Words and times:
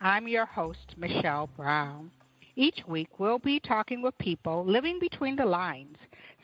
I'm 0.00 0.28
your 0.28 0.46
host, 0.46 0.94
Michelle 0.96 1.48
Brown. 1.56 2.10
Each 2.56 2.80
week, 2.86 3.18
we'll 3.18 3.38
be 3.38 3.58
talking 3.60 4.02
with 4.02 4.16
people 4.18 4.64
living 4.64 4.98
between 5.00 5.36
the 5.36 5.44
lines, 5.44 5.96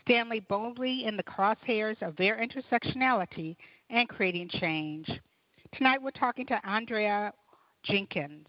standing 0.02 0.44
boldly 0.48 1.04
in 1.04 1.16
the 1.16 1.22
crosshairs 1.22 2.00
of 2.02 2.16
their 2.16 2.38
intersectionality 2.38 3.56
and 3.90 4.08
creating 4.08 4.48
change. 4.48 5.08
Tonight, 5.76 6.02
we're 6.02 6.10
talking 6.10 6.46
to 6.46 6.66
Andrea 6.66 7.32
Jenkins. 7.84 8.46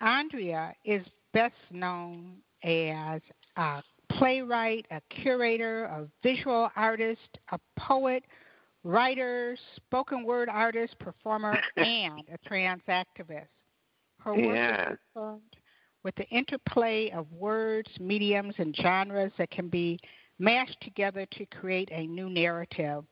Andrea 0.00 0.74
is 0.84 1.06
best 1.32 1.54
known 1.70 2.36
as 2.62 3.20
a 3.56 3.82
playwright, 4.10 4.86
a 4.90 5.00
curator, 5.08 5.84
a 5.84 6.06
visual 6.22 6.70
artist, 6.76 7.38
a 7.52 7.58
poet, 7.78 8.24
writer, 8.84 9.56
spoken 9.76 10.24
word 10.24 10.48
artist, 10.48 10.98
performer, 10.98 11.58
and 11.76 12.22
a 12.32 12.38
trans 12.46 12.82
activist. 12.88 13.46
Her 14.24 14.34
work 14.34 14.54
Yeah. 14.54 14.92
is 14.92 14.98
concerned 15.12 15.56
with 16.04 16.14
the 16.16 16.28
interplay 16.28 17.10
of 17.10 17.30
words, 17.32 17.90
mediums, 18.00 18.54
and 18.58 18.74
genres 18.76 19.32
that 19.36 19.50
can 19.50 19.68
be 19.68 19.98
mashed 20.38 20.80
together 20.80 21.26
to 21.26 21.46
create 21.46 21.90
a 21.92 22.06
new 22.06 22.28
narrative. 22.28 23.04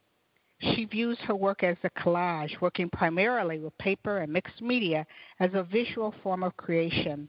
She 0.60 0.84
views 0.84 1.18
her 1.20 1.34
work 1.34 1.62
as 1.62 1.76
a 1.84 1.90
collage, 1.90 2.60
working 2.60 2.90
primarily 2.90 3.58
with 3.58 3.76
paper 3.78 4.18
and 4.18 4.32
mixed 4.32 4.60
media 4.60 5.06
as 5.38 5.54
a 5.54 5.62
visual 5.62 6.12
form 6.22 6.42
of 6.42 6.56
creation. 6.56 7.28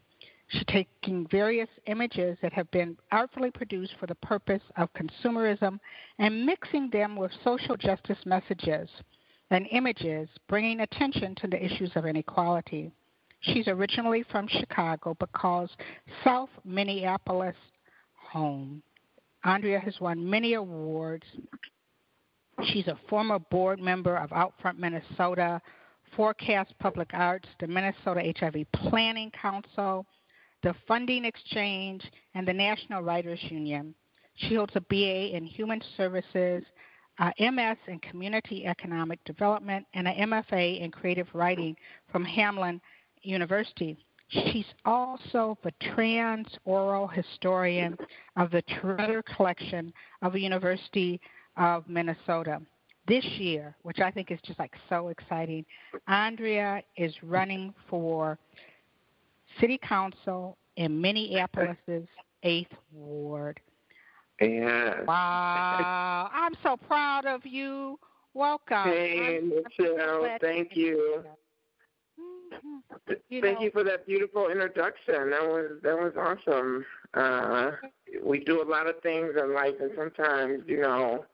She's 0.50 0.66
taking 0.66 1.26
various 1.28 1.70
images 1.86 2.38
that 2.42 2.52
have 2.52 2.70
been 2.72 2.98
artfully 3.12 3.52
produced 3.52 3.96
for 4.00 4.06
the 4.06 4.16
purpose 4.16 4.64
of 4.76 4.92
consumerism 4.94 5.80
and 6.20 6.46
mixing 6.46 6.90
them 6.90 7.16
with 7.16 7.32
social 7.44 7.78
justice 7.78 8.26
messages 8.26 8.90
and 9.50 9.66
images, 9.72 10.28
bringing 10.50 10.82
attention 10.82 11.36
to 11.36 11.48
the 11.48 11.64
issues 11.64 11.96
of 11.96 12.06
inequality. 12.06 12.92
She's 13.42 13.68
originally 13.68 14.24
from 14.32 14.48
Chicago 14.48 15.16
but 15.20 15.32
calls 15.34 15.70
South 16.24 16.50
Minneapolis 16.64 17.56
home. 18.16 18.82
Andrea 19.44 19.80
has 19.80 20.00
won 20.00 20.30
many 20.30 20.54
awards. 20.54 21.26
She's 22.66 22.88
a 22.88 23.00
former 23.10 23.40
board 23.40 23.80
member 23.80 24.16
of 24.16 24.30
Outfront 24.30 24.78
Minnesota, 24.78 25.60
Forecast 26.16 26.74
Public 26.80 27.10
Arts, 27.14 27.48
the 27.60 27.68
Minnesota 27.68 28.22
HIV 28.40 28.66
Planning 28.74 29.32
Council, 29.32 30.06
the 30.62 30.76
Funding 30.88 31.26
Exchange, 31.26 32.04
and 32.36 32.48
the 32.48 32.54
National 32.54 33.02
Writers 33.02 33.40
Union. 33.50 33.96
She 34.36 34.56
holds 34.56 34.76
a 34.76 34.82
BA 34.82 35.36
in 35.36 35.46
Human 35.46 35.82
Services, 35.98 36.64
a 37.20 37.52
MS 37.52 37.78
in 37.88 38.00
Community 38.00 38.66
Economic 38.66 39.24
Development, 39.26 39.86
and 39.94 40.08
an 40.08 40.30
MFA 40.30 40.82
in 40.82 40.92
Creative 40.92 41.28
Writing 41.34 41.76
from 42.12 42.26
Hamline 42.26 42.80
University. 43.24 43.98
She's 44.30 44.66
also 44.86 45.58
the 45.64 45.74
trans 45.94 46.48
oral 46.64 47.08
historian 47.08 47.98
of 48.38 48.50
the 48.52 48.64
Tretter 48.64 49.22
Collection 49.36 49.92
of 50.22 50.32
the 50.34 50.40
University 50.40 51.20
of 51.58 51.88
Minnesota. 51.90 52.62
This 53.08 53.26
year, 53.26 53.76
which 53.82 54.00
I 54.00 54.10
think 54.10 54.32
is 54.32 54.40
just 54.46 54.58
like 54.58 54.74
so 54.88 55.10
exciting, 55.10 55.66
Andrea 56.08 56.82
is 56.96 57.14
running 57.24 57.74
for 57.90 58.38
City 59.60 59.78
Council 59.78 60.58
in 60.78 61.02
Minneapolis's 61.02 62.08
8th 62.46 62.68
Ward. 62.94 63.60
Yeah. 64.40 65.04
Wow. 65.04 66.30
I'm 66.34 66.54
so 66.64 66.78
proud 66.78 67.26
of 67.26 67.46
you. 67.46 68.00
Welcome. 68.34 68.84
Hey, 68.86 69.36
I'm- 69.36 69.52
I'm 69.58 69.72
so 69.78 69.96
Michelle, 69.96 70.38
thank 70.40 70.76
you. 70.76 71.26
You 73.30 73.42
Thank 73.42 73.60
know- 73.60 73.66
you 73.66 73.72
for 73.72 73.84
that 73.84 74.06
beautiful 74.06 74.50
introduction. 74.50 75.30
That 75.32 75.44
was 75.48 75.72
that 75.84 75.98
was 75.98 76.14
awesome. 76.18 76.86
Uh, 77.14 77.72
we 78.24 78.40
do 78.40 78.62
a 78.62 78.68
lot 78.70 78.88
of 78.88 79.00
things 79.02 79.34
in 79.38 79.54
life, 79.54 79.76
and 79.80 79.92
sometimes 79.96 80.64
you 80.68 80.82
know, 80.82 81.26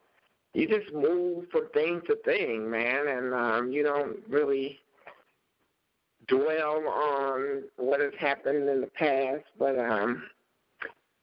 you 0.54 0.68
just 0.68 0.94
move 0.94 1.46
from 1.52 1.70
thing 1.74 2.02
to 2.08 2.16
thing, 2.24 2.70
man, 2.70 3.08
and 3.08 3.34
um, 3.34 3.72
you 3.72 3.84
don't 3.84 4.18
really 4.30 4.80
dwell 6.28 6.88
on 6.88 7.64
what 7.78 8.00
has 8.02 8.14
happened 8.20 8.68
in 8.70 8.82
the 8.82 8.88
past. 8.88 9.46
But 9.58 9.78
um, 9.80 10.24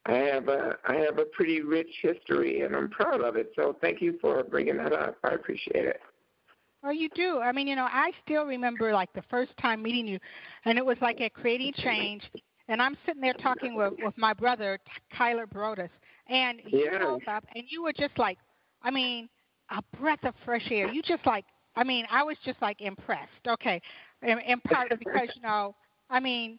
I 0.07 0.13
have 0.15 0.49
a 0.49 0.77
I 0.87 0.97
have 0.97 1.19
a 1.19 1.25
pretty 1.25 1.63
rich 1.63 1.91
history, 2.03 2.63
and 2.63 2.75
I'm 2.77 2.91
proud 2.91 3.21
of 3.23 3.37
it. 3.37 3.53
So 3.57 3.77
thank 3.81 4.03
you 4.03 4.19
for 4.21 4.43
bringing 4.43 4.77
that 4.79 4.93
up. 4.93 5.17
I 5.25 5.31
appreciate 5.35 5.85
it. 5.87 6.01
Oh, 6.85 6.91
you 6.91 7.09
do. 7.15 7.39
I 7.41 7.51
mean, 7.53 7.67
you 7.67 7.77
know, 7.77 7.89
I 7.91 8.11
still 8.25 8.45
remember 8.45 8.93
like 8.93 9.13
the 9.15 9.23
first 9.31 9.57
time 9.57 9.83
meeting 9.83 10.07
you, 10.07 10.19
and 10.67 10.77
it 10.77 10.85
was 10.85 10.99
like 11.01 11.21
at 11.21 11.33
Creating 11.33 11.73
Change, 11.79 12.23
and 12.69 12.83
I'm 12.83 12.97
sitting 13.07 13.23
there 13.23 13.33
talking 13.35 13.75
with 13.75 13.95
with 14.03 14.17
my 14.19 14.35
brother 14.35 14.79
Kylar 15.17 15.49
Broadus, 15.49 15.91
and 16.29 16.61
you 16.67 16.91
Yeah. 16.93 16.99
rolled 17.05 17.27
up, 17.27 17.45
and 17.55 17.65
you 17.69 17.83
were 17.83 17.93
just 17.93 18.19
like, 18.19 18.39
I 18.83 18.91
mean, 18.91 19.29
a 19.71 19.83
breath 19.99 20.25
of 20.25 20.35
fresh 20.45 20.71
air. 20.71 20.87
You 20.87 21.01
just 21.01 21.25
like, 21.25 21.47
I 21.75 21.85
mean, 21.85 22.07
I 22.11 22.23
was 22.23 22.37
just 22.45 22.61
like 22.61 22.83
impressed. 22.83 23.47
Okay, 23.49 23.81
in, 24.23 24.39
in 24.41 24.61
part 24.61 24.91
because 24.99 25.31
you 25.35 25.41
know, 25.43 25.75
I 26.11 26.21
mean, 26.21 26.59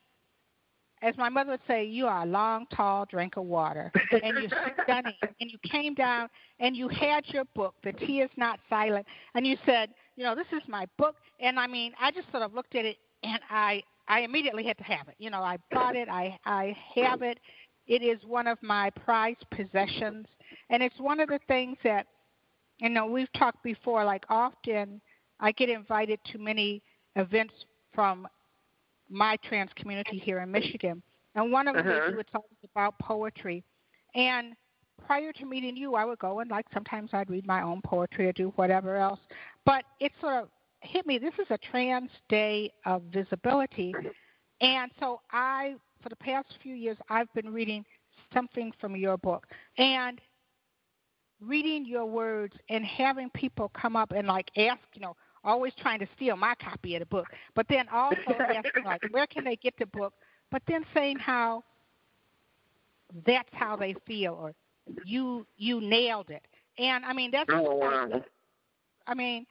as 1.03 1.15
my 1.17 1.29
mother 1.29 1.51
would 1.51 1.59
say, 1.67 1.85
you 1.85 2.07
are 2.07 2.23
a 2.23 2.25
long, 2.25 2.65
tall 2.75 3.05
drink 3.05 3.37
of 3.37 3.43
water, 3.43 3.91
and 4.23 4.37
you're 4.39 4.51
stunning. 4.83 5.13
And 5.41 5.51
you 5.51 5.57
came 5.69 5.93
down 5.93 6.29
and 6.61 6.77
you 6.77 6.87
had 6.87 7.25
your 7.27 7.43
book, 7.55 7.75
The 7.83 7.91
T 7.91 8.21
is 8.21 8.29
Not 8.37 8.57
Silent, 8.69 9.05
and 9.35 9.45
you 9.45 9.57
said, 9.65 9.89
you 10.15 10.23
know, 10.23 10.35
this 10.35 10.47
is 10.51 10.61
my 10.67 10.85
book. 10.97 11.15
And 11.39 11.59
I 11.59 11.67
mean, 11.67 11.93
I 11.99 12.11
just 12.11 12.29
sort 12.31 12.43
of 12.43 12.53
looked 12.53 12.75
at 12.75 12.85
it 12.85 12.97
and 13.23 13.39
I 13.49 13.83
I 14.07 14.21
immediately 14.21 14.63
had 14.65 14.77
to 14.77 14.83
have 14.83 15.07
it. 15.07 15.15
You 15.19 15.29
know, 15.29 15.41
I 15.41 15.57
bought 15.71 15.95
it. 15.95 16.07
I 16.09 16.37
I 16.45 16.75
have 16.95 17.21
it. 17.21 17.39
It 17.87 18.01
is 18.01 18.19
one 18.25 18.47
of 18.47 18.57
my 18.61 18.89
prized 18.91 19.45
possessions, 19.51 20.27
and 20.69 20.81
it's 20.83 20.99
one 20.99 21.19
of 21.19 21.29
the 21.29 21.39
things 21.47 21.77
that, 21.83 22.07
you 22.79 22.89
know, 22.89 23.05
we've 23.05 23.31
talked 23.33 23.63
before. 23.63 24.03
Like 24.05 24.23
often, 24.29 25.01
I 25.39 25.51
get 25.51 25.69
invited 25.69 26.19
to 26.31 26.37
many 26.39 26.81
events 27.15 27.53
from 27.93 28.27
my 29.09 29.37
trans 29.47 29.71
community 29.75 30.17
here 30.19 30.39
in 30.39 30.51
Michigan, 30.51 31.01
and 31.35 31.51
one 31.51 31.67
of 31.67 31.77
them 31.83 31.87
Uh-huh. 31.87 32.11
do 32.11 32.19
it's 32.19 32.29
always 32.33 32.57
about 32.63 32.97
poetry. 32.99 33.63
And 34.15 34.55
prior 35.05 35.31
to 35.33 35.45
meeting 35.45 35.75
you, 35.75 35.95
I 35.95 36.05
would 36.05 36.19
go 36.19 36.39
and 36.39 36.49
like 36.49 36.65
sometimes 36.73 37.11
I'd 37.13 37.29
read 37.29 37.45
my 37.45 37.61
own 37.61 37.81
poetry 37.81 38.27
or 38.27 38.33
do 38.33 38.51
whatever 38.55 38.95
else. 38.95 39.19
But 39.65 39.83
it 39.99 40.11
sort 40.21 40.35
of 40.35 40.49
hit 40.81 41.05
me. 41.05 41.17
This 41.17 41.33
is 41.39 41.47
a 41.49 41.57
trans 41.57 42.09
day 42.29 42.71
of 42.85 43.03
visibility, 43.13 43.93
and 44.61 44.91
so 44.99 45.21
I, 45.31 45.75
for 46.01 46.09
the 46.09 46.15
past 46.15 46.47
few 46.61 46.75
years, 46.75 46.97
I've 47.09 47.31
been 47.33 47.51
reading 47.51 47.83
something 48.33 48.71
from 48.79 48.95
your 48.95 49.17
book 49.17 49.47
and 49.77 50.19
reading 51.41 51.85
your 51.85 52.05
words 52.05 52.53
and 52.69 52.83
having 52.85 53.29
people 53.31 53.71
come 53.79 53.95
up 53.95 54.11
and 54.11 54.27
like 54.27 54.49
ask, 54.57 54.79
you 54.93 55.01
know, 55.01 55.15
always 55.43 55.73
trying 55.79 55.99
to 55.99 56.07
steal 56.15 56.35
my 56.35 56.55
copy 56.55 56.95
of 56.95 57.01
the 57.01 57.05
book, 57.05 57.27
but 57.55 57.65
then 57.69 57.87
also 57.89 58.17
asking 58.39 58.83
like, 58.83 59.01
where 59.11 59.27
can 59.27 59.43
they 59.43 59.55
get 59.55 59.73
the 59.77 59.85
book? 59.87 60.13
But 60.51 60.63
then 60.67 60.85
saying 60.93 61.19
how 61.19 61.63
that's 63.25 63.49
how 63.53 63.75
they 63.75 63.95
feel 64.07 64.33
or 64.33 64.53
you 65.05 65.45
you 65.57 65.81
nailed 65.81 66.29
it. 66.29 66.43
And 66.77 67.05
I 67.05 67.13
mean 67.13 67.31
that's 67.31 67.49
Oh 67.51 67.75
wow. 67.75 68.09
I 69.07 69.13
mean 69.13 69.45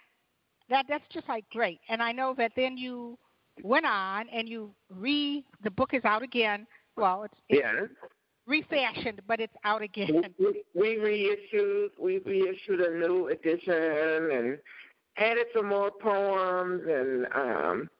that 0.71 0.87
that's 0.89 1.05
just 1.13 1.29
like 1.29 1.49
great. 1.51 1.81
And 1.89 2.03
I 2.03 2.13
know 2.13 2.35
that 2.39 2.53
then 2.57 2.77
you 2.77 3.19
went 3.63 3.87
on 3.87 4.27
and 4.31 4.49
you 4.49 4.71
re 4.91 5.45
the 5.63 5.71
book 5.71 5.91
is 5.93 6.05
out 6.05 6.23
again. 6.23 6.67
Well, 6.97 7.25
it's, 7.25 7.35
it's 7.49 7.63
Yeah. 7.63 7.87
refashioned, 8.47 9.21
but 9.27 9.41
it's 9.41 9.55
out 9.65 9.83
again. 9.83 10.35
We, 10.39 10.63
we 10.75 10.97
reissued 10.99 11.93
we 11.99 12.19
reissued 12.19 12.81
a 12.81 12.99
new 12.99 13.29
edition 13.29 14.31
and 14.33 14.59
added 15.17 15.47
some 15.55 15.69
more 15.69 15.91
poems 15.91 16.83
and 16.89 17.27
um 17.35 17.91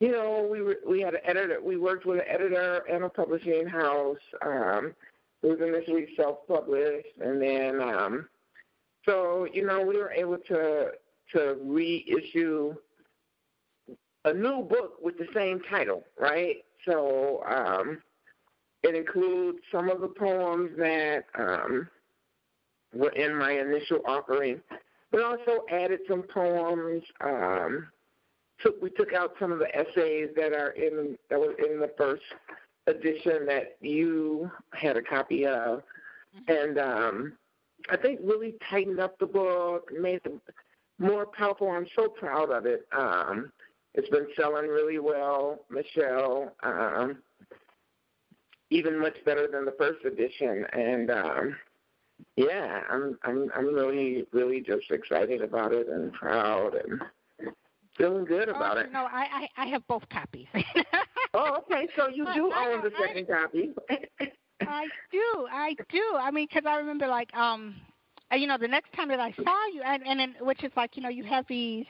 you 0.00 0.10
know 0.12 0.46
we 0.50 0.62
were, 0.62 0.76
we 0.88 1.00
had 1.00 1.14
an 1.14 1.20
editor 1.24 1.60
we 1.62 1.76
worked 1.76 2.06
with 2.06 2.18
an 2.18 2.24
editor 2.28 2.84
and 2.90 3.04
a 3.04 3.08
publishing 3.08 3.66
house 3.66 4.18
um 4.42 4.94
it 5.44 5.46
was 5.46 5.60
initially 5.60 6.08
self 6.16 6.38
published 6.48 7.06
and 7.20 7.40
then 7.40 7.80
um 7.80 8.26
so 9.04 9.46
you 9.52 9.64
know 9.66 9.82
we 9.82 9.96
were 9.98 10.12
able 10.12 10.38
to 10.48 10.90
to 11.32 11.56
reissue 11.62 12.74
a 14.24 14.32
new 14.32 14.62
book 14.62 14.94
with 15.02 15.18
the 15.18 15.26
same 15.34 15.60
title, 15.70 16.02
right? 16.18 16.56
So 16.86 17.42
um, 17.46 18.02
it 18.82 18.94
includes 18.94 19.58
some 19.70 19.90
of 19.90 20.00
the 20.00 20.08
poems 20.08 20.70
that 20.78 21.24
um, 21.38 21.88
were 22.94 23.10
in 23.10 23.36
my 23.36 23.52
initial 23.52 24.00
offering, 24.06 24.60
but 25.10 25.22
also 25.22 25.64
added 25.70 26.00
some 26.08 26.22
poems. 26.22 27.02
Um, 27.20 27.88
took 28.60 28.80
we 28.80 28.90
took 28.90 29.12
out 29.12 29.34
some 29.38 29.52
of 29.52 29.58
the 29.58 29.74
essays 29.74 30.28
that 30.36 30.52
are 30.52 30.70
in 30.70 31.18
that 31.28 31.38
was 31.38 31.54
in 31.58 31.80
the 31.80 31.90
first 31.98 32.22
edition 32.86 33.46
that 33.46 33.76
you 33.80 34.50
had 34.72 34.96
a 34.96 35.02
copy 35.02 35.46
of, 35.46 35.82
mm-hmm. 36.36 36.52
and 36.52 36.78
um, 36.78 37.32
I 37.90 37.96
think 37.96 38.20
really 38.22 38.54
tightened 38.70 39.00
up 39.00 39.18
the 39.18 39.26
book, 39.26 39.90
made 39.98 40.20
it 40.24 40.40
more 40.98 41.26
powerful. 41.26 41.70
I'm 41.70 41.86
so 41.96 42.08
proud 42.08 42.50
of 42.50 42.66
it. 42.66 42.86
Um, 42.96 43.52
it's 43.94 44.08
been 44.08 44.26
selling 44.36 44.68
really 44.68 44.98
well, 44.98 45.60
Michelle. 45.70 46.52
Um, 46.62 47.18
even 48.70 48.98
much 48.98 49.16
better 49.24 49.46
than 49.46 49.64
the 49.64 49.74
first 49.78 50.04
edition, 50.04 50.66
and 50.72 51.10
um, 51.10 51.56
yeah, 52.36 52.80
I'm 52.90 53.18
I'm 53.22 53.50
I'm 53.54 53.74
really 53.74 54.26
really 54.32 54.60
just 54.60 54.90
excited 54.90 55.42
about 55.42 55.72
it 55.72 55.88
and 55.88 56.12
proud 56.12 56.74
and 56.74 57.54
feeling 57.96 58.24
good 58.24 58.48
about 58.48 58.76
oh, 58.76 58.80
it. 58.80 58.92
No, 58.92 59.04
I, 59.04 59.48
I 59.56 59.62
I 59.62 59.66
have 59.66 59.86
both 59.86 60.08
copies. 60.08 60.46
oh, 61.34 61.58
okay. 61.58 61.88
So 61.96 62.08
you 62.08 62.24
do 62.34 62.50
I, 62.50 62.72
own 62.72 62.82
the 62.82 62.90
second 63.00 63.28
copy. 63.28 63.70
I 64.60 64.86
do, 65.10 65.46
I 65.50 65.74
do. 65.90 66.02
I 66.18 66.30
mean, 66.30 66.46
because 66.48 66.64
I 66.66 66.76
remember 66.76 67.06
like 67.06 67.34
um, 67.34 67.74
you 68.32 68.46
know, 68.46 68.58
the 68.58 68.68
next 68.68 68.92
time 68.94 69.08
that 69.08 69.20
I 69.20 69.32
saw 69.32 69.66
you, 69.72 69.82
and 69.84 70.06
and 70.06 70.20
then, 70.20 70.34
which 70.40 70.64
is 70.64 70.72
like 70.76 70.96
you 70.96 71.02
know, 71.02 71.08
you 71.08 71.24
have 71.24 71.44
these 71.48 71.86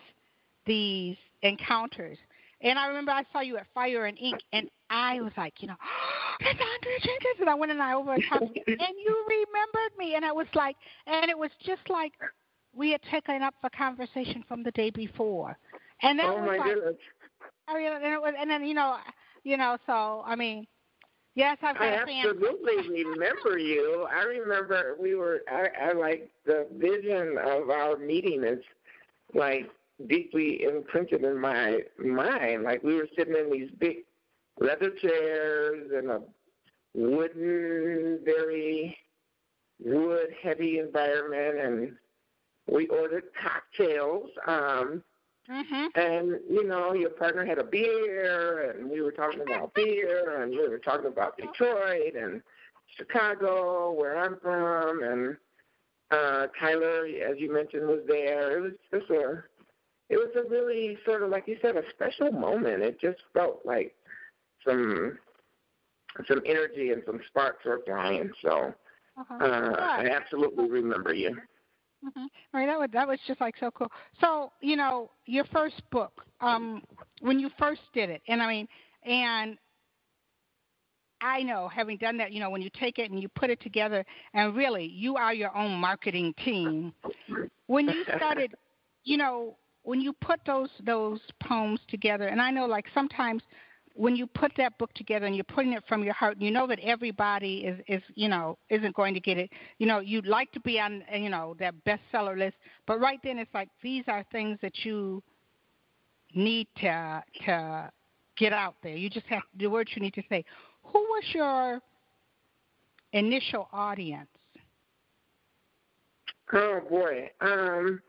these 0.66 1.16
encounters. 1.42 2.18
And 2.60 2.78
I 2.78 2.86
remember 2.86 3.12
I 3.12 3.24
saw 3.32 3.40
you 3.40 3.58
at 3.58 3.66
Fire 3.74 4.06
and 4.06 4.18
Ink, 4.18 4.40
and 4.52 4.68
I 4.88 5.20
was 5.20 5.32
like, 5.36 5.54
you 5.60 5.68
know, 5.68 5.76
oh, 5.80 6.34
that's 6.40 6.58
Andrea 6.58 6.98
Jenkins. 7.00 7.40
And 7.40 7.50
I 7.50 7.54
went 7.54 7.72
and 7.72 7.82
I 7.82 7.94
over 7.94 8.14
and 8.14 8.22
you 8.24 9.24
remembered 9.28 9.98
me. 9.98 10.14
And 10.14 10.24
it 10.24 10.34
was 10.34 10.46
like, 10.54 10.76
and 11.06 11.30
it 11.30 11.38
was 11.38 11.50
just 11.64 11.88
like 11.88 12.12
we 12.74 12.90
had 12.90 13.00
taken 13.10 13.42
up 13.42 13.54
the 13.62 13.70
conversation 13.70 14.44
from 14.48 14.62
the 14.62 14.70
day 14.72 14.90
before. 14.90 15.56
And 16.02 16.18
that 16.18 16.26
oh 16.26 16.36
was 16.36 16.46
my 16.46 16.56
like, 16.56 16.74
goodness. 16.74 16.96
I 17.68 17.74
mean, 17.78 17.92
and 17.92 18.04
it 18.04 18.20
was, 18.20 18.34
and 18.38 18.50
then 18.50 18.64
you 18.64 18.74
know, 18.74 18.96
you 19.44 19.56
know, 19.56 19.76
so 19.86 20.22
I 20.26 20.34
mean, 20.34 20.66
yes, 21.34 21.58
I've 21.62 21.76
I 21.76 21.94
absolutely 21.94 22.88
remember 22.88 23.58
you. 23.58 24.06
I 24.10 24.24
remember 24.24 24.96
we 25.00 25.14
were. 25.14 25.42
I, 25.48 25.90
I 25.90 25.92
like 25.92 26.30
the 26.46 26.66
vision 26.76 27.36
of 27.38 27.70
our 27.70 27.96
meeting 27.96 28.42
is 28.44 28.60
like 29.34 29.70
deeply 30.08 30.64
imprinted 30.64 31.22
in 31.22 31.38
my 31.38 31.80
mind. 31.98 32.64
Like 32.64 32.82
we 32.82 32.96
were 32.96 33.08
sitting 33.16 33.36
in 33.36 33.52
these 33.52 33.70
big 33.78 33.98
leather 34.58 34.90
chairs 34.90 35.90
in 35.96 36.10
a 36.10 36.20
wooden, 36.94 38.20
very 38.24 38.96
wood 39.84 40.28
heavy 40.42 40.78
environment, 40.78 41.58
and 41.58 41.96
we 42.72 42.86
ordered 42.88 43.24
cocktails. 43.40 44.30
Um, 44.46 45.02
mm-hmm. 45.50 45.86
And 45.94 46.40
you 46.48 46.66
know, 46.66 46.92
your 46.94 47.10
partner 47.10 47.44
had 47.44 47.58
a 47.58 47.64
beer, 47.64 48.70
and 48.70 48.90
we 48.90 49.00
were 49.00 49.12
talking 49.12 49.40
about 49.40 49.74
beer, 49.74 50.42
and 50.42 50.50
we 50.50 50.68
were 50.68 50.78
talking 50.78 51.06
about 51.06 51.36
Detroit 51.36 52.14
and 52.16 52.42
Chicago, 52.96 53.92
where 53.92 54.16
I'm 54.18 54.38
from, 54.40 55.02
and 55.02 55.36
uh 56.10 56.46
Tyler, 56.58 57.06
as 57.06 57.38
you 57.38 57.52
mentioned, 57.52 57.86
was 57.86 58.02
there. 58.06 58.58
It 58.58 58.60
was 58.60 58.72
just 58.92 59.10
a 59.10 59.42
it 60.10 60.16
was 60.16 60.30
a 60.36 60.48
really 60.48 60.98
sort 61.04 61.22
of 61.22 61.30
like 61.30 61.48
you 61.48 61.56
said, 61.62 61.76
a 61.76 61.82
special 61.90 62.30
moment. 62.32 62.82
It 62.82 63.00
just 63.00 63.20
felt 63.32 63.60
like 63.64 63.94
some 64.66 65.18
some 66.28 66.42
energy 66.46 66.90
and 66.90 67.02
some 67.06 67.20
sparks 67.28 67.64
were 67.64 67.80
flying. 67.84 68.30
So 68.42 68.72
uh-huh. 69.18 69.44
uh, 69.44 69.76
I 69.78 70.08
absolutely 70.10 70.68
remember 70.68 71.12
you. 71.12 71.36
Mm-hmm. 72.04 72.24
Right, 72.52 72.66
that 72.66 72.78
was 72.78 72.88
that 72.92 73.08
was 73.08 73.18
just 73.26 73.40
like 73.40 73.54
so 73.58 73.70
cool. 73.70 73.90
So 74.20 74.52
you 74.60 74.76
know, 74.76 75.10
your 75.26 75.44
first 75.44 75.82
book, 75.90 76.24
um, 76.40 76.82
when 77.20 77.38
you 77.38 77.50
first 77.58 77.80
did 77.94 78.10
it, 78.10 78.22
and 78.28 78.42
I 78.42 78.48
mean, 78.48 78.68
and 79.04 79.56
I 81.20 81.42
know, 81.42 81.68
having 81.68 81.96
done 81.96 82.18
that, 82.18 82.32
you 82.32 82.40
know, 82.40 82.50
when 82.50 82.60
you 82.60 82.70
take 82.78 82.98
it 82.98 83.10
and 83.10 83.20
you 83.20 83.28
put 83.28 83.48
it 83.48 83.60
together, 83.62 84.04
and 84.34 84.54
really, 84.54 84.84
you 84.84 85.16
are 85.16 85.32
your 85.32 85.56
own 85.56 85.72
marketing 85.72 86.34
team. 86.44 86.92
When 87.66 87.88
you 87.88 88.04
started, 88.16 88.54
you 89.04 89.16
know, 89.16 89.56
when 89.84 90.00
you 90.00 90.12
put 90.12 90.40
those 90.46 90.68
those 90.84 91.20
poems 91.42 91.80
together, 91.88 92.28
and 92.28 92.40
I 92.40 92.50
know 92.50 92.66
like 92.66 92.84
sometimes 92.92 93.42
when 93.94 94.16
you 94.16 94.26
put 94.26 94.52
that 94.56 94.76
book 94.78 94.92
together 94.94 95.26
and 95.26 95.36
you're 95.36 95.44
putting 95.44 95.72
it 95.72 95.84
from 95.88 96.02
your 96.02 96.14
heart, 96.14 96.34
and 96.34 96.42
you 96.42 96.50
know 96.50 96.66
that 96.66 96.80
everybody 96.80 97.58
is 97.58 97.80
is 97.88 98.02
you 98.14 98.28
know 98.28 98.58
isn't 98.70 98.94
going 98.94 99.14
to 99.14 99.20
get 99.20 99.38
it. 99.38 99.50
You 99.78 99.86
know 99.86 100.00
you'd 100.00 100.26
like 100.26 100.50
to 100.52 100.60
be 100.60 100.80
on 100.80 101.02
you 101.12 101.30
know 101.30 101.54
that 101.60 101.74
bestseller 101.84 102.36
list, 102.36 102.56
but 102.86 103.00
right 103.00 103.20
then 103.22 103.38
it's 103.38 103.52
like 103.54 103.68
these 103.82 104.04
are 104.08 104.24
things 104.32 104.58
that 104.62 104.84
you 104.84 105.22
need 106.34 106.66
to 106.80 107.22
to 107.46 107.90
get 108.36 108.52
out 108.52 108.74
there. 108.82 108.96
You 108.96 109.08
just 109.08 109.26
have 109.26 109.42
the 109.56 109.68
words 109.68 109.90
you 109.94 110.02
need 110.02 110.14
to 110.14 110.22
say. 110.28 110.44
Who 110.84 110.98
was 110.98 111.24
your 111.32 111.80
initial 113.12 113.68
audience? 113.72 114.28
Oh 116.52 116.80
boy. 116.90 117.30
Um 117.40 118.00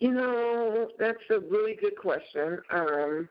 you 0.00 0.12
know, 0.12 0.88
that's 0.98 1.18
a 1.30 1.40
really 1.40 1.74
good 1.74 1.96
question. 1.96 2.60
Um, 2.72 3.28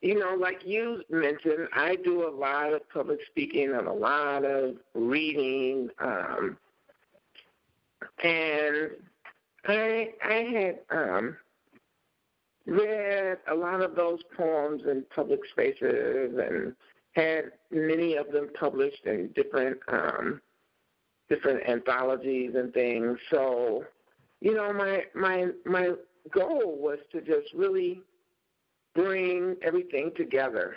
you 0.00 0.18
know, 0.18 0.36
like 0.38 0.62
you 0.64 1.02
mentioned, 1.10 1.68
I 1.74 1.96
do 1.96 2.28
a 2.28 2.30
lot 2.30 2.72
of 2.72 2.88
public 2.88 3.18
speaking 3.30 3.74
and 3.74 3.88
a 3.88 3.92
lot 3.92 4.44
of 4.44 4.76
reading. 4.94 5.88
Um, 5.98 6.56
and 8.22 8.90
I 9.66 10.14
I 10.24 10.34
had 10.34 10.78
um, 10.90 11.36
read 12.66 13.38
a 13.50 13.54
lot 13.54 13.80
of 13.80 13.96
those 13.96 14.20
poems 14.36 14.82
in 14.88 15.04
public 15.14 15.40
spaces 15.50 16.38
and 16.38 16.74
had 17.12 17.52
many 17.72 18.14
of 18.14 18.30
them 18.30 18.50
published 18.58 19.04
in 19.04 19.30
different 19.34 19.78
um, 19.88 20.40
different 21.28 21.68
anthologies 21.68 22.54
and 22.54 22.72
things. 22.72 23.18
So 23.30 23.84
you 24.40 24.54
know, 24.54 24.72
my 24.72 25.04
my 25.14 25.48
my 25.64 25.90
goal 26.32 26.78
was 26.78 26.98
to 27.10 27.20
just 27.20 27.52
really 27.52 28.02
bring 28.98 29.56
everything 29.62 30.10
together 30.16 30.74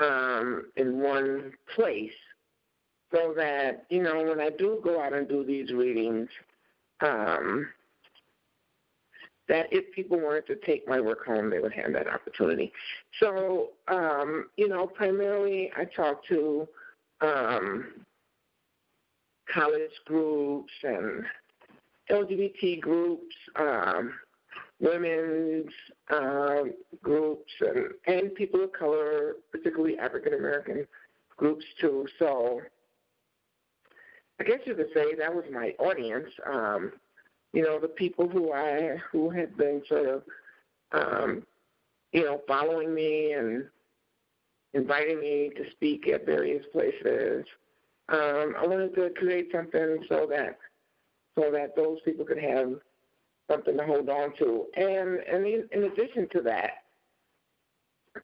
um, 0.00 0.66
in 0.76 1.00
one 1.00 1.52
place, 1.74 2.12
so 3.12 3.32
that 3.36 3.86
you 3.88 4.02
know 4.02 4.22
when 4.22 4.40
I 4.40 4.50
do 4.50 4.80
go 4.84 5.00
out 5.00 5.14
and 5.14 5.26
do 5.26 5.42
these 5.42 5.72
readings, 5.72 6.28
um, 7.00 7.68
that 9.48 9.66
if 9.72 9.90
people 9.94 10.20
wanted 10.20 10.46
to 10.48 10.56
take 10.56 10.86
my 10.86 11.00
work 11.00 11.24
home, 11.24 11.48
they 11.48 11.60
would 11.60 11.72
have 11.72 11.92
that 11.94 12.08
opportunity. 12.08 12.72
So, 13.20 13.70
um, 13.88 14.46
you 14.56 14.68
know, 14.68 14.86
primarily 14.86 15.70
I 15.76 15.84
talk 15.84 16.26
to 16.26 16.68
um, 17.20 17.86
college 19.52 19.92
groups 20.06 20.72
and 20.82 21.24
LGBT 22.10 22.80
groups, 22.80 23.34
um, 23.56 24.12
women's 24.84 25.70
uh, 26.10 26.64
groups, 27.02 27.52
and, 27.60 27.86
and 28.06 28.34
people 28.34 28.62
of 28.62 28.72
color, 28.72 29.36
particularly 29.50 29.98
African 29.98 30.34
American 30.34 30.86
groups 31.36 31.64
too. 31.80 32.06
So 32.18 32.60
I 34.40 34.44
guess 34.44 34.60
you 34.64 34.74
could 34.74 34.90
say 34.94 35.14
that 35.14 35.34
was 35.34 35.44
my 35.52 35.74
audience. 35.78 36.28
Um, 36.46 36.92
you 37.52 37.62
know, 37.62 37.78
the 37.80 37.88
people 37.88 38.28
who 38.28 38.52
I 38.52 38.96
who 39.10 39.30
had 39.30 39.56
been 39.56 39.82
sort 39.88 40.06
of, 40.06 40.22
um, 40.92 41.46
you 42.12 42.24
know, 42.24 42.42
following 42.46 42.94
me 42.94 43.32
and 43.32 43.64
inviting 44.74 45.20
me 45.20 45.50
to 45.56 45.70
speak 45.70 46.08
at 46.08 46.26
various 46.26 46.64
places. 46.72 47.44
Um, 48.10 48.54
I 48.58 48.66
wanted 48.66 48.94
to 48.96 49.10
create 49.16 49.48
something 49.50 49.98
so 50.08 50.26
that 50.30 50.58
so 51.36 51.50
that 51.52 51.74
those 51.74 51.98
people 52.04 52.24
could 52.24 52.38
have 52.38 52.74
something 53.50 53.76
to 53.76 53.84
hold 53.84 54.08
on 54.08 54.34
to. 54.38 54.66
And 54.76 55.18
and 55.20 55.46
in, 55.46 55.84
addition 55.84 56.28
to 56.32 56.40
that, 56.42 56.70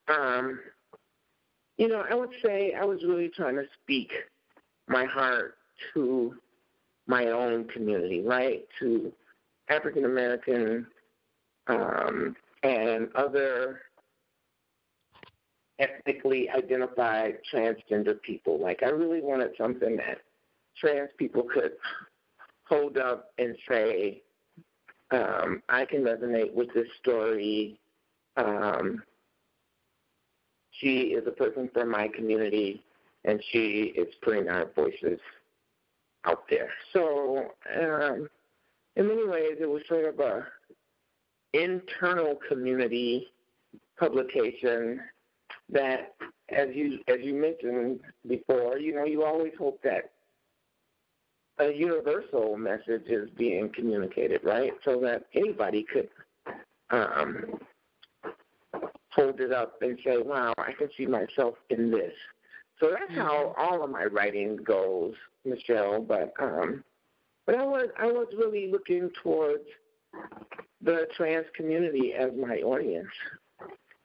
um, 0.08 0.60
you 1.76 1.88
know, 1.88 2.04
I 2.08 2.14
would 2.14 2.30
say 2.44 2.74
I 2.74 2.84
was 2.84 3.02
really 3.04 3.30
trying 3.34 3.56
to 3.56 3.64
speak 3.82 4.10
my 4.88 5.04
heart 5.04 5.56
to 5.94 6.34
my 7.06 7.26
own 7.26 7.64
community, 7.68 8.22
right? 8.22 8.66
To 8.80 9.12
African 9.68 10.04
American 10.04 10.86
um, 11.68 12.36
and 12.62 13.08
other 13.14 13.80
ethnically 15.78 16.48
identified 16.50 17.38
transgender 17.52 18.20
people. 18.22 18.60
Like 18.60 18.82
I 18.82 18.90
really 18.90 19.22
wanted 19.22 19.52
something 19.56 19.96
that 19.96 20.18
trans 20.78 21.10
people 21.16 21.42
could 21.42 21.72
hold 22.64 22.98
up 22.98 23.30
and 23.38 23.56
say, 23.68 24.22
um, 25.10 25.62
I 25.68 25.84
can 25.84 26.02
resonate 26.02 26.52
with 26.52 26.72
this 26.74 26.88
story. 27.00 27.78
um, 28.36 29.02
she 30.70 30.98
is 31.14 31.26
a 31.26 31.32
person 31.32 31.68
from 31.72 31.90
my 31.90 32.08
community, 32.08 32.82
and 33.24 33.42
she 33.50 33.92
is 33.96 34.08
putting 34.22 34.48
our 34.48 34.66
voices 34.74 35.20
out 36.24 36.44
there. 36.48 36.70
So, 36.92 37.48
um, 37.78 38.28
in 38.96 39.08
many 39.08 39.26
ways, 39.26 39.56
it 39.60 39.68
was 39.68 39.82
sort 39.88 40.06
of 40.06 40.20
a 40.20 40.46
internal 41.52 42.38
community 42.48 43.26
publication 43.98 45.00
that, 45.70 46.14
as 46.50 46.68
you 46.74 47.00
as 47.08 47.18
you 47.22 47.34
mentioned 47.34 48.00
before, 48.26 48.78
you 48.78 48.94
know, 48.94 49.04
you 49.04 49.24
always 49.24 49.52
hope 49.58 49.80
that 49.82 50.10
a 51.60 51.72
universal 51.72 52.56
message 52.56 53.06
is 53.06 53.28
being 53.36 53.70
communicated, 53.74 54.40
right? 54.42 54.72
So 54.84 54.98
that 55.00 55.24
anybody 55.34 55.84
could 55.92 56.08
um, 56.90 57.44
hold 59.10 59.40
it 59.40 59.52
up 59.52 59.74
and 59.82 59.98
say, 60.04 60.18
"Wow, 60.18 60.54
I 60.58 60.72
can 60.72 60.88
see 60.96 61.06
myself 61.06 61.54
in 61.68 61.90
this." 61.90 62.12
So 62.80 62.90
that's 62.90 63.12
mm-hmm. 63.12 63.20
how 63.20 63.54
all 63.58 63.84
of 63.84 63.90
my 63.90 64.04
writing 64.06 64.56
goes, 64.56 65.14
Michelle. 65.44 66.00
But 66.00 66.32
um, 66.40 66.82
but 67.46 67.56
I 67.56 67.64
was 67.64 67.88
I 67.98 68.06
was 68.06 68.28
really 68.36 68.70
looking 68.70 69.10
towards 69.22 69.64
the 70.82 71.06
trans 71.16 71.46
community 71.54 72.14
as 72.14 72.30
my 72.36 72.56
audience, 72.58 73.08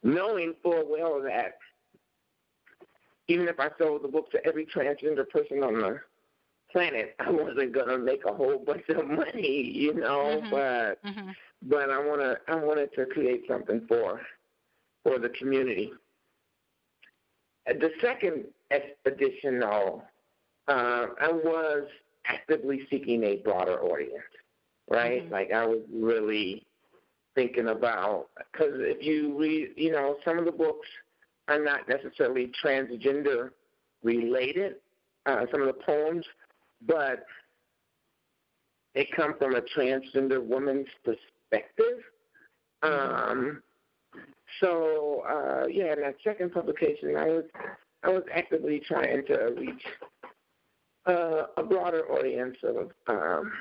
knowing 0.03 0.53
full 0.61 0.83
well 0.87 1.21
that 1.23 1.57
even 3.27 3.47
if 3.47 3.59
I 3.59 3.69
sold 3.79 4.03
the 4.03 4.07
book 4.07 4.29
to 4.31 4.45
every 4.45 4.65
transgender 4.65 5.27
person 5.27 5.63
on 5.63 5.79
the 5.79 5.99
planet, 6.75 7.15
I 7.19 7.31
wasn't 7.31 7.73
gonna 7.73 7.97
make 7.97 8.25
a 8.25 8.33
whole 8.33 8.57
bunch 8.57 8.83
of 8.89 9.07
money, 9.07 9.71
you 9.73 9.93
know. 9.93 10.41
Mm-hmm. 10.41 10.49
But 10.49 11.03
mm-hmm. 11.03 11.29
but 11.63 11.89
I 11.89 12.05
wanna 12.05 12.35
I 12.47 12.55
wanted 12.55 12.93
to 12.95 13.05
create 13.05 13.43
something 13.47 13.85
for 13.87 14.21
for 15.03 15.17
the 15.19 15.29
community. 15.29 15.91
The 17.65 17.89
second 17.99 18.45
edition, 19.05 19.59
though, 19.59 20.03
uh, 20.67 21.07
I 21.19 21.31
was 21.31 21.87
actively 22.27 22.81
seeking 22.91 23.23
a 23.23 23.37
broader 23.37 23.81
audience, 23.81 24.21
right? 24.89 25.23
Mm-hmm. 25.23 25.33
Like 25.33 25.51
I 25.51 25.65
was 25.65 25.79
really 25.91 26.65
thinking 27.33 27.69
about 27.69 28.27
because 28.51 28.73
if 28.75 29.03
you 29.03 29.37
read, 29.39 29.69
you 29.77 29.91
know, 29.91 30.17
some 30.25 30.37
of 30.37 30.45
the 30.45 30.51
books 30.51 30.87
are 31.47 31.63
not 31.63 31.87
necessarily 31.87 32.51
transgender 32.63 33.51
related. 34.03 34.75
Uh, 35.27 35.45
some 35.51 35.61
of 35.61 35.67
the 35.67 35.73
poems, 35.73 36.23
but 36.81 37.25
they 38.93 39.07
come 39.15 39.35
from 39.37 39.55
a 39.55 39.61
transgender 39.61 40.43
woman's 40.43 40.87
perspective. 41.03 41.99
Mm-hmm. 42.83 43.31
Um, 43.31 43.63
so 44.61 45.23
uh, 45.27 45.67
yeah, 45.67 45.93
in 45.93 46.01
that 46.01 46.15
second 46.23 46.53
publication, 46.53 47.15
I 47.17 47.25
was 47.25 47.43
I 48.03 48.09
was 48.09 48.23
actively 48.33 48.81
trying 48.87 49.25
to 49.27 49.53
reach 49.57 49.83
uh, 51.05 51.47
a 51.57 51.63
broader 51.63 52.03
audience 52.11 52.57
of 52.63 52.91
um, 53.07 53.51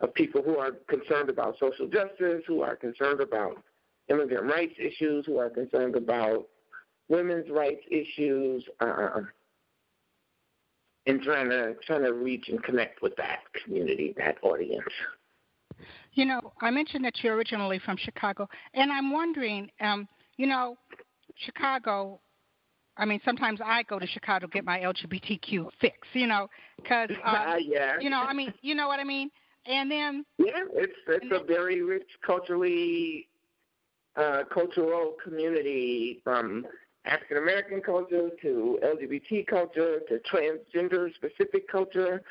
of 0.00 0.12
people 0.14 0.42
who 0.42 0.58
are 0.58 0.72
concerned 0.88 1.28
about 1.28 1.56
social 1.60 1.86
justice, 1.86 2.42
who 2.46 2.62
are 2.62 2.74
concerned 2.74 3.20
about 3.20 3.62
immigrant 4.08 4.50
rights 4.50 4.74
issues, 4.78 5.26
who 5.26 5.38
are 5.38 5.50
concerned 5.50 5.94
about 5.94 6.46
women's 7.08 7.48
rights 7.50 7.82
issues, 7.90 8.64
uh, 8.80 9.20
and 11.08 11.22
trying 11.22 11.48
to 11.48 11.74
trying 11.86 12.04
to 12.04 12.12
reach 12.12 12.48
and 12.48 12.62
connect 12.62 13.02
with 13.02 13.16
that 13.16 13.40
community, 13.64 14.14
that 14.18 14.36
audience. 14.42 14.84
You 16.12 16.26
know, 16.26 16.52
I 16.60 16.70
mentioned 16.70 17.04
that 17.04 17.14
you're 17.22 17.34
originally 17.34 17.80
from 17.84 17.96
Chicago, 17.96 18.48
and 18.74 18.92
I'm 18.92 19.10
wondering, 19.12 19.70
um, 19.80 20.06
you 20.36 20.46
know, 20.46 20.76
Chicago. 21.36 22.20
I 22.96 23.04
mean, 23.04 23.20
sometimes 23.24 23.60
I 23.64 23.84
go 23.84 23.98
to 23.98 24.06
Chicago 24.08 24.46
to 24.46 24.50
get 24.50 24.64
my 24.64 24.80
LGBTQ 24.80 25.68
fix, 25.80 25.96
you 26.14 26.26
know, 26.26 26.48
because 26.76 27.10
um, 27.24 27.34
uh, 27.34 27.56
yeah. 27.56 27.94
you 28.00 28.10
know, 28.10 28.20
I 28.20 28.32
mean, 28.32 28.52
you 28.60 28.74
know 28.74 28.88
what 28.88 29.00
I 29.00 29.04
mean. 29.04 29.30
And 29.66 29.90
then 29.90 30.24
yeah, 30.38 30.64
it's 30.74 30.92
it's 31.06 31.26
a 31.26 31.28
then, 31.28 31.46
very 31.46 31.82
rich 31.82 32.08
culturally 32.26 33.28
uh, 34.16 34.42
cultural 34.52 35.14
community 35.22 36.20
from 36.24 36.66
African 37.08 37.38
American 37.38 37.80
culture 37.80 38.30
to 38.42 38.78
LGBT 38.82 39.46
culture 39.46 40.00
to 40.08 40.20
transgender 40.30 41.12
specific 41.14 41.68
culture 41.68 42.22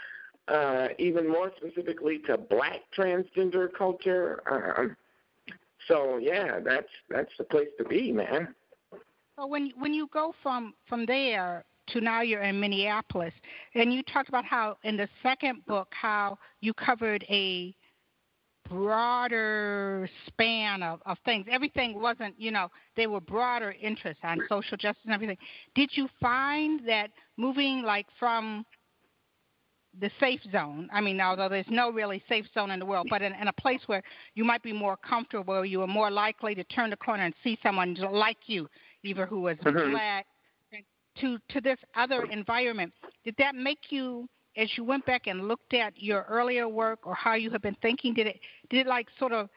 uh, 0.48 0.88
even 0.98 1.30
more 1.30 1.52
specifically 1.58 2.20
to 2.20 2.38
black 2.38 2.82
transgender 2.98 3.68
culture. 3.78 4.42
Um, 4.50 4.96
so 5.88 6.18
yeah, 6.18 6.60
that's 6.60 6.88
that's 7.10 7.32
the 7.38 7.44
place 7.44 7.68
to 7.78 7.86
be, 7.86 8.12
man. 8.12 8.54
So 9.38 9.46
when 9.46 9.72
when 9.78 9.94
you 9.94 10.08
go 10.14 10.34
from 10.42 10.74
from 10.88 11.06
there 11.06 11.64
to 11.90 12.02
now 12.02 12.22
you're 12.22 12.44
in 12.44 12.60
Minneapolis, 12.60 13.34
and 13.76 13.94
you 13.94 14.04
talked 14.04 14.30
about 14.30 14.46
how 14.46 14.78
in 14.84 14.98
the 14.98 15.08
second 15.24 15.66
book 15.66 15.88
how 15.92 16.38
you 16.62 16.74
covered 16.74 17.24
a 17.30 17.74
broader 18.70 20.10
span 20.28 20.84
of, 20.84 21.02
of 21.06 21.18
things. 21.26 21.46
Everything 21.52 22.00
wasn't, 22.00 22.36
you 22.38 22.52
know, 22.52 22.70
they 22.96 23.08
were 23.08 23.22
broader 23.22 23.76
interests 23.82 24.22
on 24.24 24.40
social 24.50 24.78
justice 24.78 25.04
and 25.06 25.14
everything. 25.14 25.38
Did 25.76 25.90
you 25.94 26.08
find 26.20 26.88
that 26.88 27.12
moving 27.38 27.84
like 27.84 28.08
from 28.20 28.66
the 30.00 30.12
safe 30.20 30.42
zone. 30.52 30.90
I 30.94 31.02
mean, 31.02 31.20
although 31.20 31.50
there's 31.50 31.66
no 31.70 31.92
really 31.92 32.24
safe 32.30 32.46
zone 32.54 32.72
in 32.72 32.80
the 32.80 32.86
world, 32.86 33.08
but 33.10 33.22
in, 33.22 33.34
in 33.34 33.48
a 33.48 33.54
place 33.54 33.82
where 33.88 34.04
you 34.36 34.44
might 34.44 34.64
be 34.64 34.74
more 34.74 34.98
comfortable, 34.98 35.66
you 35.66 35.82
are 35.82 35.88
more 35.88 36.12
likely 36.12 36.56
to 36.56 36.64
turn 36.66 36.90
the 36.90 36.98
corner 36.98 37.24
and 37.24 37.34
see 37.44 37.58
someone 37.64 37.96
like 38.12 38.38
you, 38.46 38.68
either 39.04 39.26
who 39.26 39.48
is 39.48 39.58
mm-hmm. 39.60 39.92
black, 39.92 40.26
to 41.20 41.40
to 41.50 41.62
this 41.62 41.80
other 41.96 42.26
environment. 42.26 42.94
Did 43.26 43.36
that 43.40 43.56
make 43.56 43.80
you, 43.90 44.28
as 44.58 44.70
you 44.76 44.84
went 44.84 45.06
back 45.06 45.28
and 45.28 45.48
looked 45.48 45.74
at 45.74 45.94
your 45.96 46.26
earlier 46.28 46.68
work 46.68 47.00
or 47.06 47.14
how 47.14 47.36
you 47.36 47.50
have 47.52 47.62
been 47.62 47.78
thinking, 47.82 48.14
did 48.14 48.28
it 48.28 48.40
did 48.70 48.86
it 48.86 48.88
like 48.88 49.08
sort 49.20 49.32
of 49.32 49.50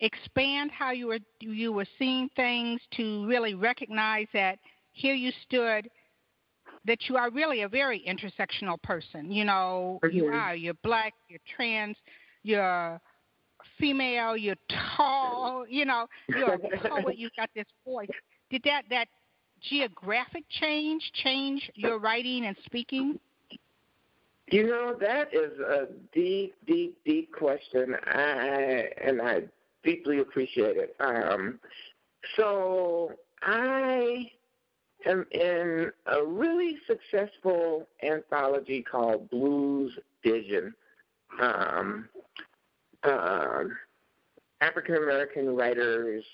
expand 0.00 0.70
how 0.70 0.90
you 0.92 1.08
were 1.08 1.18
you 1.40 1.72
were 1.72 1.86
seeing 1.98 2.28
things 2.36 2.80
to 2.96 3.26
really 3.26 3.54
recognize 3.54 4.26
that 4.32 4.58
here 4.92 5.14
you 5.14 5.32
stood 5.46 5.88
that 6.86 6.98
you 7.08 7.16
are 7.16 7.30
really 7.30 7.62
a 7.62 7.68
very 7.68 8.04
intersectional 8.06 8.80
person. 8.82 9.30
You 9.30 9.44
know, 9.44 9.98
mm-hmm. 10.04 10.16
you 10.16 10.26
are. 10.26 10.54
You're 10.54 10.74
black. 10.82 11.14
You're 11.28 11.40
trans. 11.56 11.96
You're 12.42 13.00
female. 13.78 14.36
You're 14.36 14.56
tall. 14.96 15.64
You 15.68 15.84
know, 15.86 16.06
you're 16.28 16.54
a 16.54 16.58
poet. 16.58 17.18
You've 17.18 17.34
got 17.36 17.50
this 17.54 17.66
voice. 17.84 18.08
Did 18.50 18.62
that 18.64 18.82
that 18.90 19.08
geographic 19.68 20.44
change 20.60 21.02
change 21.22 21.70
your 21.74 21.98
writing 21.98 22.46
and 22.46 22.56
speaking? 22.66 23.18
You 24.50 24.66
know, 24.66 24.94
that 25.00 25.32
is 25.32 25.58
a 25.58 25.88
deep, 26.12 26.54
deep, 26.66 26.98
deep 27.04 27.32
question. 27.32 27.96
I 28.06 28.88
and 29.02 29.22
I 29.22 29.44
deeply 29.82 30.18
appreciate 30.18 30.76
it. 30.76 30.94
Um, 31.00 31.58
so 32.36 33.12
I 33.42 34.30
am 35.06 35.26
in 35.30 35.90
a 36.06 36.24
really 36.24 36.76
successful 36.86 37.86
anthology 38.02 38.82
called 38.82 39.30
Blues 39.30 39.92
Vision. 40.22 40.74
Um, 41.40 42.08
uh, 43.02 43.64
African 44.60 44.96
American 44.96 45.54
writers 45.54 46.24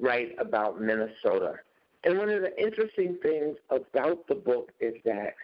write 0.00 0.34
about 0.38 0.80
Minnesota. 0.80 1.54
And 2.04 2.18
one 2.18 2.28
of 2.28 2.42
the 2.42 2.60
interesting 2.60 3.18
things 3.22 3.56
about 3.70 4.26
the 4.28 4.34
book 4.34 4.72
is 4.80 4.94
that, 5.04 5.34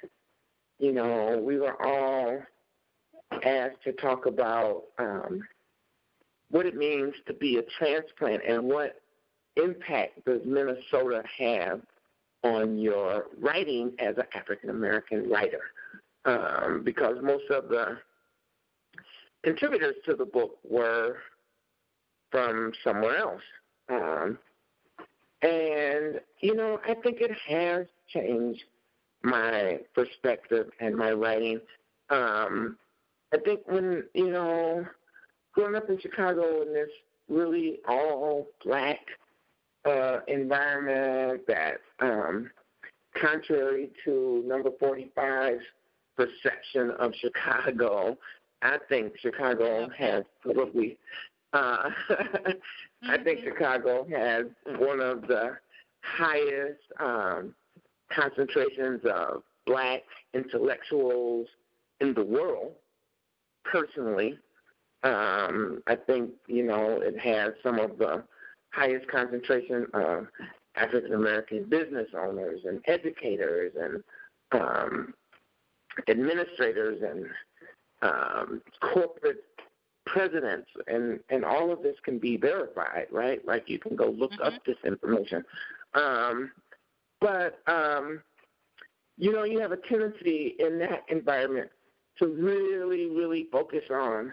you 0.79 0.93
know, 0.93 1.41
we 1.43 1.59
were 1.59 1.81
all 1.83 2.39
asked 3.45 3.83
to 3.85 3.93
talk 3.93 4.27
about 4.27 4.85
um, 4.99 5.43
what 6.51 6.67
it 6.67 6.77
means 6.77 7.15
to 7.27 7.35
be 7.35 7.59
a 7.59 7.63
transplant 7.79 8.43
and 8.47 8.65
what 8.65 9.01
impact 9.57 10.25
does 10.25 10.41
Minnesota 10.45 11.23
have 11.39 11.81
on 12.43 12.79
your 12.79 13.27
writing 13.41 13.93
as 13.99 14.17
an 14.19 14.25
African 14.35 14.71
American 14.71 15.29
writer, 15.31 15.63
um, 16.25 16.83
because 16.85 17.17
most 17.23 17.49
of 17.51 17.69
the 17.69 17.99
contributors 19.43 19.95
to 20.07 20.15
the 20.15 20.27
book 20.27 20.59
were 20.69 21.17
from 22.31 22.73
somewhere 22.83 23.17
else. 23.17 23.43
Um, 23.89 24.39
and, 25.43 26.21
you 26.41 26.55
know, 26.55 26.81
I 26.87 26.95
think 26.95 27.21
it 27.21 27.31
has 27.47 27.87
changed 28.09 28.65
my 29.25 29.81
perspective 29.95 30.71
and 30.81 30.95
my 30.95 31.13
writing. 31.13 31.61
Um, 32.11 32.77
I 33.33 33.39
think 33.39 33.61
when, 33.67 34.05
you 34.15 34.31
know, 34.31 34.87
growing 35.53 35.75
up 35.75 35.89
in 35.89 35.99
Chicago 36.01 36.63
in 36.63 36.73
this 36.73 36.91
really 37.29 37.81
all 37.89 38.47
black 38.65 39.01
uh, 39.85 40.21
environment 40.29 41.43
that, 41.49 41.79
um, 42.01 42.51
contrary 43.21 43.91
to 44.05 44.45
number 44.47 44.71
45's 44.71 45.63
perception 46.17 46.93
of 46.99 47.13
Chicago, 47.21 48.17
I 48.63 48.79
think 48.89 49.15
Chicago 49.21 49.89
has 49.97 50.25
probably 50.43 50.99
Uh. 51.55 51.91
I 53.07 53.19
think 53.19 53.41
mm-hmm. 53.41 53.49
Chicago 53.49 54.07
has 54.11 54.47
one 54.79 55.01
of 55.01 55.23
the 55.23 55.57
highest 56.03 56.81
um, 57.01 57.55
concentrations 58.15 59.01
of 59.05 59.43
black 59.67 60.03
intellectuals 60.35 61.47
in 62.01 62.15
the 62.15 62.25
world. 62.25 62.73
Personally, 63.65 64.39
um, 65.03 65.83
I 65.87 65.97
think 65.97 66.31
you 66.47 66.65
know 66.65 67.01
it 67.03 67.19
has 67.19 67.53
some 67.63 67.79
of 67.79 67.99
the 67.99 68.25
highest 68.71 69.07
concentration 69.09 69.87
of 69.95 70.27
African 70.77 71.15
American 71.15 71.65
business 71.65 72.09
owners 72.17 72.61
and 72.65 72.81
educators 72.87 73.73
and 73.81 74.03
um, 74.53 75.15
administrators 76.09 77.03
and 77.03 77.27
um, 78.03 78.63
corporate 78.81 79.45
presidents, 80.07 80.69
and 80.87 81.21
and 81.31 81.45
all 81.45 81.73
of 81.73 81.83
this 81.83 81.97
can 82.05 82.19
be 82.19 82.37
verified, 82.37 83.07
right? 83.11 83.45
Like 83.47 83.69
you 83.69 83.79
can 83.79 83.97
go 83.97 84.07
look 84.11 84.33
mm-hmm. 84.33 84.55
up 84.55 84.65
this 84.67 84.77
information. 84.85 85.45
Um, 85.95 86.51
but 87.25 87.61
um, 87.67 88.21
you 89.17 89.33
know, 89.33 89.45
you 89.45 89.59
have 89.59 89.73
a 89.73 89.79
tendency 89.79 90.57
in 90.59 90.79
that 90.81 91.05
environment 91.09 91.71
to 92.19 92.27
really, 92.27 93.07
really 93.07 93.49
focus 93.51 93.85
on 93.91 94.33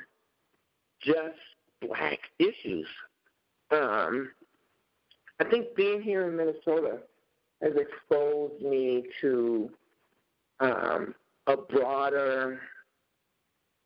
just 1.01 1.38
black 1.81 2.19
issues. 2.38 2.88
Um, 3.71 4.31
I 5.39 5.45
think 5.45 5.74
being 5.75 6.01
here 6.01 6.27
in 6.27 6.36
Minnesota 6.36 6.98
has 7.62 7.71
exposed 7.77 8.62
me 8.62 9.05
to 9.21 9.69
um, 10.60 11.15
a 11.48 11.55
broader 11.55 12.60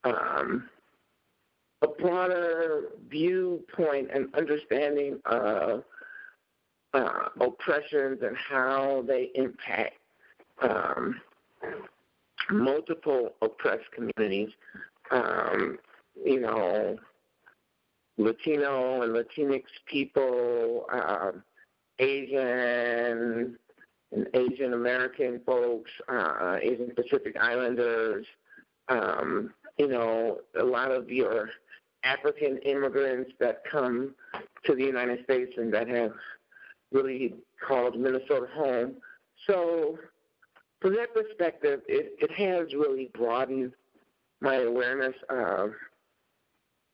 um, 0.04 0.68
a 1.82 1.88
broader 1.88 2.90
viewpoint 3.08 4.10
and 4.12 4.34
understanding 4.34 5.20
of 5.26 5.84
uh, 6.96 7.30
oppressions 7.42 8.20
and 8.22 8.36
how 8.38 9.04
they 9.08 9.30
impact 9.36 9.98
um, 10.62 11.20
multiple 12.50 13.34
oppressed 13.42 13.92
communities. 13.92 14.50
Um, 15.12 15.78
you 16.24 16.40
know, 16.40 16.98
Latino 18.18 19.02
and 19.02 19.14
Latinx 19.14 19.64
people, 19.86 20.86
uh, 20.92 21.32
Asian 22.00 23.58
and 24.12 24.28
Asian 24.34 24.74
American 24.74 25.42
folks, 25.46 25.92
uh, 26.08 26.58
Asian 26.62 26.92
Pacific 26.96 27.36
Islanders, 27.40 28.26
um, 28.88 29.54
you 29.78 29.88
know, 29.88 30.40
a 30.58 30.64
lot 30.64 30.92
of 30.92 31.10
your 31.10 31.50
African 32.04 32.58
immigrants 32.60 33.32
that 33.40 33.64
come 33.70 34.16
to 34.64 34.76
the 34.76 34.84
United 34.84 35.24
States 35.26 35.54
and 35.58 35.74
that 35.74 35.88
have 35.90 36.14
really 36.96 37.36
called 37.68 38.00
Minnesota 38.00 38.48
home. 38.54 38.96
So, 39.48 40.00
from 40.82 40.96
that 40.96 41.14
perspective, 41.14 41.82
it, 41.88 42.16
it 42.20 42.32
has 42.32 42.74
really 42.74 43.10
broadened 43.14 43.74
my 44.42 44.56
awareness 44.56 45.16
of 45.30 45.72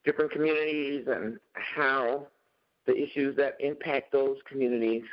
different 0.05 0.31
communities 0.31 1.05
and 1.07 1.37
how 1.53 2.27
the 2.85 2.95
issues 2.95 3.35
that 3.37 3.57
impact 3.59 4.11
those 4.11 4.37
communities 4.47 5.03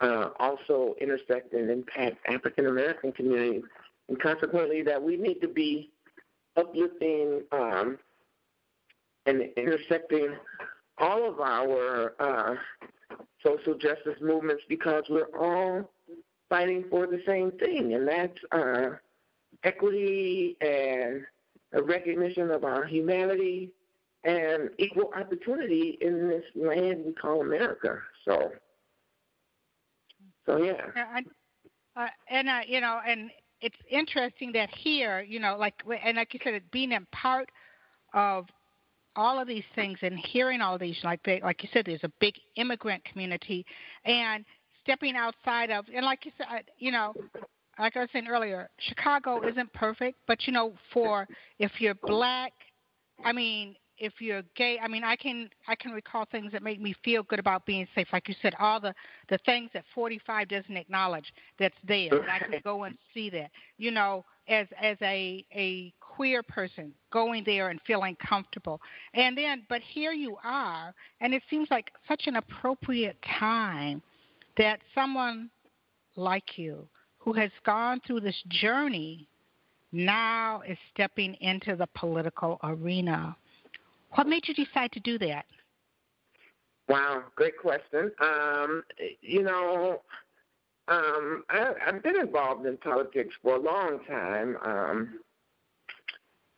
uh, 0.00 0.28
also 0.38 0.94
intersect 1.00 1.54
and 1.54 1.70
impact 1.70 2.16
African 2.28 2.66
American 2.66 3.12
communities, 3.12 3.62
and 4.08 4.20
consequently 4.20 4.82
that 4.82 5.02
we 5.02 5.16
need 5.16 5.40
to 5.40 5.48
be 5.48 5.90
uplifting 6.56 7.42
um, 7.52 7.98
and 9.24 9.42
intersecting 9.56 10.34
all 10.98 11.28
of 11.28 11.40
our 11.40 12.14
uh, 12.20 12.54
social 13.44 13.74
justice 13.74 14.18
movements 14.20 14.62
because 14.68 15.04
we're 15.08 15.30
all 15.38 15.90
fighting 16.48 16.84
for 16.90 17.06
the 17.06 17.20
same 17.26 17.50
thing, 17.52 17.94
and 17.94 18.06
that's 18.06 18.38
uh, 18.52 18.96
equity 19.64 20.56
and 20.60 21.24
a 21.72 21.82
recognition 21.82 22.50
of 22.50 22.64
our 22.64 22.84
humanity 22.84 23.70
and 24.24 24.70
equal 24.78 25.10
opportunity 25.16 25.98
in 26.00 26.28
this 26.28 26.44
land 26.54 27.04
we 27.04 27.12
call 27.12 27.40
America. 27.40 27.98
So, 28.24 28.52
so 30.44 30.58
yeah. 30.58 30.86
Uh, 31.96 32.08
and 32.28 32.48
uh, 32.48 32.60
you 32.66 32.80
know, 32.80 33.00
and 33.06 33.30
it's 33.60 33.76
interesting 33.90 34.52
that 34.52 34.68
here, 34.74 35.20
you 35.20 35.40
know, 35.40 35.56
like 35.58 35.74
and 36.04 36.16
like 36.16 36.34
you 36.34 36.40
said, 36.42 36.62
being 36.70 36.92
a 36.92 37.00
part 37.12 37.48
of 38.12 38.46
all 39.16 39.40
of 39.40 39.48
these 39.48 39.64
things 39.74 39.98
and 40.02 40.18
hearing 40.18 40.60
all 40.60 40.78
these, 40.78 40.96
like 41.02 41.20
they, 41.24 41.40
like 41.42 41.62
you 41.62 41.68
said, 41.72 41.84
there's 41.86 42.04
a 42.04 42.12
big 42.20 42.34
immigrant 42.56 43.04
community, 43.04 43.64
and 44.04 44.44
stepping 44.82 45.16
outside 45.16 45.70
of, 45.70 45.86
and 45.94 46.04
like 46.04 46.24
you 46.24 46.32
said, 46.38 46.64
you 46.78 46.92
know, 46.92 47.14
like 47.78 47.96
I 47.96 48.00
was 48.00 48.08
saying 48.12 48.28
earlier, 48.28 48.68
Chicago 48.78 49.46
isn't 49.46 49.72
perfect, 49.72 50.18
but 50.26 50.46
you 50.46 50.52
know, 50.52 50.74
for 50.92 51.26
if 51.58 51.72
you're 51.80 51.94
black, 51.94 52.52
I 53.24 53.32
mean, 53.32 53.76
if 53.98 54.14
you're 54.20 54.42
gay, 54.56 54.78
I 54.82 54.88
mean, 54.88 55.04
I 55.04 55.16
can 55.16 55.48
I 55.68 55.74
can 55.74 55.92
recall 55.92 56.26
things 56.30 56.52
that 56.52 56.62
make 56.62 56.80
me 56.80 56.94
feel 57.04 57.22
good 57.22 57.38
about 57.38 57.64
being 57.66 57.86
safe. 57.94 58.08
Like 58.12 58.28
you 58.28 58.34
said, 58.42 58.54
all 58.58 58.80
the 58.80 58.94
the 59.28 59.38
things 59.46 59.70
that 59.74 59.84
45 59.94 60.48
doesn't 60.48 60.76
acknowledge 60.76 61.32
that's 61.58 61.74
there, 61.86 62.14
and 62.14 62.30
I 62.30 62.38
can 62.38 62.60
go 62.62 62.84
and 62.84 62.96
see 63.14 63.30
that. 63.30 63.50
You 63.78 63.90
know, 63.90 64.24
as 64.48 64.66
as 64.80 64.96
a 65.02 65.44
a 65.54 65.92
queer 66.16 66.42
person 66.42 66.92
going 67.12 67.42
there 67.44 67.68
and 67.68 67.80
feeling 67.86 68.16
comfortable. 68.26 68.80
And 69.14 69.36
then, 69.36 69.64
but 69.68 69.82
here 69.82 70.12
you 70.12 70.36
are, 70.42 70.94
and 71.20 71.34
it 71.34 71.42
seems 71.50 71.68
like 71.70 71.90
such 72.08 72.22
an 72.26 72.36
appropriate 72.36 73.16
time 73.38 74.02
that 74.56 74.80
someone 74.94 75.50
like 76.16 76.56
you, 76.56 76.88
who 77.18 77.32
has 77.34 77.50
gone 77.64 78.00
through 78.06 78.20
this 78.20 78.42
journey, 78.48 79.28
now 79.92 80.62
is 80.66 80.78
stepping 80.92 81.34
into 81.40 81.76
the 81.76 81.86
political 81.94 82.58
arena. 82.62 83.36
What 84.14 84.26
made 84.26 84.46
you 84.46 84.54
decide 84.54 84.92
to 84.92 85.00
do 85.00 85.18
that? 85.18 85.44
Wow, 86.88 87.24
great 87.34 87.58
question. 87.58 88.12
Um, 88.20 88.82
you 89.20 89.42
know, 89.42 90.02
um, 90.88 91.44
I, 91.50 91.72
I've 91.86 92.02
been 92.02 92.20
involved 92.20 92.64
in 92.64 92.76
politics 92.76 93.34
for 93.42 93.56
a 93.56 93.60
long 93.60 93.98
time. 94.08 94.56
Um, 94.64 95.18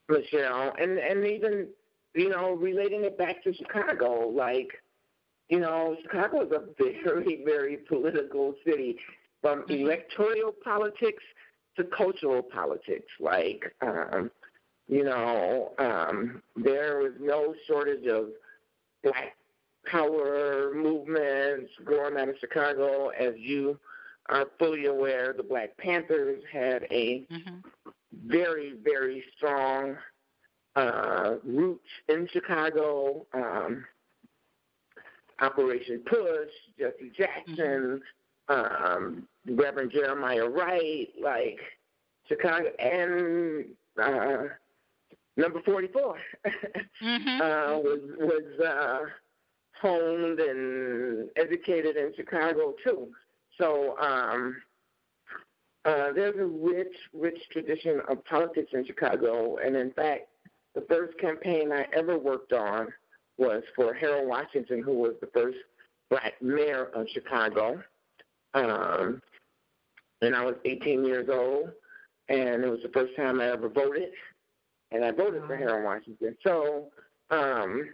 Michelle, 0.09 0.73
and 0.81 0.99
and 0.99 1.27
even 1.27 1.68
you 2.14 2.29
know 2.31 2.53
relating 2.53 3.05
it 3.05 3.18
back 3.18 3.42
to 3.44 3.55
Chicago, 3.55 4.29
like 4.29 4.71
you 5.49 5.61
know 5.61 5.97
Chicago 6.03 6.47
is 6.47 6.53
a 6.53 6.64
very 6.79 7.42
very 7.47 7.77
political 7.77 8.55
city, 8.64 8.97
from 9.42 9.62
mm-hmm. 9.62 9.73
electoral 9.73 10.53
politics 10.64 11.23
to 11.77 11.85
cultural 11.85 12.42
politics. 12.42 13.11
Like 13.21 13.75
um, 13.83 14.31
you 14.88 15.05
know, 15.05 15.73
um, 15.79 16.42
there 16.57 16.99
was 16.99 17.12
no 17.21 17.55
shortage 17.66 18.07
of 18.07 18.29
black 19.03 19.37
power 19.87 20.73
movements 20.75 21.71
growing 21.85 22.16
out 22.16 22.29
of 22.29 22.37
Chicago, 22.40 23.09
as 23.09 23.35
you 23.37 23.79
are 24.29 24.47
fully 24.59 24.87
aware. 24.87 25.33
The 25.35 25.42
Black 25.42 25.77
Panthers 25.79 26.42
had 26.53 26.87
a 26.90 27.25
mm-hmm 27.31 27.90
very, 28.27 28.75
very 28.83 29.23
strong 29.37 29.97
uh, 30.77 31.35
roots 31.44 31.88
in 32.09 32.29
Chicago. 32.33 33.27
Um, 33.33 33.85
Operation 35.40 36.03
Push, 36.07 36.51
Jesse 36.79 37.12
Jackson, 37.16 38.01
mm-hmm. 38.51 38.53
um, 38.53 39.29
Reverend 39.49 39.92
Jeremiah 39.92 40.49
Wright, 40.49 41.09
like 41.23 41.59
Chicago, 42.29 42.71
and 42.79 43.66
uh, 44.03 44.49
number 45.37 45.62
44 45.64 46.16
mm-hmm. 47.03 47.29
uh, 47.40 47.79
was 47.79 48.01
was 48.18 48.61
uh, 48.66 48.99
honed 49.81 50.40
and 50.40 51.29
educated 51.37 51.97
in 51.97 52.12
Chicago 52.16 52.75
too. 52.85 53.09
So 53.59 53.97
um, 53.99 54.57
uh, 55.88 56.12
there's 56.12 56.37
a 56.37 56.44
rich, 56.44 56.94
rich 57.14 57.38
tradition 57.51 58.03
of 58.09 58.22
politics 58.27 58.72
in 58.74 58.85
Chicago, 58.85 59.57
and 59.57 59.74
in 59.74 59.90
fact, 59.92 60.29
the 60.74 60.83
first 60.83 61.18
campaign 61.18 61.72
I 61.72 61.87
ever 61.94 62.18
worked 62.18 62.53
on 62.53 62.88
was 63.38 63.62
for 63.74 63.94
Harold 63.94 64.29
Washington, 64.29 64.83
who 64.83 64.92
was 64.92 65.14
the 65.22 65.29
first 65.29 65.57
black 66.11 66.35
mayor 66.42 66.90
of 66.94 67.07
Chicago. 67.09 67.83
Um, 68.53 69.22
and 70.20 70.37
I 70.37 70.44
was 70.44 70.57
18 70.66 71.07
years 71.07 71.31
old, 71.33 71.70
and 72.29 72.62
it 72.62 72.68
was 72.68 72.81
the 72.83 72.90
first 72.90 73.16
time 73.16 73.40
I 73.40 73.51
ever 73.51 73.70
voted, 73.70 74.11
and 74.90 75.03
I 75.03 75.11
voted 75.11 75.42
for 75.46 75.57
Harold 75.57 75.85
Washington. 75.85 76.37
So, 76.46 76.88
um, 77.31 77.88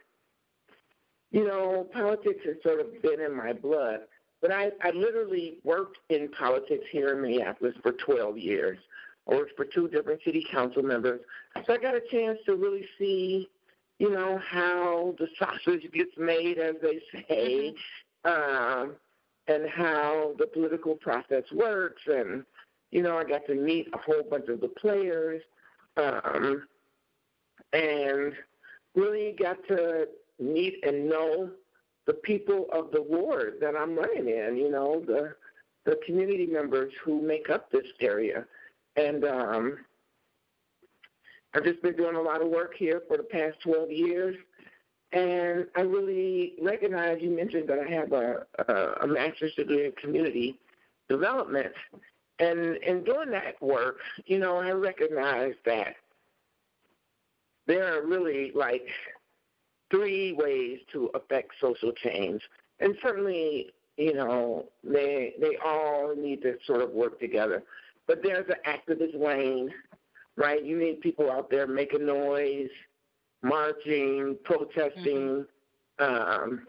you 1.31 1.47
know, 1.47 1.87
politics 1.93 2.41
has 2.45 2.57
sort 2.65 2.81
of 2.81 3.01
been 3.03 3.21
in 3.21 3.37
my 3.37 3.53
blood. 3.53 4.01
But 4.45 4.53
I, 4.53 4.73
I 4.83 4.91
literally 4.91 5.57
worked 5.65 5.97
in 6.11 6.29
politics 6.29 6.85
here 6.93 7.15
in 7.15 7.23
Minneapolis 7.23 7.75
for 7.83 7.93
12 7.93 8.37
years. 8.37 8.79
I 9.27 9.37
worked 9.37 9.57
for 9.57 9.65
two 9.65 9.89
different 9.89 10.21
city 10.23 10.45
council 10.53 10.83
members. 10.83 11.23
So 11.65 11.73
I 11.73 11.79
got 11.79 11.95
a 11.95 12.03
chance 12.13 12.39
to 12.45 12.55
really 12.55 12.87
see, 12.99 13.49
you 13.99 14.11
know, 14.11 14.39
how 14.47 15.15
the 15.19 15.29
sausage 15.39 15.91
gets 15.95 16.11
made, 16.19 16.59
as 16.59 16.75
they 16.83 17.01
say, 17.11 17.75
mm-hmm. 18.27 18.83
um, 18.83 18.97
and 19.49 19.67
how 19.67 20.35
the 20.39 20.47
political 20.47 20.95
process 20.95 21.45
works. 21.51 22.03
And, 22.07 22.45
you 22.91 23.01
know, 23.01 23.17
I 23.17 23.25
got 23.25 23.47
to 23.47 23.55
meet 23.55 23.89
a 23.95 23.99
whole 23.99 24.25
bunch 24.29 24.49
of 24.49 24.61
the 24.61 24.69
players 24.69 25.41
um, 25.97 26.67
and 27.73 28.35
really 28.95 29.35
got 29.39 29.57
to 29.69 30.07
meet 30.39 30.85
and 30.87 31.09
know 31.09 31.49
the 32.07 32.15
people 32.15 32.67
of 32.73 32.91
the 32.93 33.03
ward 33.03 33.55
that 33.61 33.75
I'm 33.77 33.97
running 33.97 34.29
in, 34.29 34.57
you 34.57 34.71
know, 34.71 35.03
the 35.07 35.35
the 35.85 35.99
community 36.07 36.47
members 36.47 36.93
who 37.05 37.21
make 37.21 37.51
up 37.51 37.71
this 37.71 37.87
area. 38.01 38.47
And 38.97 39.25
um, 39.25 39.79
I've 41.55 41.65
just 41.65 41.83
been 41.83 41.97
doing 41.97 42.17
a 42.17 42.23
lot 42.23 42.43
of 42.43 42.49
work 42.49 42.75
here 42.75 43.03
for 43.07 43.17
the 43.17 43.23
past 43.23 43.61
12 43.63 43.91
years. 43.91 44.37
And 45.13 45.67
I 45.77 45.83
really 45.83 46.55
recognize 46.61 47.19
you 47.21 47.31
mentioned 47.31 47.69
that 47.69 47.79
I 47.79 47.91
have 47.91 48.13
a, 48.13 48.47
a, 48.67 48.75
a 49.03 49.07
master's 49.07 49.55
degree 49.55 49.87
in 49.87 49.93
community 49.93 50.59
development. 51.09 51.73
And 52.41 52.77
in 52.79 53.05
doing 53.05 53.31
that 53.31 53.61
work, 53.61 53.99
you 54.27 54.39
know, 54.39 54.57
I 54.57 54.71
recognize 54.71 55.55
that 55.67 55.95
there 57.67 57.97
are 57.97 58.07
really 58.07 58.51
like 58.55 58.87
three 59.95 60.33
ways 60.33 60.79
to 60.93 61.11
affect 61.15 61.53
social 61.61 61.93
change. 61.93 62.43
And 62.81 62.97
certainly, 63.03 63.73
you 63.97 64.15
know, 64.15 64.67
they 64.83 65.35
they 65.41 65.57
all 65.65 66.15
need 66.17 66.43
to 66.43 66.57
sort 66.67 66.83
of 66.83 66.91
work 66.91 67.21
together. 67.21 67.63
But 68.07 68.23
there's 68.23 68.47
an 68.49 68.57
activist 68.67 69.19
lane, 69.19 69.71
right? 70.37 70.63
You 70.65 70.79
need 70.79 71.01
people 71.01 71.31
out 71.31 71.49
there 71.51 71.67
making 71.67 72.05
noise, 72.05 72.69
marching, 73.43 74.37
protesting, 74.45 75.47
mm-hmm. 76.01 76.05
um, 76.05 76.67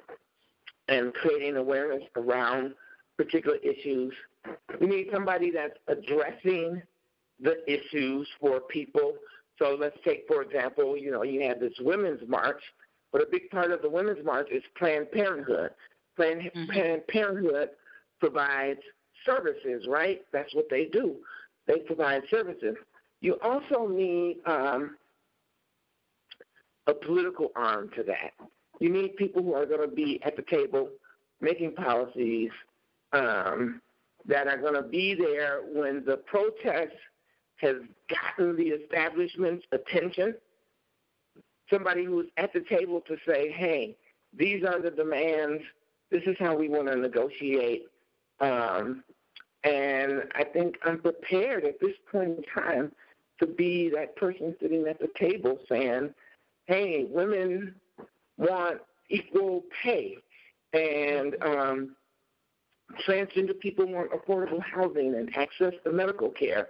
and 0.87 1.13
creating 1.13 1.57
awareness 1.57 2.03
around 2.15 2.75
particular 3.17 3.57
issues. 3.57 4.13
You 4.79 4.87
need 4.87 5.07
somebody 5.11 5.49
that's 5.51 5.77
addressing 5.87 6.81
the 7.41 7.57
issues 7.71 8.27
for 8.39 8.61
people. 8.61 9.13
So 9.57 9.75
let's 9.79 9.97
take, 10.05 10.25
for 10.27 10.41
example, 10.41 10.95
you 10.95 11.11
know, 11.11 11.23
you 11.23 11.41
had 11.41 11.59
this 11.59 11.73
women's 11.79 12.21
march, 12.27 12.61
but 13.15 13.23
a 13.23 13.31
big 13.31 13.49
part 13.49 13.71
of 13.71 13.81
the 13.81 13.89
women's 13.89 14.25
march 14.25 14.49
is 14.51 14.61
Planned 14.77 15.09
Parenthood. 15.09 15.69
Planned, 16.17 16.41
mm-hmm. 16.41 16.69
Planned 16.69 17.07
Parenthood 17.07 17.69
provides 18.19 18.81
services, 19.25 19.87
right? 19.87 20.21
That's 20.33 20.53
what 20.53 20.65
they 20.69 20.87
do. 20.87 21.15
They 21.65 21.79
provide 21.79 22.23
services. 22.29 22.75
You 23.21 23.37
also 23.41 23.87
need 23.87 24.39
um, 24.45 24.97
a 26.87 26.93
political 26.93 27.53
arm 27.55 27.89
to 27.95 28.03
that. 28.03 28.33
You 28.81 28.89
need 28.89 29.15
people 29.15 29.41
who 29.41 29.53
are 29.53 29.65
going 29.65 29.89
to 29.89 29.95
be 29.95 30.21
at 30.25 30.35
the 30.35 30.43
table 30.43 30.89
making 31.39 31.71
policies 31.71 32.51
um, 33.13 33.81
that 34.27 34.49
are 34.49 34.57
going 34.57 34.73
to 34.73 34.83
be 34.83 35.15
there 35.15 35.61
when 35.71 36.03
the 36.05 36.17
protest 36.17 36.91
has 37.61 37.77
gotten 38.09 38.57
the 38.57 38.71
establishment's 38.71 39.65
attention. 39.71 40.35
Somebody 41.69 42.05
who's 42.05 42.27
at 42.37 42.53
the 42.53 42.61
table 42.61 43.01
to 43.07 43.17
say, 43.27 43.51
hey, 43.51 43.95
these 44.37 44.63
are 44.63 44.81
the 44.81 44.91
demands. 44.91 45.63
This 46.11 46.23
is 46.25 46.35
how 46.39 46.55
we 46.55 46.69
want 46.69 46.87
to 46.87 46.95
negotiate. 46.95 47.87
Um, 48.39 49.03
and 49.63 50.23
I 50.35 50.43
think 50.43 50.77
I'm 50.83 50.99
prepared 50.99 51.65
at 51.65 51.79
this 51.79 51.95
point 52.11 52.37
in 52.37 52.43
time 52.43 52.91
to 53.39 53.47
be 53.47 53.89
that 53.89 54.15
person 54.15 54.55
sitting 54.61 54.87
at 54.87 54.99
the 54.99 55.09
table 55.19 55.59
saying, 55.67 56.13
hey, 56.67 57.05
women 57.09 57.75
want 58.37 58.81
equal 59.09 59.63
pay. 59.83 60.17
And 60.73 61.35
um, 61.41 61.95
transgender 63.07 63.57
people 63.59 63.85
want 63.87 64.11
affordable 64.11 64.61
housing 64.61 65.15
and 65.15 65.35
access 65.35 65.73
to 65.83 65.91
medical 65.91 66.29
care. 66.29 66.67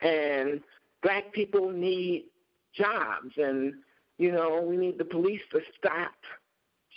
And 0.00 0.60
black 1.02 1.32
people 1.32 1.70
need 1.70 2.24
jobs. 2.72 3.32
And, 3.36 3.74
you 4.18 4.32
know, 4.32 4.60
we 4.60 4.76
need 4.76 4.98
the 4.98 5.04
police 5.04 5.40
to 5.52 5.60
stop 5.78 6.12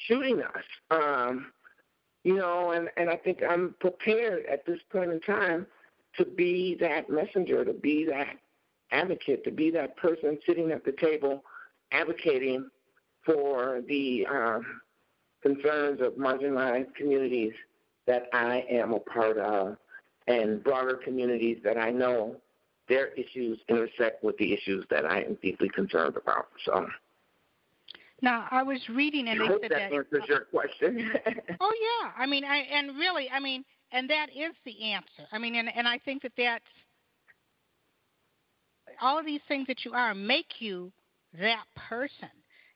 shooting 0.08 0.42
us. 0.42 0.64
Um, 0.90 1.52
you 2.24 2.36
know, 2.36 2.72
and, 2.72 2.90
and 2.98 3.10
I 3.10 3.16
think 3.16 3.40
I'm 3.48 3.76
prepared 3.80 4.46
at 4.46 4.66
this 4.66 4.80
point 4.92 5.12
in 5.12 5.20
time 5.22 5.66
to 6.18 6.26
be 6.26 6.76
that 6.80 7.10
messenger, 7.10 7.64
to 7.64 7.74
be 7.74 8.06
that 8.06 8.38
advocate, 8.92 9.44
to 9.46 9.52
be 9.52 9.72
that 9.72 9.96
person 9.98 10.38
sitting 10.46 10.72
at 10.72 10.84
the 10.84 10.92
table 10.92 11.44
advocating 11.92 12.70
for 13.26 13.82
the 13.88 14.26
um, 14.28 14.82
concerns 15.42 16.02
of 16.02 16.14
marginalized 16.14 16.94
communities 16.96 17.54
that 18.08 18.28
I 18.34 18.66
am 18.70 18.94
a 18.94 19.00
part 19.00 19.38
of 19.38 19.78
and 20.28 20.64
broader 20.64 20.96
communities 20.96 21.58
that 21.64 21.78
I 21.78 21.92
know 21.92 22.36
their 22.88 23.08
issues 23.08 23.60
intersect 23.70 24.24
with 24.24 24.38
the 24.38 24.54
issues 24.54 24.86
that 24.90 25.06
I 25.06 25.22
am 25.22 25.38
deeply 25.42 25.70
concerned 25.70 26.18
about. 26.18 26.48
So. 26.66 26.86
Now 28.22 28.48
I 28.52 28.64
was 28.64 28.80
reading 28.90 29.28
and 29.28 29.42
I 29.42 29.44
they 29.44 29.48
hope 29.52 29.62
said 29.62 29.72
that, 29.72 29.90
that 29.90 29.94
answers 29.94 30.24
your 30.28 30.42
question. 30.42 31.12
oh 31.60 31.74
yeah, 32.04 32.12
I 32.18 32.26
mean, 32.26 32.44
I 32.44 32.58
and 32.58 32.98
really, 32.98 33.30
I 33.30 33.40
mean, 33.40 33.64
and 33.92 34.10
that 34.10 34.28
is 34.30 34.54
the 34.66 34.92
answer. 34.92 35.28
I 35.32 35.38
mean, 35.38 35.56
and 35.56 35.70
and 35.76 35.88
I 35.88 35.98
think 35.98 36.22
that 36.24 36.34
that's 36.38 36.64
all 39.02 39.18
of 39.18 39.26
these 39.26 39.42
things 39.48 39.68
that 39.68 39.84
you 39.84 39.94
are 39.94 40.14
make 40.14 40.60
you 40.60 40.92
that 41.40 41.66
person. 41.76 42.30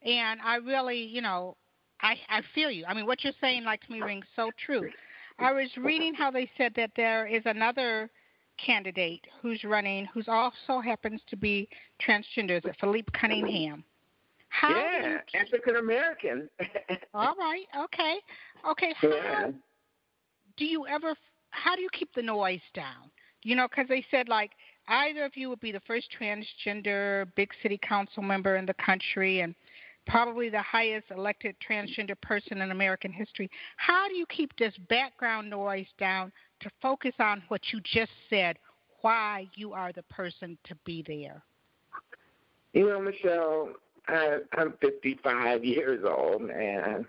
And 0.04 0.40
I 0.42 0.56
really, 0.56 1.04
you 1.04 1.22
know, 1.22 1.58
I 2.02 2.16
I 2.30 2.42
feel 2.54 2.72
you. 2.72 2.86
I 2.88 2.94
mean, 2.94 3.06
what 3.06 3.24
you're 3.24 3.34
saying, 3.40 3.64
like 3.64 3.82
to 3.86 3.92
me, 3.92 4.02
rings 4.02 4.26
so 4.36 4.52
true. 4.66 4.90
I 5.38 5.52
was 5.52 5.70
reading 5.78 6.14
how 6.14 6.32
they 6.32 6.50
said 6.58 6.74
that 6.78 6.92
there 6.96 7.28
is 7.28 7.42
another 7.46 8.10
candidate 8.58 9.26
who's 9.42 9.64
running, 9.64 10.08
who's 10.14 10.28
also 10.28 10.80
happens 10.80 11.22
to 11.28 11.36
be 11.36 11.68
transgender, 12.02 12.58
is 12.58 12.64
it 12.64 12.78
Phillipe 12.80 13.12
Cunningham? 13.12 13.84
How 14.62 14.70
yeah, 14.70 15.18
African 15.34 15.76
American. 15.78 16.50
all 17.14 17.36
right. 17.38 17.66
Okay. 17.86 18.18
Okay. 18.70 18.94
How 18.98 19.08
yeah. 19.08 19.52
do 20.58 20.66
you 20.66 20.88
ever? 20.88 21.14
How 21.50 21.76
do 21.76 21.82
you 21.82 21.90
keep 21.92 22.14
the 22.16 22.22
noise 22.22 22.62
down? 22.74 23.12
You 23.44 23.56
know, 23.56 23.68
because 23.68 23.88
they 23.90 24.06
said 24.10 24.30
like 24.30 24.52
either 24.88 25.26
of 25.26 25.36
you 25.36 25.50
would 25.50 25.60
be 25.60 25.72
the 25.72 25.82
first 25.82 26.08
transgender 26.20 27.28
big 27.36 27.50
city 27.62 27.80
council 27.88 28.24
member 28.24 28.56
in 28.56 28.66
the 28.66 28.76
country, 28.76 29.42
and 29.42 29.56
probably 30.08 30.50
the 30.50 30.62
highest 30.62 31.08
elected 31.12 31.56
transgender 31.68 32.20
person 32.22 32.62
in 32.62 32.72
American 32.72 33.12
history. 33.12 33.50
How 33.76 34.08
do 34.08 34.16
you 34.16 34.26
keep 34.28 34.56
this 34.58 34.74
background 34.90 35.50
noise 35.50 35.88
down 36.00 36.32
to 36.62 36.70
focus 36.82 37.14
on 37.20 37.44
what 37.50 37.62
you 37.74 37.82
just 37.82 38.12
said? 38.30 38.58
Why 39.02 39.48
you 39.56 39.74
are 39.74 39.92
the 39.92 40.04
person 40.04 40.58
to 40.64 40.76
be 40.86 41.04
there? 41.06 41.44
You 42.74 42.88
know, 42.88 43.02
Michelle, 43.02 43.70
I, 44.08 44.38
I'm 44.58 44.74
55 44.82 45.64
years 45.66 46.06
old, 46.06 46.44
man. 46.44 47.06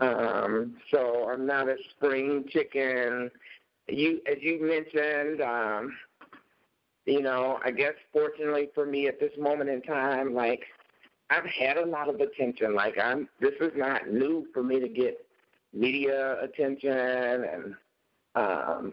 Um, 0.00 0.76
so 0.90 1.28
I'm 1.30 1.46
not 1.46 1.68
a 1.68 1.76
spring 1.90 2.44
chicken. 2.50 3.30
You, 3.88 4.20
as 4.30 4.36
you 4.40 4.60
mentioned, 4.62 5.40
um, 5.40 5.96
you 7.06 7.22
know, 7.22 7.58
I 7.64 7.70
guess 7.70 7.94
fortunately 8.12 8.68
for 8.74 8.84
me 8.84 9.06
at 9.06 9.20
this 9.20 9.32
moment 9.38 9.70
in 9.70 9.80
time, 9.82 10.34
like 10.34 10.64
I've 11.30 11.46
had 11.46 11.78
a 11.78 11.86
lot 11.86 12.08
of 12.08 12.20
attention. 12.20 12.74
Like 12.74 12.98
I'm, 12.98 13.28
this 13.40 13.54
is 13.60 13.72
not 13.76 14.10
new 14.10 14.46
for 14.52 14.62
me 14.62 14.80
to 14.80 14.88
get 14.88 15.24
media 15.72 16.40
attention 16.42 16.92
and 16.92 17.74
um, 18.34 18.92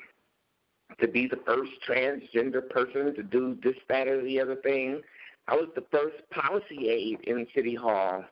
to 1.00 1.08
be 1.08 1.28
the 1.28 1.40
first 1.46 1.72
transgender 1.88 2.68
person 2.70 3.14
to 3.16 3.24
do 3.24 3.58
this, 3.64 3.76
that, 3.90 4.08
or 4.08 4.24
the 4.24 4.40
other 4.40 4.56
thing. 4.56 5.02
I 5.48 5.56
was 5.56 5.68
the 5.76 5.84
first 5.92 6.18
policy 6.32 6.90
aide 6.90 7.20
in 7.28 7.48
City 7.54 7.76
Hall, 7.76 8.24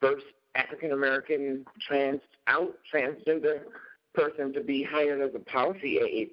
first 0.00 0.24
African 0.54 0.92
American 0.92 1.64
trans 1.80 2.20
out 2.46 2.76
transgender 2.92 3.60
person 4.14 4.52
to 4.52 4.60
be 4.60 4.82
hired 4.82 5.20
as 5.20 5.34
a 5.34 5.38
policy 5.38 5.98
aide, 5.98 6.30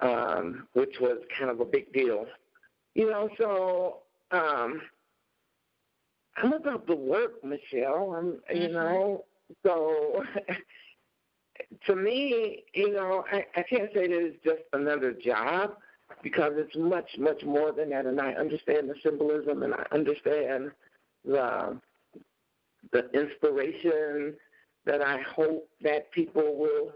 um, 0.00 0.66
which 0.72 0.96
was 1.00 1.18
kind 1.38 1.50
of 1.50 1.60
a 1.60 1.64
big 1.64 1.92
deal. 1.92 2.26
You 2.94 3.10
know, 3.10 3.28
so 3.38 3.98
um, 4.30 4.80
I'm 6.36 6.52
about 6.52 6.86
the 6.86 6.96
work, 6.96 7.44
Michelle. 7.44 8.14
I'm, 8.16 8.24
mm-hmm. 8.24 8.56
you 8.56 8.68
know, 8.68 9.24
so 9.64 10.24
to 11.86 11.96
me, 11.96 12.64
you 12.74 12.92
know, 12.92 13.24
I, 13.30 13.46
I 13.56 13.62
can't 13.62 13.90
say 13.94 14.08
that 14.08 14.26
it's 14.26 14.44
just 14.44 14.62
another 14.72 15.12
job 15.12 15.76
because 16.24 16.54
it's 16.56 16.74
much, 16.74 17.10
much 17.18 17.44
more 17.44 17.70
than 17.70 17.90
that. 17.90 18.06
And 18.06 18.20
I 18.20 18.32
understand 18.32 18.88
the 18.88 18.94
symbolism 19.04 19.62
and 19.62 19.74
I 19.74 19.84
understand 19.92 20.72
the 21.24 21.78
the 22.92 23.10
inspiration 23.12 24.34
that 24.84 25.00
I 25.00 25.20
hope 25.22 25.68
that 25.82 26.10
people 26.12 26.56
will 26.56 26.92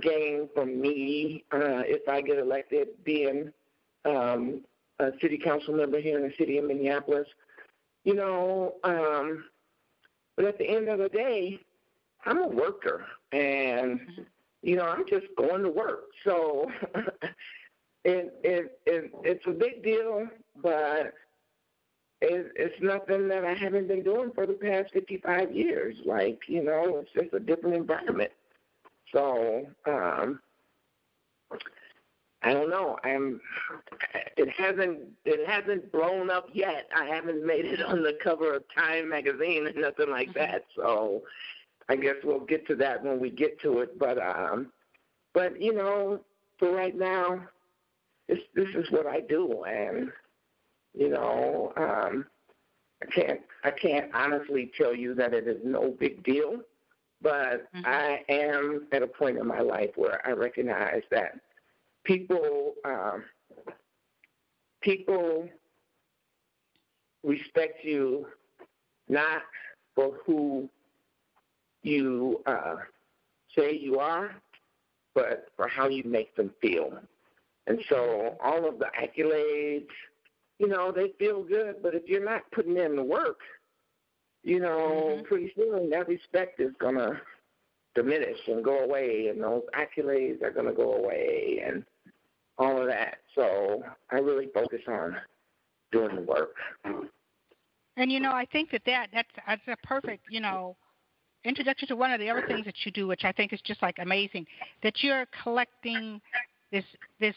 gain 0.00 0.48
from 0.54 0.80
me 0.80 1.44
uh, 1.52 1.82
if 1.86 2.08
I 2.08 2.20
get 2.20 2.38
elected, 2.38 2.88
being 3.04 3.52
um, 4.04 4.62
a 4.98 5.10
city 5.20 5.38
council 5.38 5.74
member 5.74 6.00
here 6.00 6.18
in 6.18 6.24
the 6.24 6.34
city 6.36 6.58
of 6.58 6.64
Minneapolis. 6.64 7.28
You 8.04 8.14
know, 8.14 8.74
um, 8.84 9.44
But 10.36 10.46
at 10.46 10.58
the 10.58 10.68
end 10.68 10.88
of 10.88 10.98
the 10.98 11.08
day, 11.08 11.60
I'm 12.26 12.38
a 12.38 12.48
worker, 12.48 13.06
and 13.32 14.00
mm-hmm. 14.00 14.22
you 14.62 14.76
know 14.76 14.84
I'm 14.84 15.06
just 15.08 15.26
going 15.36 15.62
to 15.62 15.70
work. 15.70 16.04
So 16.24 16.70
it, 18.04 18.34
it 18.42 18.78
it 18.86 19.10
it's 19.22 19.46
a 19.46 19.50
big 19.50 19.82
deal, 19.82 20.28
but 20.62 21.14
it, 22.20 22.52
it's 22.56 22.82
nothing 22.82 23.28
that 23.28 23.44
I 23.44 23.54
haven't 23.54 23.88
been 23.88 24.02
doing 24.02 24.30
for 24.34 24.46
the 24.46 24.54
past 24.54 24.92
55 24.92 25.52
years. 25.52 25.96
Like 26.04 26.40
you 26.48 26.62
know, 26.62 26.98
it's 26.98 27.12
just 27.12 27.34
a 27.34 27.40
different 27.40 27.76
environment. 27.76 28.30
So 29.12 29.66
um, 29.86 30.40
I 32.44 32.52
don't 32.52 32.68
know. 32.68 32.98
I'm. 33.04 33.40
It 34.36 34.50
hasn't. 34.50 35.00
It 35.24 35.48
hasn't 35.48 35.90
blown 35.90 36.30
up 36.30 36.48
yet. 36.52 36.88
I 36.94 37.06
haven't 37.06 37.44
made 37.44 37.64
it 37.64 37.82
on 37.82 38.02
the 38.02 38.18
cover 38.22 38.54
of 38.54 38.64
Time 38.76 39.08
magazine 39.08 39.66
or 39.66 39.72
nothing 39.72 40.10
like 40.10 40.28
mm-hmm. 40.30 40.40
that. 40.40 40.64
So, 40.76 41.22
I 41.88 41.96
guess 41.96 42.16
we'll 42.22 42.40
get 42.40 42.66
to 42.66 42.76
that 42.76 43.02
when 43.02 43.18
we 43.18 43.30
get 43.30 43.58
to 43.62 43.80
it. 43.80 43.98
But 43.98 44.18
um, 44.18 44.70
but 45.32 45.60
you 45.60 45.72
know, 45.72 46.20
for 46.58 46.70
right 46.70 46.96
now, 46.96 47.48
this 48.28 48.38
this 48.54 48.68
is 48.74 48.90
what 48.90 49.06
I 49.06 49.20
do, 49.20 49.64
and 49.64 50.10
you 50.94 51.08
know, 51.08 51.72
um, 51.76 52.26
I 53.02 53.06
can't 53.06 53.40
I 53.64 53.70
can't 53.70 54.10
honestly 54.14 54.70
tell 54.76 54.94
you 54.94 55.14
that 55.14 55.34
it 55.34 55.46
is 55.46 55.58
no 55.64 55.90
big 55.98 56.22
deal, 56.22 56.60
but 57.20 57.72
mm-hmm. 57.74 57.86
I 57.86 58.22
am 58.28 58.86
at 58.92 59.02
a 59.02 59.06
point 59.06 59.38
in 59.38 59.46
my 59.46 59.60
life 59.60 59.90
where 59.96 60.26
I 60.26 60.32
recognize 60.32 61.02
that 61.10 61.38
people 62.04 62.74
um, 62.84 63.24
people 64.80 65.48
respect 67.22 67.84
you 67.84 68.26
not 69.08 69.42
for 69.94 70.12
who 70.24 70.68
you 71.82 72.40
uh, 72.46 72.76
say 73.56 73.76
you 73.76 73.98
are, 73.98 74.34
but 75.14 75.48
for 75.56 75.68
how 75.68 75.88
you 75.88 76.02
make 76.04 76.34
them 76.36 76.50
feel. 76.60 76.98
And 77.66 77.78
so 77.88 78.36
all 78.42 78.68
of 78.68 78.78
the 78.78 78.86
accolades, 79.00 79.88
you 80.58 80.68
know, 80.68 80.92
they 80.92 81.12
feel 81.18 81.42
good, 81.42 81.76
but 81.82 81.94
if 81.94 82.02
you're 82.06 82.24
not 82.24 82.42
putting 82.52 82.76
in 82.76 82.96
the 82.96 83.02
work, 83.02 83.40
you 84.42 84.60
know, 84.60 85.14
mm-hmm. 85.16 85.24
pretty 85.24 85.52
soon 85.56 85.90
that 85.90 86.06
respect 86.06 86.60
is 86.60 86.72
going 86.78 86.96
to 86.96 87.20
diminish 87.94 88.38
and 88.46 88.62
go 88.62 88.80
away, 88.80 89.28
and 89.28 89.42
those 89.42 89.62
accolades 89.74 90.42
are 90.42 90.50
going 90.50 90.66
to 90.66 90.72
go 90.72 90.94
away, 90.94 91.62
and 91.64 91.84
all 92.58 92.80
of 92.80 92.86
that. 92.88 93.16
So 93.34 93.82
I 94.10 94.16
really 94.16 94.48
focus 94.52 94.82
on 94.86 95.16
doing 95.92 96.16
the 96.16 96.22
work. 96.22 96.54
And 97.96 98.12
you 98.12 98.20
know, 98.20 98.32
I 98.32 98.44
think 98.44 98.70
that, 98.72 98.82
that 98.86 99.08
that's 99.12 99.28
that's 99.46 99.62
a 99.68 99.86
perfect, 99.86 100.24
you 100.28 100.40
know, 100.40 100.76
introduction 101.44 101.88
to 101.88 101.96
one 101.96 102.12
of 102.12 102.20
the 102.20 102.28
other 102.28 102.44
things 102.46 102.64
that 102.66 102.74
you 102.84 102.92
do, 102.92 103.06
which 103.06 103.24
I 103.24 103.32
think 103.32 103.52
is 103.52 103.60
just 103.64 103.80
like 103.82 103.96
amazing. 103.98 104.46
That 104.82 105.02
you're 105.02 105.26
collecting 105.42 106.20
this 106.72 106.84
this 107.20 107.34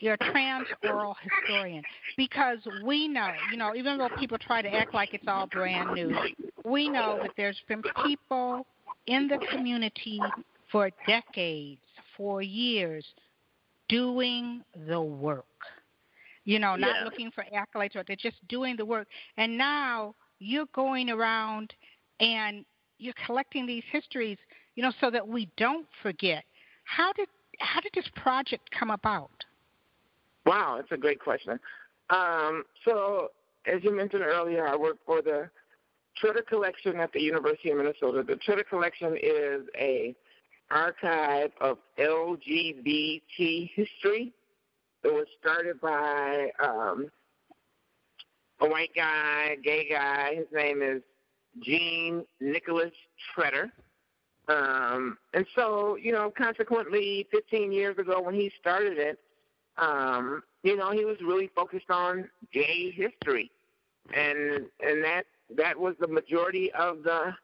you're 0.00 0.14
a 0.14 0.30
trans 0.30 0.66
oral 0.84 1.16
historian 1.22 1.82
because 2.16 2.58
we 2.84 3.08
know, 3.08 3.30
you 3.50 3.56
know, 3.56 3.74
even 3.74 3.98
though 3.98 4.08
people 4.18 4.38
try 4.38 4.62
to 4.62 4.68
act 4.68 4.94
like 4.94 5.14
it's 5.14 5.24
all 5.26 5.46
brand 5.46 5.92
new, 5.94 6.16
we 6.64 6.88
know 6.88 7.18
that 7.22 7.32
there's 7.36 7.60
been 7.68 7.82
people 8.04 8.66
in 9.06 9.28
the 9.28 9.38
community 9.50 10.20
for 10.70 10.90
decades, 11.06 11.80
for 12.16 12.42
years, 12.42 13.04
doing 13.88 14.62
the 14.86 15.00
work. 15.00 15.44
You 16.44 16.58
know, 16.58 16.76
not 16.76 16.96
yeah. 17.00 17.04
looking 17.04 17.30
for 17.30 17.44
accolades, 17.54 17.94
or 17.94 18.04
they're 18.06 18.16
just 18.16 18.36
doing 18.48 18.76
the 18.76 18.84
work. 18.84 19.08
And 19.36 19.58
now 19.58 20.14
you're 20.38 20.68
going 20.74 21.10
around 21.10 21.74
and 22.20 22.64
you're 22.98 23.14
collecting 23.26 23.66
these 23.66 23.84
histories, 23.90 24.38
you 24.74 24.82
know, 24.82 24.92
so 25.00 25.10
that 25.10 25.26
we 25.26 25.48
don't 25.56 25.86
forget. 26.02 26.44
How 26.84 27.12
did 27.12 27.28
how 27.58 27.80
did 27.80 27.92
this 27.94 28.08
project 28.16 28.70
come 28.70 28.90
about? 28.90 29.44
Wow, 30.46 30.76
that's 30.76 30.92
a 30.92 30.96
great 30.96 31.20
question. 31.20 31.58
Um, 32.10 32.64
so, 32.84 33.30
as 33.66 33.82
you 33.84 33.94
mentioned 33.94 34.22
earlier, 34.22 34.66
I 34.66 34.76
work 34.76 34.96
for 35.04 35.20
the 35.20 35.50
Tretter 36.22 36.46
Collection 36.46 36.96
at 36.96 37.12
the 37.12 37.20
University 37.20 37.70
of 37.70 37.78
Minnesota. 37.78 38.22
The 38.22 38.34
Tretter 38.34 38.66
Collection 38.68 39.16
is 39.20 39.62
a 39.78 40.14
archive 40.70 41.50
of 41.60 41.78
LGBT 41.98 43.70
history. 43.74 44.32
It 45.04 45.12
was 45.12 45.26
started 45.40 45.80
by 45.80 46.50
um, 46.62 47.10
a 48.60 48.68
white 48.68 48.94
guy, 48.94 49.56
gay 49.62 49.88
guy. 49.88 50.34
His 50.34 50.46
name 50.52 50.82
is 50.82 51.02
Gene 51.62 52.24
Nicholas 52.40 52.92
Tretter. 53.36 53.70
Um, 54.48 55.18
and 55.34 55.46
so, 55.54 55.96
you 55.96 56.12
know, 56.12 56.32
consequently, 56.36 57.26
15 57.30 57.70
years 57.70 57.98
ago 57.98 58.20
when 58.20 58.34
he 58.34 58.50
started 58.60 58.98
it, 58.98 59.18
um, 59.76 60.42
you 60.62 60.76
know, 60.76 60.90
he 60.90 61.04
was 61.04 61.16
really 61.20 61.50
focused 61.54 61.90
on 61.90 62.28
gay 62.52 62.90
history, 62.90 63.50
and 64.14 64.66
and 64.80 65.04
that 65.04 65.24
that 65.56 65.78
was 65.78 65.94
the 66.00 66.08
majority 66.08 66.72
of 66.72 67.02
the 67.02 67.34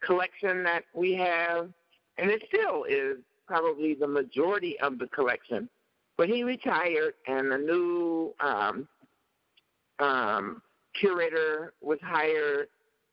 collection 0.00 0.62
that 0.64 0.84
we 0.94 1.14
have 1.14 1.70
and 2.18 2.30
it 2.30 2.42
still 2.48 2.84
is 2.84 3.18
probably 3.46 3.94
the 3.94 4.06
majority 4.06 4.78
of 4.80 4.98
the 4.98 5.06
collection. 5.08 5.68
But 6.16 6.28
he 6.28 6.44
retired, 6.44 7.14
and 7.26 7.52
a 7.52 7.58
new 7.58 8.34
um, 8.40 8.88
um, 9.98 10.62
curator 10.98 11.74
was 11.82 11.98
hired. 12.02 12.68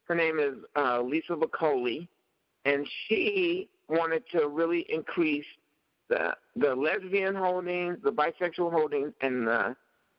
Her 0.08 0.16
name 0.16 0.40
is 0.40 0.56
uh, 0.76 1.02
Lisa 1.02 1.34
Vecoli, 1.34 2.08
and 2.66 2.88
she 3.08 3.70
wanted 3.90 4.24
to 4.32 4.48
really 4.48 4.86
increase 4.90 5.46
the 6.10 6.36
the 6.56 6.76
lesbian 6.76 7.36
holdings, 7.36 7.98
the 8.04 8.12
bisexual 8.12 8.72
holdings, 8.72 9.14
and 9.22 9.48
the 9.48 9.76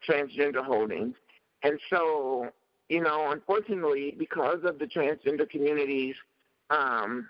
transgender 0.09 0.65
holdings. 0.65 1.15
And 1.63 1.79
so, 1.89 2.51
you 2.89 3.01
know, 3.01 3.31
unfortunately, 3.31 4.15
because 4.19 4.59
of 4.65 4.79
the 4.79 4.87
transgender 4.87 5.49
communities 5.49 6.15
um, 6.71 7.29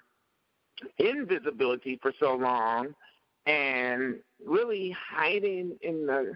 invisibility 0.99 1.99
for 2.03 2.13
so 2.19 2.35
long 2.35 2.95
and 3.47 4.17
really 4.45 4.91
hiding 4.91 5.77
in 5.83 6.07
the 6.07 6.33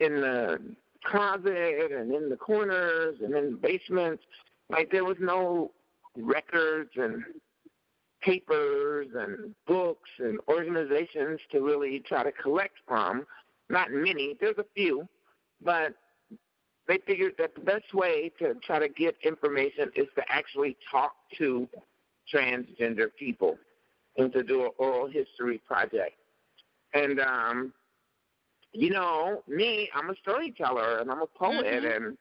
in 0.00 0.20
the 0.20 0.60
closet 1.04 1.92
and 1.92 2.12
in 2.12 2.28
the 2.28 2.36
corners 2.36 3.16
and 3.22 3.34
in 3.34 3.52
the 3.52 3.56
basements 3.56 4.22
like 4.70 4.90
there 4.90 5.04
was 5.04 5.16
no 5.20 5.70
records 6.16 6.90
and 6.96 7.22
papers 8.30 9.06
and 9.14 9.54
books 9.66 10.10
and 10.18 10.38
organizations 10.48 11.40
to 11.50 11.60
really 11.60 12.00
try 12.00 12.22
to 12.22 12.32
collect 12.32 12.74
from 12.86 13.26
not 13.68 13.90
many 13.90 14.36
there's 14.40 14.58
a 14.58 14.66
few 14.74 15.06
but 15.62 15.94
they 16.88 16.98
figured 17.06 17.34
that 17.38 17.54
the 17.54 17.60
best 17.60 17.92
way 17.92 18.32
to 18.38 18.54
try 18.64 18.78
to 18.78 18.88
get 18.88 19.14
information 19.22 19.90
is 19.94 20.06
to 20.16 20.22
actually 20.28 20.76
talk 20.90 21.12
to 21.36 21.68
transgender 22.32 23.08
people 23.18 23.58
and 24.16 24.32
to 24.32 24.42
do 24.42 24.64
an 24.64 24.70
oral 24.78 25.06
history 25.06 25.60
project. 25.66 26.16
And 26.94 27.20
um, 27.20 27.72
you 28.72 28.90
know, 28.90 29.42
me, 29.46 29.90
I'm 29.94 30.10
a 30.10 30.16
storyteller 30.16 30.98
and 30.98 31.10
I'm 31.10 31.22
a 31.22 31.26
poet 31.26 31.64
mm-hmm. 31.64 32.04
and 32.04 32.18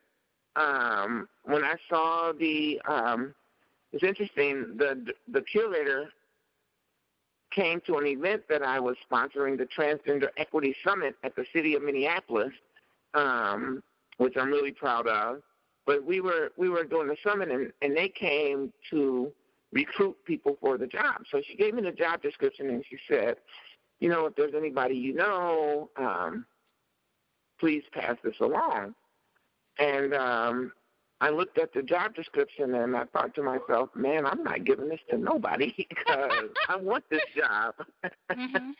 um 0.55 1.29
when 1.43 1.63
I 1.63 1.75
saw 1.87 2.33
the 2.37 2.81
um 2.87 3.33
it's 3.97 4.03
interesting, 4.03 4.77
the 4.77 5.13
the 5.31 5.41
curator 5.41 6.09
came 7.51 7.81
to 7.87 7.97
an 7.97 8.05
event 8.05 8.43
that 8.49 8.61
I 8.61 8.79
was 8.79 8.95
sponsoring, 9.09 9.57
the 9.57 9.65
Transgender 9.65 10.29
Equity 10.37 10.75
Summit 10.85 11.15
at 11.23 11.35
the 11.35 11.45
city 11.53 11.73
of 11.75 11.81
Minneapolis, 11.81 12.53
um, 13.13 13.81
which 14.17 14.35
I'm 14.37 14.49
really 14.49 14.71
proud 14.71 15.07
of. 15.07 15.41
But 15.87 16.05
we 16.05 16.21
were 16.21 16.51
we 16.57 16.69
were 16.69 16.83
doing 16.83 17.07
the 17.07 17.17
summit 17.23 17.49
and, 17.49 17.71
and 17.81 17.97
they 17.97 18.09
came 18.09 18.71
to 18.91 19.31
recruit 19.71 20.15
people 20.25 20.57
for 20.61 20.77
the 20.77 20.87
job. 20.87 21.23
So 21.31 21.41
she 21.41 21.55
gave 21.55 21.73
me 21.73 21.81
the 21.81 21.91
job 21.91 22.21
description 22.21 22.69
and 22.69 22.83
she 22.87 22.97
said, 23.09 23.37
you 23.99 24.09
know, 24.09 24.27
if 24.27 24.35
there's 24.35 24.53
anybody 24.55 24.95
you 24.95 25.13
know, 25.13 25.89
um, 25.97 26.45
please 27.59 27.83
pass 27.91 28.15
this 28.23 28.35
along. 28.41 28.93
And 29.79 30.13
um, 30.13 30.71
I 31.19 31.29
looked 31.29 31.57
at 31.57 31.73
the 31.73 31.81
job 31.81 32.13
description 32.13 32.75
and 32.75 32.95
I 32.95 33.05
thought 33.05 33.33
to 33.35 33.43
myself, 33.43 33.89
man, 33.95 34.25
I'm 34.25 34.43
not 34.43 34.65
giving 34.65 34.89
this 34.89 34.99
to 35.09 35.17
nobody 35.17 35.73
because 35.89 36.49
I 36.69 36.75
want 36.75 37.03
this 37.09 37.23
job. 37.35 37.73
mm-hmm. 38.31 38.71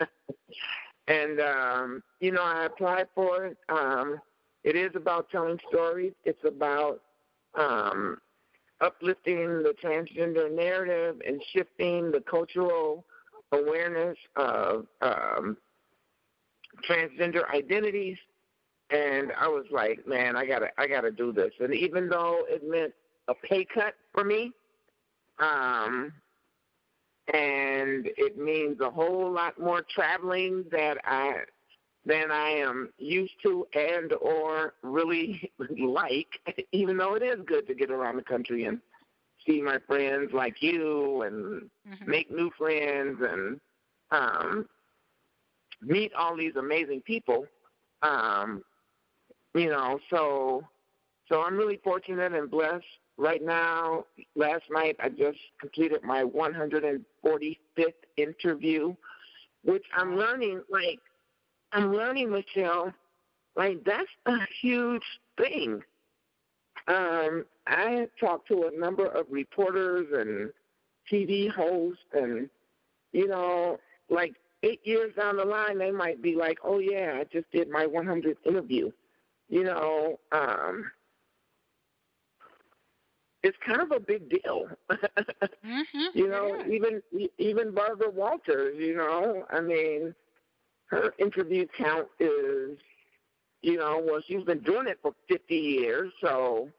and, 1.08 1.40
um, 1.40 2.04
you 2.20 2.32
know, 2.32 2.44
I 2.44 2.66
applied 2.66 3.08
for 3.16 3.46
it. 3.46 3.58
Um, 3.70 4.20
it 4.64 4.76
is 4.76 4.92
about 4.96 5.30
telling 5.32 5.60
stories. 5.70 6.14
It's 6.26 6.44
about 6.46 7.02
um, 7.56 8.20
uplifting 8.82 9.64
the 9.64 9.74
transgender 9.84 10.52
narrative 10.52 11.22
and 11.26 11.42
shifting 11.54 12.12
the 12.12 12.22
cultural 12.22 13.06
awareness 13.52 14.18
of 14.36 14.86
um, 15.02 15.58
transgender 16.88 17.50
identities. 17.54 18.18
And 18.90 19.32
I 19.38 19.48
was 19.48 19.66
like, 19.72 20.08
man, 20.08 20.36
I 20.36 20.46
gotta, 20.46 20.70
I 20.78 20.88
gotta 20.88 21.12
do 21.12 21.32
this. 21.34 21.52
And 21.60 21.74
even 21.74 22.08
though 22.10 22.46
it 22.48 22.64
meant 22.70 22.94
a 23.28 23.34
pay 23.34 23.66
cut 23.66 23.96
for 24.14 24.24
me, 24.24 24.54
Um, 25.40 26.14
and 27.34 28.08
it 28.18 28.38
means 28.38 28.80
a 28.80 28.90
whole 28.90 29.32
lot 29.32 29.60
more 29.60 29.82
traveling 29.82 30.66
that 30.72 30.98
I 31.04 31.44
than 32.06 32.32
I 32.32 32.50
am 32.52 32.90
used 32.98 33.34
to 33.44 33.68
and 33.74 34.14
or 34.22 34.74
really 34.82 35.52
like, 35.78 36.40
even 36.72 36.98
though 36.98 37.16
it 37.16 37.24
is 37.24 37.40
good 37.46 37.68
to 37.68 37.76
get 37.76 37.92
around 37.92 38.16
the 38.16 38.24
country 38.24 38.64
and 38.64 38.80
see 39.46 39.62
my 39.62 39.78
friends 39.86 40.32
like 40.34 40.62
you 40.62 41.22
and 41.24 41.70
mm-hmm. 41.88 42.10
make 42.10 42.32
new 42.32 42.50
friends 42.58 43.22
and 43.22 43.60
um 44.12 44.68
meet 45.82 46.14
all 46.14 46.36
these 46.36 46.56
amazing 46.56 47.02
people. 47.02 47.46
Um, 48.02 48.64
you 49.58 49.70
know, 49.70 50.00
so 50.10 50.64
so 51.30 51.42
I'm 51.42 51.58
really 51.58 51.80
fortunate 51.84 52.34
and 52.34 52.50
blessed. 52.50 52.86
Right 53.18 53.44
now, 53.44 54.06
last 54.36 54.66
night 54.70 54.96
I 55.00 55.10
just 55.10 55.40
completed 55.60 56.04
my 56.04 56.24
145th 56.24 57.04
interview, 58.16 58.96
which 59.64 59.84
I'm 59.96 60.16
learning 60.18 60.62
like 60.70 61.00
I'm 61.72 61.94
learning, 61.94 62.32
Michelle, 62.32 62.94
like 63.56 63.84
that's 63.84 64.08
a 64.26 64.38
huge 64.62 65.04
thing. 65.38 65.82
Um, 66.88 67.46
I 67.66 68.08
talked 68.20 68.48
to 68.50 68.70
a 68.74 68.80
number 68.80 69.08
of 69.08 69.26
reporters 69.30 70.08
and 70.14 70.52
TV 71.12 71.52
hosts, 71.52 72.04
and 72.14 72.50
you 73.12 73.28
know, 73.28 73.80
like 74.10 74.36
eight 74.64 74.82
years 74.86 75.14
down 75.16 75.38
the 75.38 75.46
line, 75.46 75.80
they 75.80 75.92
might 75.92 76.22
be 76.22 76.36
like, 76.36 76.60
"Oh 76.64 76.80
yeah, 76.80 77.18
I 77.20 77.24
just 77.26 77.52
did 77.52 77.70
my 77.70 77.86
100th 77.86 78.38
interview." 78.46 78.92
You 79.50 79.64
know, 79.64 80.20
um, 80.32 80.92
it's 83.44 83.58
kind 83.66 83.82
of 83.82 83.92
a 83.92 84.00
big 84.00 84.30
deal. 84.30 84.68
mm-hmm. 84.92 85.84
You 86.14 86.28
know, 86.28 86.58
yeah. 86.66 86.74
even 86.76 87.02
even 87.38 87.72
Barbara 87.74 88.10
Walters. 88.10 88.76
You 88.78 88.98
know, 88.98 89.46
I 89.50 89.62
mean, 89.62 90.14
her 90.88 91.14
interview 91.20 91.66
count 91.78 92.08
is, 92.20 92.78
you 93.62 93.78
know, 93.78 94.02
well, 94.04 94.22
she's 94.28 94.44
been 94.44 94.60
doing 94.60 94.88
it 94.88 95.00
for 95.02 95.14
50 95.30 95.56
years, 95.56 96.12
so 96.22 96.70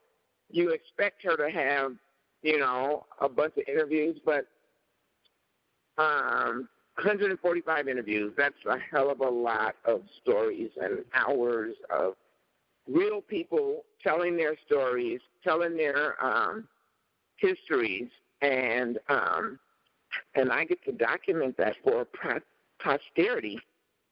you 0.51 0.69
expect 0.71 1.23
her 1.23 1.37
to 1.37 1.49
have, 1.49 1.93
you 2.41 2.59
know, 2.59 3.05
a 3.21 3.29
bunch 3.29 3.53
of 3.57 3.63
interviews, 3.67 4.19
but 4.25 4.45
um, 5.97 6.67
145 6.95 7.87
interviews, 7.87 8.33
that's 8.37 8.55
a 8.67 8.77
hell 8.91 9.09
of 9.09 9.19
a 9.19 9.29
lot 9.29 9.75
of 9.85 10.01
stories 10.21 10.69
and 10.81 11.03
hours 11.13 11.75
of 11.89 12.15
real 12.89 13.21
people 13.21 13.85
telling 14.01 14.35
their 14.37 14.55
stories, 14.65 15.21
telling 15.43 15.77
their 15.77 16.23
um, 16.23 16.67
histories, 17.37 18.09
and 18.41 18.99
um, 19.09 19.59
and 20.35 20.51
I 20.51 20.65
get 20.65 20.83
to 20.85 20.91
document 20.91 21.55
that 21.57 21.75
for 21.83 22.07
posterity 22.79 23.61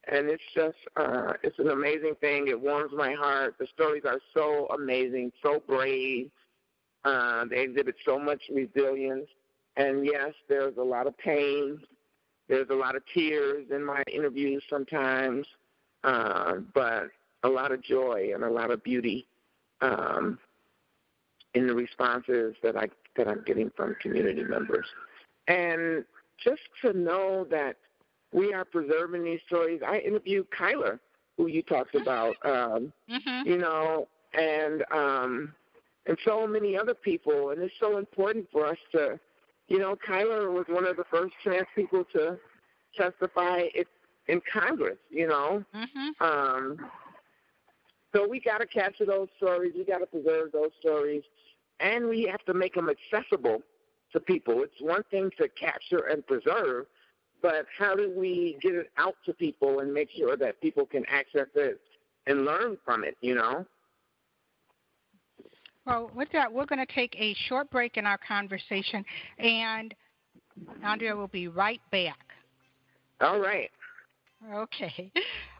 and 0.07 0.29
it's 0.29 0.43
just 0.55 0.77
uh, 0.95 1.33
it's 1.43 1.59
an 1.59 1.69
amazing 1.69 2.15
thing. 2.21 2.47
It 2.47 2.59
warms 2.59 2.91
my 2.95 3.13
heart. 3.13 3.55
The 3.59 3.67
stories 3.67 4.03
are 4.05 4.19
so 4.33 4.67
amazing, 4.67 5.31
so 5.43 5.61
brave. 5.67 6.29
Uh, 7.03 7.45
they 7.45 7.61
exhibit 7.61 7.95
so 8.05 8.17
much 8.17 8.41
resilience, 8.53 9.27
and 9.75 10.05
yes, 10.05 10.33
there's 10.49 10.77
a 10.77 10.83
lot 10.83 11.07
of 11.07 11.17
pain. 11.17 11.79
There's 12.47 12.69
a 12.69 12.75
lot 12.75 12.95
of 12.95 13.03
tears 13.13 13.67
in 13.71 13.83
my 13.83 14.03
interviews 14.11 14.63
sometimes, 14.69 15.45
uh, 16.03 16.55
but 16.73 17.09
a 17.43 17.49
lot 17.49 17.71
of 17.71 17.81
joy 17.83 18.31
and 18.33 18.43
a 18.43 18.49
lot 18.49 18.71
of 18.71 18.83
beauty 18.83 19.27
um, 19.81 20.39
in 21.53 21.67
the 21.67 21.73
responses 21.73 22.55
that 22.63 22.75
I 22.75 22.89
that 23.15 23.27
I'm 23.27 23.43
getting 23.45 23.71
from 23.75 23.95
community 24.01 24.43
members, 24.43 24.85
and 25.47 26.05
just 26.43 26.61
to 26.83 26.93
know 26.93 27.47
that 27.49 27.77
we 28.31 28.53
are 28.53 28.65
preserving 28.65 29.23
these 29.23 29.39
stories. 29.47 29.81
I 29.85 29.99
interviewed 29.99 30.47
Kylar, 30.51 30.99
who 31.37 31.47
you 31.47 31.63
talked 31.63 31.93
mm-hmm. 31.93 32.03
about, 32.03 32.35
um, 32.43 32.93
mm-hmm. 33.09 33.47
you 33.47 33.57
know, 33.57 34.07
and 34.33 34.83
um, 34.91 35.53
and 36.05 36.17
so 36.25 36.47
many 36.47 36.77
other 36.77 36.93
people, 36.93 37.51
and 37.51 37.61
it's 37.61 37.73
so 37.79 37.97
important 37.97 38.47
for 38.51 38.65
us 38.65 38.77
to, 38.91 39.19
you 39.67 39.79
know, 39.79 39.95
Kylar 40.07 40.51
was 40.53 40.65
one 40.67 40.85
of 40.85 40.97
the 40.97 41.05
first 41.09 41.33
trans 41.43 41.67
people 41.75 42.03
to 42.13 42.37
testify 42.95 43.63
in 44.27 44.41
Congress, 44.51 44.97
you 45.09 45.27
know. 45.27 45.63
Mm-hmm. 45.75 46.23
Um, 46.23 46.77
so 48.17 48.27
we 48.27 48.39
got 48.39 48.59
to 48.59 48.65
capture 48.65 49.05
those 49.05 49.27
stories. 49.37 49.73
We 49.77 49.85
got 49.85 49.99
to 49.99 50.05
preserve 50.07 50.51
those 50.51 50.71
stories, 50.79 51.21
and 51.79 52.07
we 52.07 52.23
have 52.23 52.43
to 52.45 52.53
make 52.53 52.73
them 52.73 52.89
accessible 52.89 53.61
to 54.11 54.19
people. 54.19 54.63
It's 54.63 54.81
one 54.81 55.03
thing 55.11 55.29
to 55.37 55.47
capture 55.49 56.07
and 56.09 56.25
preserve, 56.25 56.87
but 57.41 57.65
how 57.77 57.95
do 57.95 58.11
we 58.15 58.57
get 58.61 58.73
it 58.73 58.91
out 58.97 59.15
to 59.25 59.33
people 59.33 59.81
and 59.81 59.93
make 59.93 60.09
sure 60.17 60.35
that 60.37 60.59
people 60.61 60.85
can 60.85 61.05
access 61.07 61.47
it 61.55 61.79
and 62.25 62.45
learn 62.45 62.77
from 62.83 63.03
it, 63.03 63.15
you 63.21 63.35
know? 63.35 63.65
Well, 65.85 66.09
with 66.15 66.29
that, 66.33 66.51
we're 66.51 66.65
going 66.65 66.85
to 66.85 66.93
take 66.93 67.15
a 67.17 67.35
short 67.47 67.69
break 67.69 67.97
in 67.97 68.05
our 68.05 68.17
conversation, 68.17 69.05
and 69.37 69.93
Andrea 70.83 71.15
will 71.15 71.27
be 71.27 71.47
right 71.47 71.81
back. 71.91 72.25
All 73.21 73.39
right. 73.39 73.69
Okay. 74.53 75.11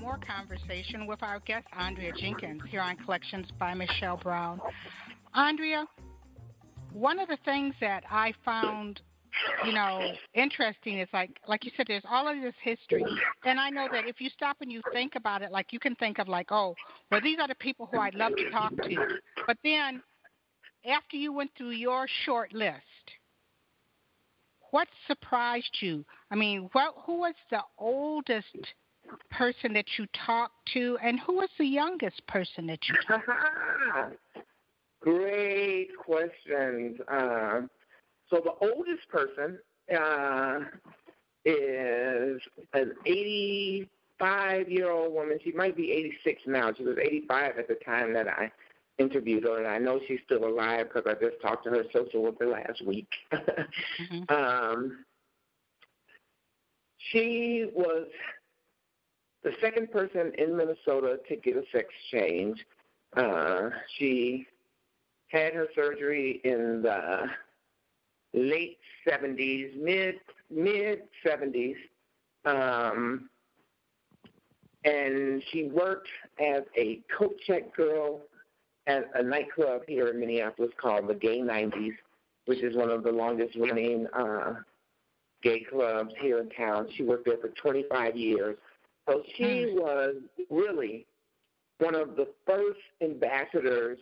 more 0.00 0.18
conversation 0.18 1.06
with 1.06 1.22
our 1.22 1.38
guest, 1.40 1.66
Andrea 1.72 2.12
Jenkins, 2.12 2.62
here 2.68 2.80
on 2.80 2.96
Collections 2.96 3.46
by 3.58 3.74
Michelle 3.74 4.16
Brown. 4.16 4.60
Andrea, 5.34 5.86
one 6.92 7.18
of 7.18 7.28
the 7.28 7.38
things 7.44 7.74
that 7.80 8.04
I 8.10 8.32
found, 8.44 9.00
you 9.64 9.72
know, 9.72 10.12
interesting 10.34 10.98
is 10.98 11.08
like, 11.12 11.30
like 11.46 11.64
you 11.64 11.70
said, 11.76 11.86
there's 11.88 12.02
all 12.08 12.26
of 12.26 12.40
this 12.40 12.54
history, 12.62 13.04
and 13.44 13.60
I 13.60 13.70
know 13.70 13.86
that 13.92 14.06
if 14.06 14.20
you 14.20 14.30
stop 14.30 14.56
and 14.60 14.72
you 14.72 14.82
think 14.92 15.14
about 15.14 15.42
it, 15.42 15.52
like 15.52 15.72
you 15.72 15.78
can 15.78 15.94
think 15.96 16.18
of 16.18 16.28
like, 16.28 16.50
oh, 16.50 16.74
well, 17.10 17.20
these 17.20 17.38
are 17.40 17.48
the 17.48 17.54
people 17.56 17.88
who 17.92 17.98
I'd 17.98 18.14
love 18.14 18.32
to 18.36 18.50
talk 18.50 18.74
to, 18.76 18.96
but 19.46 19.58
then 19.62 20.02
after 20.86 21.16
you 21.16 21.32
went 21.32 21.50
through 21.56 21.70
your 21.70 22.06
short 22.24 22.52
list, 22.52 22.76
what 24.70 24.88
surprised 25.06 25.78
you? 25.80 26.04
I 26.30 26.34
mean, 26.34 26.68
what, 26.72 26.94
who 27.06 27.20
was 27.20 27.34
the 27.50 27.60
oldest 27.78 28.74
person 29.30 29.72
that 29.74 29.86
you 29.98 30.06
talked 30.26 30.54
to, 30.74 30.98
and 31.02 31.20
who 31.20 31.36
was 31.36 31.48
the 31.58 31.66
youngest 31.66 32.26
person 32.26 32.66
that 32.66 32.80
you 32.88 32.94
talked 33.06 33.26
to? 33.26 34.42
Great 35.00 35.88
questions. 35.96 36.98
Uh, 37.08 37.62
so 38.30 38.40
the 38.44 38.52
oldest 38.60 39.08
person 39.08 39.58
uh, 39.96 40.60
is 41.44 42.40
an 42.74 42.92
85 43.06 44.68
year 44.68 44.90
old 44.90 45.12
woman. 45.14 45.38
She 45.42 45.52
might 45.52 45.76
be 45.76 45.92
86 45.92 46.42
now. 46.46 46.72
She 46.76 46.84
was 46.84 46.98
85 46.98 47.58
at 47.58 47.68
the 47.68 47.76
time 47.76 48.12
that 48.14 48.28
I 48.28 48.50
interviewed 48.98 49.44
her, 49.44 49.58
and 49.58 49.68
I 49.68 49.78
know 49.78 50.00
she's 50.06 50.18
still 50.24 50.44
alive 50.44 50.88
because 50.92 51.08
I 51.08 51.14
just 51.14 51.40
talked 51.40 51.64
to 51.64 51.70
her 51.70 51.84
social 51.92 52.22
worker 52.22 52.48
last 52.48 52.84
week. 52.84 53.08
mm-hmm. 53.32 54.34
um, 54.34 55.04
she 57.12 57.70
was 57.74 58.08
the 59.48 59.54
second 59.62 59.90
person 59.90 60.30
in 60.36 60.54
Minnesota 60.54 61.18
to 61.26 61.36
get 61.36 61.56
a 61.56 61.62
sex 61.72 61.86
change. 62.12 62.66
Uh, 63.16 63.70
she 63.96 64.46
had 65.28 65.54
her 65.54 65.68
surgery 65.74 66.42
in 66.44 66.82
the 66.82 67.26
late 68.34 68.76
70s, 69.08 69.74
mid 69.80 70.16
mid 70.50 71.00
70s, 71.26 71.76
um, 72.44 73.30
and 74.84 75.42
she 75.50 75.64
worked 75.64 76.08
as 76.38 76.62
a 76.76 77.00
coat 77.16 77.34
check 77.46 77.74
girl 77.74 78.20
at 78.86 79.08
a 79.14 79.22
nightclub 79.22 79.80
here 79.88 80.08
in 80.08 80.20
Minneapolis 80.20 80.72
called 80.78 81.08
the 81.08 81.14
Gay 81.14 81.40
90s, 81.40 81.94
which 82.44 82.62
is 82.62 82.76
one 82.76 82.90
of 82.90 83.02
the 83.02 83.12
longest 83.12 83.56
running 83.56 84.06
uh, 84.12 84.56
gay 85.42 85.60
clubs 85.60 86.12
here 86.20 86.38
in 86.38 86.50
town. 86.50 86.86
She 86.96 87.02
worked 87.02 87.24
there 87.24 87.38
for 87.38 87.48
25 87.48 88.14
years 88.14 88.58
So 89.08 89.22
she 89.36 89.42
mm. 89.44 89.74
was 89.74 90.16
really 90.50 91.06
one 91.78 91.94
of 91.94 92.16
the 92.16 92.28
first 92.46 92.80
ambassadors 93.02 93.98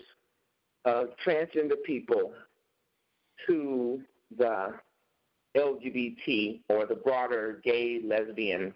of 0.85 1.09
transgender 1.25 1.81
people 1.85 2.33
to 3.47 4.01
the 4.37 4.75
LGBT 5.57 6.61
or 6.69 6.87
the 6.87 6.95
broader 6.95 7.61
gay 7.65 8.01
lesbian 8.05 8.75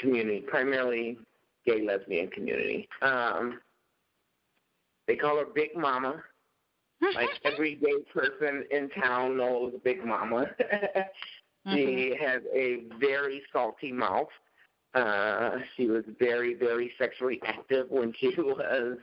community, 0.00 0.40
primarily 0.40 1.18
gay 1.66 1.84
lesbian 1.84 2.28
community. 2.30 2.88
Um, 3.02 3.60
they 5.06 5.16
call 5.16 5.38
her 5.38 5.46
Big 5.54 5.76
Mama. 5.76 6.22
like 7.14 7.30
every 7.44 7.76
gay 7.76 8.02
person 8.12 8.64
in 8.72 8.88
town 8.90 9.36
knows 9.36 9.72
Big 9.84 10.04
Mama. 10.04 10.46
she 11.66 12.12
mm-hmm. 12.14 12.24
has 12.24 12.42
a 12.54 12.84
very 12.98 13.42
salty 13.52 13.92
mouth. 13.92 14.28
Uh, 14.94 15.58
she 15.76 15.86
was 15.86 16.04
very, 16.18 16.54
very 16.54 16.92
sexually 16.98 17.40
active 17.44 17.86
when 17.90 18.12
she 18.18 18.28
was 18.38 18.98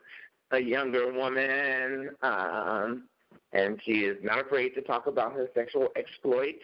a 0.52 0.60
younger 0.60 1.12
woman. 1.12 2.10
Um, 2.22 3.04
and 3.54 3.80
she 3.84 4.04
is 4.04 4.18
not 4.22 4.40
afraid 4.40 4.70
to 4.76 4.82
talk 4.82 5.08
about 5.08 5.34
her 5.34 5.48
sexual 5.54 5.90
exploits, 5.96 6.64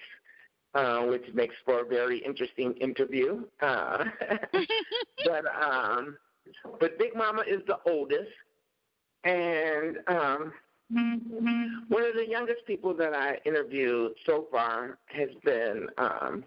uh, 0.74 1.00
which 1.02 1.26
makes 1.34 1.56
for 1.66 1.82
a 1.82 1.86
very 1.86 2.20
interesting 2.20 2.74
interview. 2.74 3.44
Uh, 3.62 4.06
but 5.26 5.46
um, 5.62 6.18
but 6.80 7.00
Big 7.00 7.16
Mama 7.16 7.44
is 7.48 7.62
the 7.68 7.78
oldest, 7.90 8.32
and 9.24 9.98
um, 10.08 10.54
one 10.92 12.04
of 12.04 12.16
the 12.16 12.28
youngest 12.28 12.66
people 12.66 12.94
that 12.96 13.14
I 13.14 13.38
interviewed 13.46 14.14
so 14.26 14.48
far 14.52 14.98
has 15.06 15.30
been 15.44 15.88
um, 15.98 16.44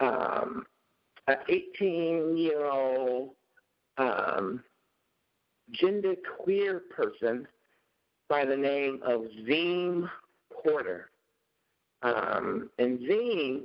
um, 0.00 0.66
an 1.28 1.36
18 1.48 2.36
year 2.36 2.64
old 2.66 3.30
um, 3.98 4.62
gender 5.72 6.14
queer 6.38 6.82
person 6.90 7.46
by 8.28 8.44
the 8.44 8.56
name 8.56 9.00
of 9.04 9.26
Zeam 9.46 10.08
Porter. 10.52 11.10
Um, 12.02 12.70
and 12.78 12.98
Zeam 13.00 13.64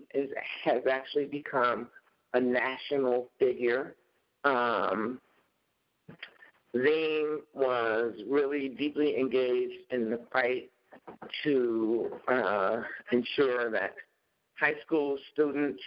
has 0.63 0.81
actually 0.89 1.25
become 1.25 1.87
a 2.33 2.39
national 2.39 3.29
figure. 3.39 3.95
Um, 4.43 5.19
Zeam 6.75 7.41
was 7.53 8.13
really 8.27 8.69
deeply 8.69 9.17
engaged 9.17 9.91
in 9.91 10.09
the 10.09 10.19
fight 10.31 10.69
to 11.43 12.11
uh, 12.27 12.81
ensure 13.11 13.71
that 13.71 13.95
high 14.59 14.75
school 14.85 15.17
students 15.33 15.81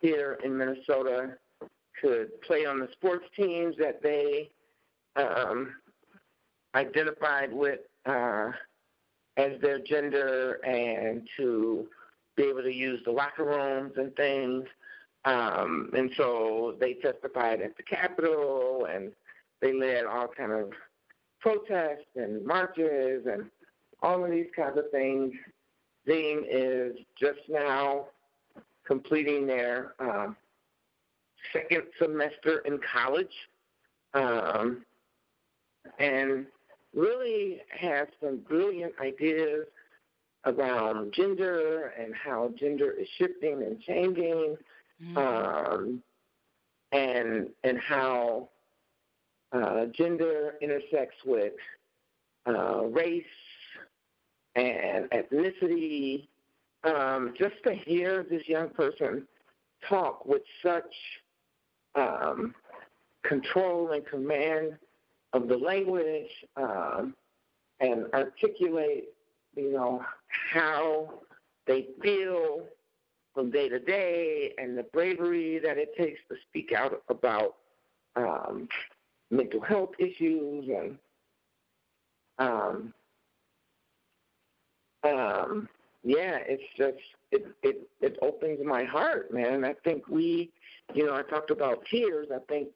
here 0.00 0.38
in 0.44 0.56
Minnesota 0.56 1.36
could 2.00 2.40
play 2.42 2.66
on 2.66 2.80
the 2.80 2.88
sports 2.92 3.24
teams 3.36 3.76
that 3.78 4.02
they 4.02 4.50
um, 5.16 5.74
identified 6.74 7.52
with 7.52 7.80
uh, 8.06 8.50
as 9.36 9.52
their 9.60 9.78
gender 9.78 10.54
and 10.64 11.26
to 11.36 11.86
be 12.36 12.44
able 12.44 12.62
to 12.62 12.72
use 12.72 13.00
the 13.04 13.10
locker 13.10 13.44
rooms 13.44 13.92
and 13.96 14.14
things. 14.16 14.64
Um, 15.24 15.90
and 15.94 16.10
so 16.16 16.76
they 16.80 16.94
testified 16.94 17.60
at 17.60 17.76
the 17.76 17.82
Capitol 17.82 18.86
and 18.90 19.12
they 19.60 19.72
led 19.72 20.04
all 20.04 20.28
kind 20.28 20.52
of 20.52 20.72
protests 21.40 22.06
and 22.16 22.44
marches 22.44 23.26
and 23.26 23.50
all 24.02 24.24
of 24.24 24.30
these 24.30 24.46
kinds 24.54 24.78
of 24.78 24.90
things. 24.90 25.32
Zeam 26.08 26.44
is 26.48 26.96
just 27.18 27.40
now 27.48 28.06
completing 28.86 29.46
their 29.46 29.92
um, 30.00 30.36
second 31.52 31.82
semester 31.98 32.60
in 32.60 32.78
college. 32.92 33.32
Um, 34.14 34.84
and 35.98 36.46
really 36.94 37.60
has 37.68 38.08
some 38.22 38.38
brilliant 38.38 38.92
ideas 39.00 39.66
around 40.46 41.12
gender 41.12 41.92
and 41.98 42.14
how 42.14 42.52
gender 42.58 42.90
is 42.92 43.06
shifting 43.18 43.62
and 43.62 43.80
changing, 43.80 44.56
mm-hmm. 45.02 45.16
um, 45.16 46.02
and 46.92 47.48
and 47.62 47.78
how 47.78 48.48
uh, 49.52 49.86
gender 49.86 50.54
intersects 50.60 51.16
with 51.24 51.52
uh, 52.46 52.84
race 52.84 53.24
and 54.56 55.08
ethnicity. 55.10 56.26
Um, 56.82 57.34
just 57.38 57.56
to 57.64 57.74
hear 57.74 58.24
this 58.28 58.48
young 58.48 58.70
person 58.70 59.26
talk 59.86 60.24
with 60.24 60.42
such 60.62 60.94
um, 61.94 62.54
control 63.22 63.92
and 63.92 64.06
command 64.06 64.78
of 65.32 65.48
the 65.48 65.56
language 65.56 66.30
um, 66.56 67.14
and 67.80 68.06
articulate, 68.14 69.12
you 69.56 69.72
know, 69.72 70.02
how 70.52 71.20
they 71.66 71.88
feel 72.02 72.64
from 73.34 73.50
day 73.50 73.68
to 73.68 73.78
day 73.78 74.52
and 74.58 74.76
the 74.76 74.82
bravery 74.84 75.58
that 75.58 75.78
it 75.78 75.96
takes 75.96 76.20
to 76.28 76.36
speak 76.48 76.72
out 76.72 77.02
about 77.08 77.56
um, 78.16 78.68
mental 79.30 79.60
health 79.60 79.90
issues 79.98 80.68
and 80.68 80.98
um, 82.38 82.94
um, 85.04 85.68
yeah, 86.02 86.38
it's 86.46 86.62
just 86.76 86.98
it 87.30 87.46
it 87.62 87.88
it 88.00 88.18
opens 88.22 88.60
my 88.64 88.84
heart, 88.84 89.32
man. 89.32 89.64
I 89.64 89.74
think 89.84 90.08
we, 90.08 90.50
you 90.94 91.06
know, 91.06 91.14
I 91.14 91.22
talked 91.22 91.50
about 91.50 91.84
tears. 91.90 92.28
I 92.34 92.38
think 92.48 92.68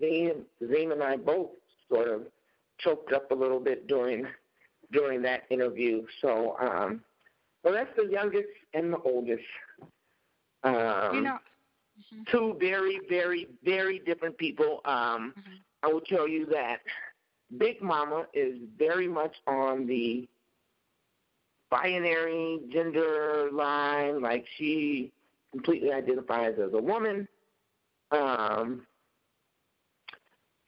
Zeam, 0.00 0.44
Zeam 0.68 0.92
and 0.92 1.02
I 1.02 1.16
both 1.16 1.50
sort 1.88 2.08
of 2.08 2.22
choked 2.78 3.12
up 3.12 3.30
a 3.30 3.34
little 3.34 3.60
bit 3.60 3.86
during 3.86 4.26
during 4.92 5.22
that 5.22 5.44
interview. 5.50 6.04
So, 6.20 6.56
um, 6.60 7.02
well, 7.62 7.74
that's 7.74 7.94
the 7.96 8.06
youngest 8.10 8.48
and 8.74 8.92
the 8.92 8.98
oldest. 8.98 9.42
Um, 10.64 11.14
you 11.14 11.20
know, 11.20 11.38
mm-hmm. 11.38 12.22
two 12.30 12.56
very, 12.58 13.00
very, 13.08 13.48
very 13.64 14.00
different 14.00 14.36
people. 14.38 14.80
Um, 14.84 15.34
mm-hmm. 15.38 15.54
I 15.84 15.92
will 15.92 16.00
tell 16.00 16.26
you 16.26 16.46
that 16.46 16.78
Big 17.58 17.82
Mama 17.82 18.26
is 18.32 18.56
very 18.78 19.06
much 19.06 19.34
on 19.46 19.86
the 19.86 20.26
binary 21.70 22.60
gender 22.72 23.50
line. 23.52 24.22
Like 24.22 24.46
she 24.56 25.12
completely 25.52 25.92
identifies 25.92 26.54
as 26.58 26.72
a 26.72 26.80
woman. 26.80 27.28
Um, 28.10 28.86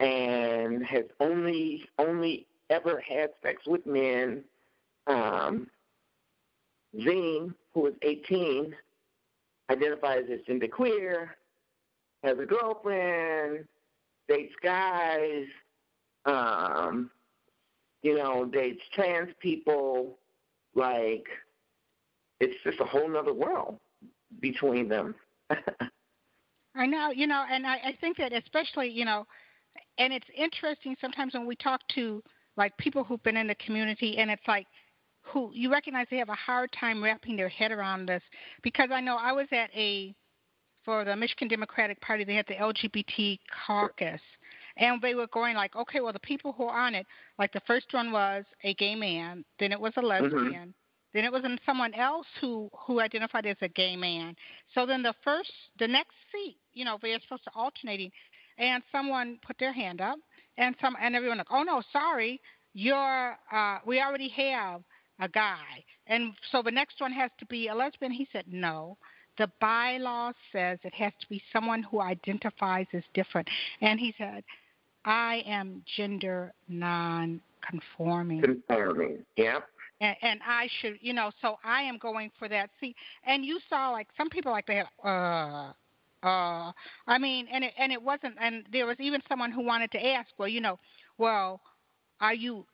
and 0.00 0.84
has 0.84 1.04
only 1.20 1.88
only 1.98 2.46
ever 2.68 3.00
had 3.00 3.30
sex 3.42 3.62
with 3.66 3.86
men. 3.86 4.44
Um, 5.06 5.68
who 6.92 7.86
is 7.86 7.94
18, 8.02 8.74
identifies 9.70 10.24
as 10.32 10.40
genderqueer, 10.48 11.28
has 12.22 12.38
a 12.38 12.46
girlfriend, 12.46 13.66
dates 14.28 14.54
guys, 14.62 15.44
um, 16.24 17.10
you 18.02 18.16
know, 18.16 18.44
dates 18.44 18.82
trans 18.94 19.30
people. 19.40 20.18
Like, 20.74 21.26
it's 22.40 22.56
just 22.64 22.80
a 22.80 22.84
whole 22.84 23.08
nother 23.08 23.32
world 23.32 23.78
between 24.40 24.88
them. 24.88 25.14
I 26.74 26.86
know, 26.86 27.10
you 27.10 27.26
know, 27.26 27.44
and 27.50 27.66
I, 27.66 27.76
I 27.76 27.98
think 28.00 28.18
that 28.18 28.32
especially, 28.32 28.90
you 28.90 29.04
know, 29.04 29.26
and 29.98 30.12
it's 30.12 30.26
interesting 30.36 30.94
sometimes 31.00 31.32
when 31.32 31.46
we 31.46 31.56
talk 31.56 31.80
to 31.94 32.22
like 32.56 32.76
people 32.76 33.04
who've 33.04 33.22
been 33.22 33.36
in 33.36 33.46
the 33.46 33.54
community 33.56 34.18
and 34.18 34.30
it's 34.30 34.46
like 34.46 34.66
who 35.22 35.50
you 35.52 35.70
recognize 35.70 36.06
they 36.10 36.18
have 36.18 36.28
a 36.28 36.34
hard 36.34 36.70
time 36.78 37.02
wrapping 37.02 37.36
their 37.36 37.48
head 37.48 37.72
around 37.72 38.06
this 38.06 38.22
because 38.62 38.90
I 38.92 39.00
know 39.00 39.16
I 39.16 39.32
was 39.32 39.46
at 39.52 39.70
a 39.74 40.14
for 40.86 41.04
the 41.04 41.14
Michigan 41.14 41.48
Democratic 41.48 42.00
Party 42.00 42.24
they 42.24 42.34
had 42.34 42.46
the 42.48 42.54
LGBT 42.54 43.38
caucus 43.66 44.20
and 44.78 45.02
they 45.02 45.14
were 45.14 45.26
going 45.26 45.54
like 45.54 45.76
okay 45.76 46.00
well 46.00 46.14
the 46.14 46.20
people 46.20 46.52
who 46.52 46.64
are 46.64 46.86
on 46.86 46.94
it 46.94 47.04
like 47.38 47.52
the 47.52 47.60
first 47.66 47.86
one 47.90 48.10
was 48.10 48.44
a 48.64 48.72
gay 48.74 48.94
man 48.94 49.44
then 49.60 49.72
it 49.72 49.80
was 49.80 49.92
a 49.96 50.00
mm-hmm. 50.00 50.24
lesbian 50.24 50.52
mm-hmm. 50.52 50.70
then 51.12 51.24
it 51.24 51.32
was 51.32 51.42
someone 51.66 51.92
else 51.92 52.26
who 52.40 52.70
who 52.86 53.00
identified 53.00 53.44
as 53.44 53.56
a 53.60 53.68
gay 53.68 53.96
man 53.96 54.34
so 54.74 54.86
then 54.86 55.02
the 55.02 55.14
first 55.22 55.52
the 55.78 55.86
next 55.86 56.14
seat 56.32 56.56
you 56.72 56.86
know 56.86 56.96
they're 57.02 57.20
supposed 57.20 57.44
to 57.44 57.50
alternating 57.54 58.10
and 58.58 58.82
someone 58.90 59.38
put 59.46 59.58
their 59.58 59.72
hand 59.72 60.00
up, 60.00 60.18
and 60.58 60.74
some 60.80 60.96
and 61.00 61.14
everyone 61.14 61.38
like, 61.38 61.46
oh 61.50 61.62
no, 61.62 61.82
sorry, 61.92 62.40
you're 62.74 63.36
uh, 63.52 63.78
we 63.86 64.00
already 64.00 64.28
have 64.28 64.82
a 65.20 65.28
guy, 65.28 65.84
and 66.06 66.32
so 66.52 66.62
the 66.62 66.70
next 66.70 67.00
one 67.00 67.12
has 67.12 67.30
to 67.38 67.46
be 67.46 67.68
a 67.68 67.74
lesbian. 67.74 68.12
He 68.12 68.28
said 68.32 68.44
no. 68.48 68.96
The 69.38 69.50
bylaw 69.62 70.32
says 70.52 70.78
it 70.82 70.94
has 70.94 71.12
to 71.20 71.28
be 71.28 71.42
someone 71.52 71.82
who 71.82 72.00
identifies 72.00 72.86
as 72.92 73.02
different, 73.14 73.48
and 73.80 74.00
he 74.00 74.14
said, 74.16 74.44
I 75.04 75.44
am 75.46 75.82
gender 75.96 76.52
non-conforming. 76.68 78.42
Conforming, 78.42 79.18
yep. 79.36 79.68
And, 80.00 80.16
and 80.20 80.40
I 80.46 80.68
should, 80.80 80.98
you 81.00 81.12
know, 81.12 81.30
so 81.40 81.56
I 81.64 81.82
am 81.82 81.98
going 81.98 82.30
for 82.38 82.48
that. 82.48 82.70
See, 82.80 82.94
and 83.24 83.44
you 83.44 83.60
saw 83.70 83.90
like 83.90 84.08
some 84.16 84.28
people 84.28 84.52
like 84.52 84.66
they 84.66 84.76
had, 84.76 84.86
uh, 85.04 85.72
uh 86.22 86.72
I 87.06 87.18
mean 87.18 87.46
and 87.52 87.62
it 87.62 87.74
and 87.78 87.92
it 87.92 88.02
wasn't 88.02 88.34
and 88.40 88.64
there 88.72 88.86
was 88.86 88.96
even 88.98 89.20
someone 89.28 89.52
who 89.52 89.62
wanted 89.62 89.90
to 89.92 90.06
ask, 90.06 90.28
well, 90.38 90.48
you 90.48 90.60
know, 90.60 90.78
well, 91.18 91.60
are 92.20 92.34
you 92.34 92.66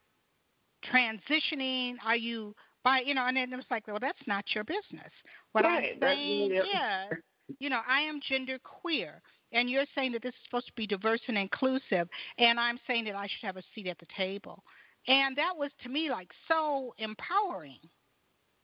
transitioning? 0.90 1.94
Are 2.04 2.16
you 2.16 2.54
by 2.84 3.00
you 3.00 3.14
know, 3.14 3.26
and 3.26 3.36
then 3.36 3.52
it 3.52 3.56
was 3.56 3.64
like, 3.70 3.86
well, 3.86 3.98
that's 4.00 4.18
not 4.26 4.44
your 4.54 4.64
business. 4.64 5.12
What 5.52 5.64
right. 5.64 5.92
I'm 5.94 6.00
saying, 6.00 6.62
yeah, 6.72 7.06
you 7.58 7.70
know, 7.70 7.80
I 7.88 8.00
am 8.00 8.20
gender 8.26 8.58
queer, 8.62 9.20
and 9.52 9.68
you're 9.70 9.86
saying 9.94 10.12
that 10.12 10.22
this 10.22 10.34
is 10.34 10.40
supposed 10.44 10.66
to 10.66 10.72
be 10.76 10.86
diverse 10.86 11.20
and 11.28 11.38
inclusive, 11.38 12.08
and 12.38 12.58
I'm 12.58 12.78
saying 12.86 13.04
that 13.06 13.14
I 13.14 13.26
should 13.26 13.46
have 13.46 13.56
a 13.56 13.62
seat 13.74 13.86
at 13.86 13.98
the 13.98 14.06
table, 14.16 14.62
and 15.08 15.36
that 15.36 15.56
was 15.56 15.70
to 15.82 15.88
me 15.88 16.10
like 16.10 16.30
so 16.48 16.94
empowering. 16.98 17.80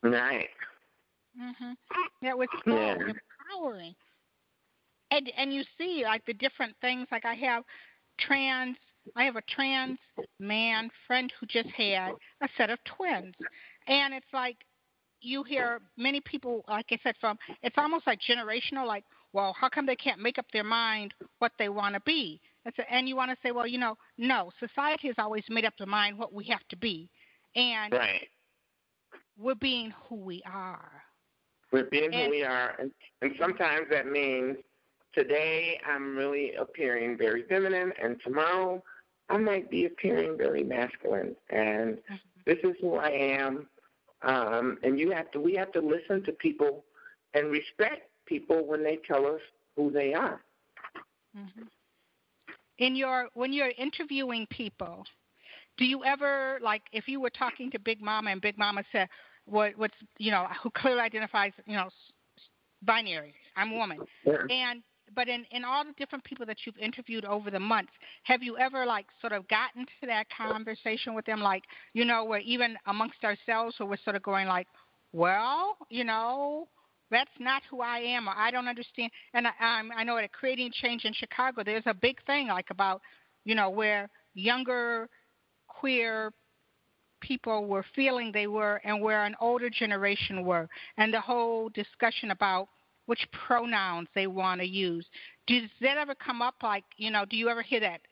Right. 0.02 0.50
Mhm. 1.38 1.76
That 2.22 2.36
was 2.36 2.48
so 2.64 2.74
yeah. 2.74 2.94
empowering. 2.94 3.94
And 5.10 5.30
and 5.36 5.52
you 5.52 5.64
see 5.78 6.02
like 6.04 6.24
the 6.26 6.34
different 6.34 6.74
things 6.80 7.06
like 7.10 7.24
I 7.24 7.34
have 7.34 7.64
trans 8.18 8.76
I 9.16 9.24
have 9.24 9.36
a 9.36 9.42
trans 9.42 9.98
man 10.38 10.90
friend 11.06 11.32
who 11.38 11.46
just 11.46 11.68
had 11.70 12.12
a 12.42 12.48
set 12.56 12.70
of 12.70 12.78
twins. 12.84 13.34
And 13.88 14.14
it's 14.14 14.26
like 14.32 14.56
you 15.20 15.42
hear 15.42 15.80
many 15.96 16.20
people, 16.20 16.64
like 16.68 16.86
I 16.90 16.98
said, 17.02 17.14
from 17.20 17.38
it's 17.62 17.76
almost 17.78 18.06
like 18.06 18.20
generational, 18.20 18.86
like, 18.86 19.04
well, 19.32 19.54
how 19.58 19.68
come 19.68 19.86
they 19.86 19.96
can't 19.96 20.20
make 20.20 20.38
up 20.38 20.46
their 20.52 20.64
mind 20.64 21.12
what 21.38 21.52
they 21.58 21.68
want 21.68 21.94
to 21.94 22.00
be? 22.00 22.40
and 22.90 23.08
you 23.08 23.16
want 23.16 23.30
to 23.30 23.36
say, 23.42 23.52
well, 23.52 23.66
you 23.66 23.78
know, 23.78 23.96
no, 24.16 24.50
society 24.58 25.08
has 25.08 25.16
always 25.18 25.44
made 25.48 25.64
up 25.64 25.74
their 25.78 25.86
mind 25.86 26.18
what 26.18 26.32
we 26.32 26.44
have 26.44 26.66
to 26.68 26.76
be, 26.76 27.08
and 27.56 27.92
right. 27.92 28.28
we're 29.38 29.54
being 29.54 29.92
who 30.08 30.16
we 30.16 30.42
are. 30.44 30.90
We're 31.72 31.84
being 31.84 32.12
and, 32.12 32.24
who 32.24 32.30
we 32.30 32.44
are, 32.44 32.74
and, 32.78 32.90
and 33.22 33.32
sometimes 33.40 33.86
that 33.90 34.06
means 34.06 34.56
today 35.14 35.80
I'm 35.86 36.16
really 36.16 36.54
appearing 36.54 37.16
very 37.16 37.44
feminine, 37.44 37.92
and 38.02 38.16
tomorrow 38.22 38.82
I 39.28 39.38
might 39.38 39.70
be 39.70 39.86
appearing 39.86 40.36
very 40.36 40.64
masculine, 40.64 41.34
and 41.50 41.96
mm-hmm. 41.96 42.14
this 42.46 42.58
is 42.64 42.76
who 42.80 42.96
I 42.96 43.10
am. 43.10 43.66
Um, 44.22 44.78
and 44.82 44.98
you 44.98 45.10
have 45.12 45.30
to, 45.32 45.40
we 45.40 45.54
have 45.54 45.72
to 45.72 45.80
listen 45.80 46.24
to 46.24 46.32
people 46.32 46.84
and 47.34 47.50
respect 47.50 48.10
people 48.26 48.66
when 48.66 48.82
they 48.82 48.98
tell 49.06 49.26
us 49.26 49.40
who 49.76 49.90
they 49.90 50.14
are. 50.14 50.40
Mm-hmm. 51.36 51.62
In 52.78 52.94
your 52.94 53.28
when 53.34 53.52
you're 53.52 53.72
interviewing 53.76 54.46
people, 54.50 55.04
do 55.78 55.84
you 55.84 56.04
ever 56.04 56.58
like 56.62 56.82
if 56.92 57.08
you 57.08 57.20
were 57.20 57.30
talking 57.30 57.70
to 57.72 57.78
Big 57.78 58.00
Mama 58.00 58.30
and 58.30 58.40
Big 58.40 58.58
Mama 58.58 58.84
said 58.92 59.08
what 59.46 59.76
what's 59.76 59.94
you 60.18 60.30
know 60.30 60.46
who 60.62 60.70
clearly 60.70 61.00
identifies 61.00 61.52
you 61.66 61.74
know 61.74 61.88
binary 62.82 63.34
I'm 63.56 63.72
a 63.72 63.76
woman 63.76 63.98
yeah. 64.24 64.36
and 64.50 64.82
but 65.14 65.28
in 65.28 65.44
in 65.50 65.64
all 65.64 65.84
the 65.84 65.92
different 65.98 66.24
people 66.24 66.46
that 66.46 66.58
you've 66.64 66.78
interviewed 66.78 67.24
over 67.24 67.50
the 67.50 67.60
months, 67.60 67.92
have 68.24 68.42
you 68.42 68.56
ever 68.58 68.86
like 68.86 69.06
sort 69.20 69.32
of 69.32 69.46
gotten 69.48 69.84
to 70.00 70.06
that 70.06 70.26
conversation 70.36 71.14
with 71.14 71.24
them, 71.26 71.40
like 71.40 71.64
you 71.92 72.04
know, 72.04 72.24
where 72.24 72.40
even 72.40 72.76
amongst 72.86 73.24
ourselves, 73.24 73.74
where 73.78 73.88
we're 73.88 73.96
sort 74.04 74.16
of 74.16 74.22
going 74.22 74.46
like, 74.46 74.66
well, 75.12 75.76
you 75.90 76.04
know, 76.04 76.68
that's 77.10 77.30
not 77.38 77.62
who 77.70 77.80
I 77.80 77.98
am, 77.98 78.28
or 78.28 78.34
I 78.36 78.50
don't 78.50 78.68
understand. 78.68 79.10
And 79.34 79.46
I, 79.46 79.50
I'm, 79.60 79.90
I 79.96 80.04
know 80.04 80.18
at 80.18 80.32
creating 80.32 80.70
change 80.72 81.04
in 81.04 81.12
Chicago, 81.12 81.62
there's 81.64 81.86
a 81.86 81.94
big 81.94 82.22
thing 82.26 82.48
like 82.48 82.66
about, 82.70 83.00
you 83.44 83.54
know, 83.54 83.70
where 83.70 84.08
younger 84.34 85.08
queer 85.68 86.32
people 87.20 87.66
were 87.66 87.84
feeling 87.96 88.30
they 88.32 88.46
were 88.46 88.80
and 88.84 89.02
where 89.02 89.24
an 89.24 89.34
older 89.40 89.70
generation 89.70 90.44
were, 90.44 90.68
and 90.96 91.12
the 91.12 91.20
whole 91.20 91.68
discussion 91.70 92.30
about 92.30 92.68
which 93.08 93.26
pronouns 93.32 94.06
they 94.14 94.26
want 94.26 94.60
to 94.60 94.66
use. 94.68 95.06
Does 95.46 95.62
that 95.80 95.96
ever 95.96 96.14
come 96.14 96.42
up? 96.42 96.56
Like, 96.62 96.84
you 96.98 97.10
know, 97.10 97.24
do 97.24 97.38
you 97.38 97.48
ever 97.48 97.62
hear 97.62 97.80
that 97.80 98.02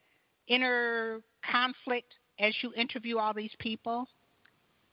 inner 0.48 1.20
conflict 1.50 2.14
as 2.38 2.54
you 2.62 2.72
interview 2.74 3.18
all 3.18 3.34
these 3.34 3.50
people? 3.58 4.08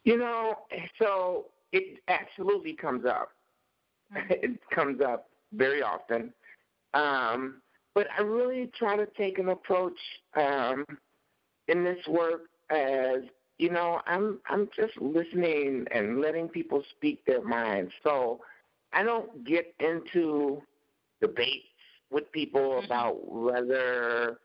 You 0.04 0.18
know, 0.18 0.58
so 1.02 1.46
it 1.72 2.00
absolutely 2.10 2.74
comes 2.74 3.06
up. 3.06 3.30
Mm-hmm. 4.14 4.34
It 4.44 4.60
comes 4.76 5.00
up 5.00 5.30
very 5.54 5.82
often. 5.82 6.34
Um, 6.94 7.62
but 7.96 8.08
I 8.18 8.24
really 8.24 8.70
try 8.78 8.98
to 8.98 9.06
take 9.18 9.40
an 9.40 9.50
approach 9.50 9.98
um, 10.36 10.86
in 11.70 11.86
this 11.86 12.06
work 12.10 12.50
as 12.70 13.22
you 13.58 13.70
know, 13.70 14.02
I'm 14.06 14.40
I'm 14.50 14.68
just 14.76 15.00
listening 15.00 15.86
and 15.92 16.20
letting 16.20 16.50
people 16.50 16.84
speak 16.98 17.24
their 17.26 17.44
minds. 17.44 17.94
So 18.04 18.42
I 18.94 19.04
don't 19.04 19.44
get 19.44 19.74
into 19.80 20.62
debates 21.22 21.66
with 22.12 22.32
people 22.32 22.62
mm-hmm. 22.62 22.86
about 22.86 23.32
whether 23.32 24.40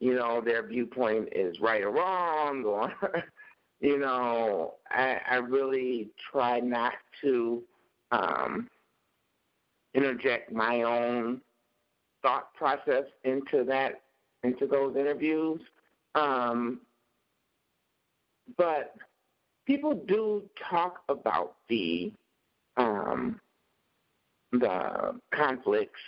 you 0.00 0.14
know 0.14 0.40
their 0.40 0.66
viewpoint 0.66 1.28
is 1.32 1.58
right 1.60 1.82
or 1.82 1.90
wrong 1.90 2.64
or 2.64 2.92
you 3.80 3.98
know 3.98 4.74
I, 4.90 5.18
I 5.28 5.36
really 5.36 6.10
try 6.30 6.60
not 6.60 6.94
to 7.22 7.62
um, 8.10 8.68
interject 9.94 10.52
my 10.52 10.82
own 10.82 11.40
thought 12.22 12.52
process 12.54 13.04
into 13.24 13.64
that 13.64 14.02
into 14.42 14.66
those 14.66 14.96
interviews 14.96 15.60
um, 16.14 16.80
but 18.58 18.94
people 19.66 19.94
do 20.06 20.42
talk 20.70 21.02
about 21.08 21.54
the 21.68 22.12
um, 22.76 23.40
the 24.58 25.18
conflicts 25.32 26.00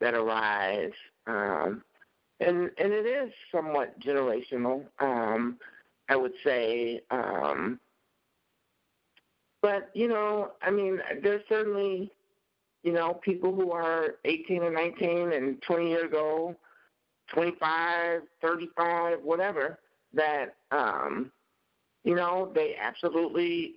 that 0.00 0.14
arise, 0.14 0.92
um, 1.26 1.82
and 2.40 2.70
and 2.78 2.92
it 2.92 3.06
is 3.06 3.32
somewhat 3.52 3.98
generational. 4.00 4.84
Um, 4.98 5.58
I 6.08 6.16
would 6.16 6.34
say, 6.44 7.00
um, 7.10 7.80
but 9.62 9.90
you 9.94 10.08
know, 10.08 10.52
I 10.62 10.70
mean, 10.70 11.00
there's 11.22 11.42
certainly 11.48 12.12
you 12.82 12.92
know 12.92 13.14
people 13.14 13.54
who 13.54 13.72
are 13.72 14.16
18 14.24 14.62
and 14.62 14.74
19 14.74 15.32
and 15.32 15.62
20 15.62 15.88
years 15.88 16.12
old, 16.14 16.56
25, 17.32 18.22
35, 18.42 19.18
whatever 19.22 19.78
that 20.12 20.56
um, 20.70 21.30
you 22.04 22.14
know 22.14 22.50
they 22.54 22.76
absolutely 22.80 23.76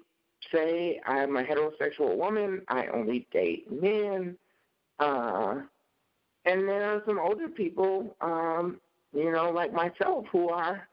say 0.54 1.00
I'm 1.06 1.36
a 1.38 1.44
heterosexual 1.44 2.16
woman. 2.18 2.62
I 2.68 2.88
only 2.88 3.28
date 3.32 3.72
men. 3.72 4.38
Uh, 5.00 5.62
and 6.46 6.68
there 6.68 6.96
are 6.96 7.04
some 7.06 7.20
older 7.20 7.50
people, 7.50 8.16
um, 8.22 8.80
you 9.14 9.32
know, 9.32 9.52
like 9.52 9.74
myself, 9.74 10.26
who 10.32 10.50
are 10.50 10.88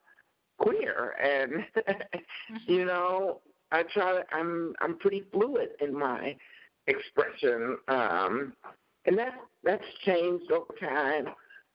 queer, 0.59 1.15
and 1.23 1.65
you 2.67 2.85
know, 2.85 3.41
I 3.71 3.85
try. 3.85 4.15
To, 4.15 4.25
I'm 4.33 4.75
I'm 4.81 4.99
pretty 4.99 5.25
fluid 5.33 5.71
in 5.81 5.97
my 5.97 6.37
expression, 6.87 7.79
um, 7.89 8.53
and 9.07 9.17
that 9.19 9.35
that's 9.63 9.85
changed 10.05 10.51
over 10.51 10.75
time. 10.81 11.29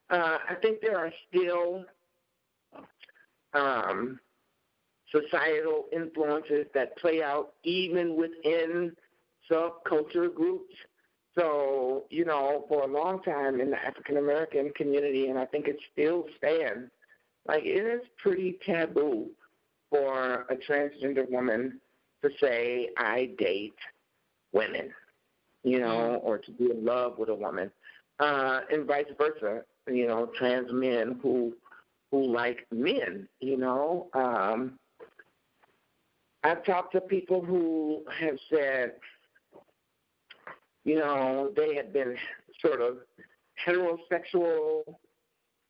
Uh, 0.10 0.38
I 0.50 0.56
think 0.56 0.82
there 0.82 0.98
are 0.98 1.12
still 1.30 1.86
um, 3.54 4.20
societal 5.12 5.86
influences 5.92 6.66
that 6.74 6.98
play 6.98 7.22
out 7.24 7.54
even 7.64 8.16
within 8.16 8.96
subculture 9.50 10.34
groups. 10.34 10.76
So, 11.38 12.06
you 12.10 12.26
know, 12.26 12.66
for 12.68 12.84
a 12.84 12.88
long 12.88 13.22
time 13.24 13.62
in 13.62 13.70
the 13.70 13.78
African 13.84 14.18
American 14.18 14.72
community, 14.76 15.28
and 15.28 15.38
I 15.38 15.46
think 15.46 15.68
it 15.68 15.78
still 15.92 16.26
stands, 16.38 16.92
like 17.48 17.64
it 17.64 17.86
is 17.86 18.02
pretty 18.18 18.58
taboo 18.66 19.28
for 19.90 20.46
a 20.50 20.56
transgender 20.56 21.30
woman 21.30 21.80
to 22.24 22.30
say, 22.42 22.90
I 22.98 23.32
date 23.38 23.76
women, 24.52 24.92
you 25.64 25.80
know, 25.80 26.20
mm. 26.22 26.24
or 26.24 26.38
to 26.40 26.52
be 26.52 26.66
in 26.72 26.84
love 26.84 27.18
with 27.18 27.30
a 27.30 27.36
woman, 27.36 27.72
uh, 28.20 28.62
and 28.72 28.86
vice 28.86 29.06
versa. 29.18 29.64
You 29.88 30.08
know, 30.08 30.30
trans 30.38 30.72
men 30.72 31.20
who 31.24 31.54
who 32.12 32.32
like 32.32 32.68
men, 32.72 33.28
you 33.40 33.58
know. 33.58 34.08
Um, 34.14 34.78
I've 36.44 36.64
talked 36.64 36.94
to 36.94 37.02
people 37.02 37.44
who 37.44 38.04
have 38.20 38.38
said, 38.50 38.94
you 40.86 40.96
know, 40.96 41.52
they 41.56 41.76
had 41.76 41.92
been 41.92 42.16
sort 42.62 42.82
of 42.82 42.98
heterosexual 43.66 44.84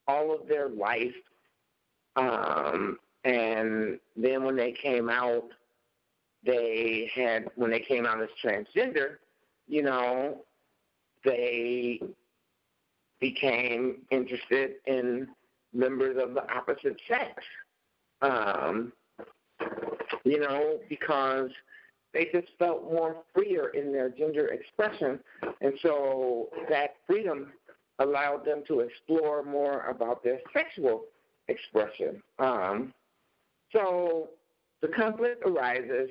all 0.06 0.34
of 0.34 0.46
their 0.48 0.68
life. 0.68 1.14
Um, 2.16 2.98
and 3.24 3.98
then 4.16 4.44
when 4.44 4.56
they 4.56 4.72
came 4.72 5.08
out, 5.08 5.44
they 6.44 7.10
had, 7.14 7.50
when 7.56 7.70
they 7.70 7.80
came 7.80 8.06
out 8.06 8.22
as 8.22 8.28
transgender, 8.42 9.16
you 9.68 9.82
know, 9.82 10.44
they 11.24 12.00
became 13.20 13.98
interested 14.10 14.76
in 14.86 15.28
members 15.72 16.16
of 16.20 16.34
the 16.34 16.50
opposite 16.52 16.98
sex. 17.06 17.42
Um, 18.22 18.92
you 20.24 20.38
know, 20.38 20.78
because 20.88 21.50
they 22.12 22.28
just 22.32 22.48
felt 22.58 22.84
more 22.84 23.16
freer 23.34 23.68
in 23.68 23.92
their 23.92 24.08
gender 24.08 24.48
expression. 24.48 25.20
And 25.60 25.74
so 25.82 26.48
that 26.68 26.96
freedom 27.06 27.52
allowed 27.98 28.44
them 28.44 28.62
to 28.66 28.80
explore 28.80 29.44
more 29.44 29.86
about 29.86 30.24
their 30.24 30.40
sexual 30.52 31.02
expression. 31.48 32.22
Um, 32.38 32.92
so 33.72 34.30
the 34.80 34.88
conflict 34.88 35.44
arises, 35.46 36.10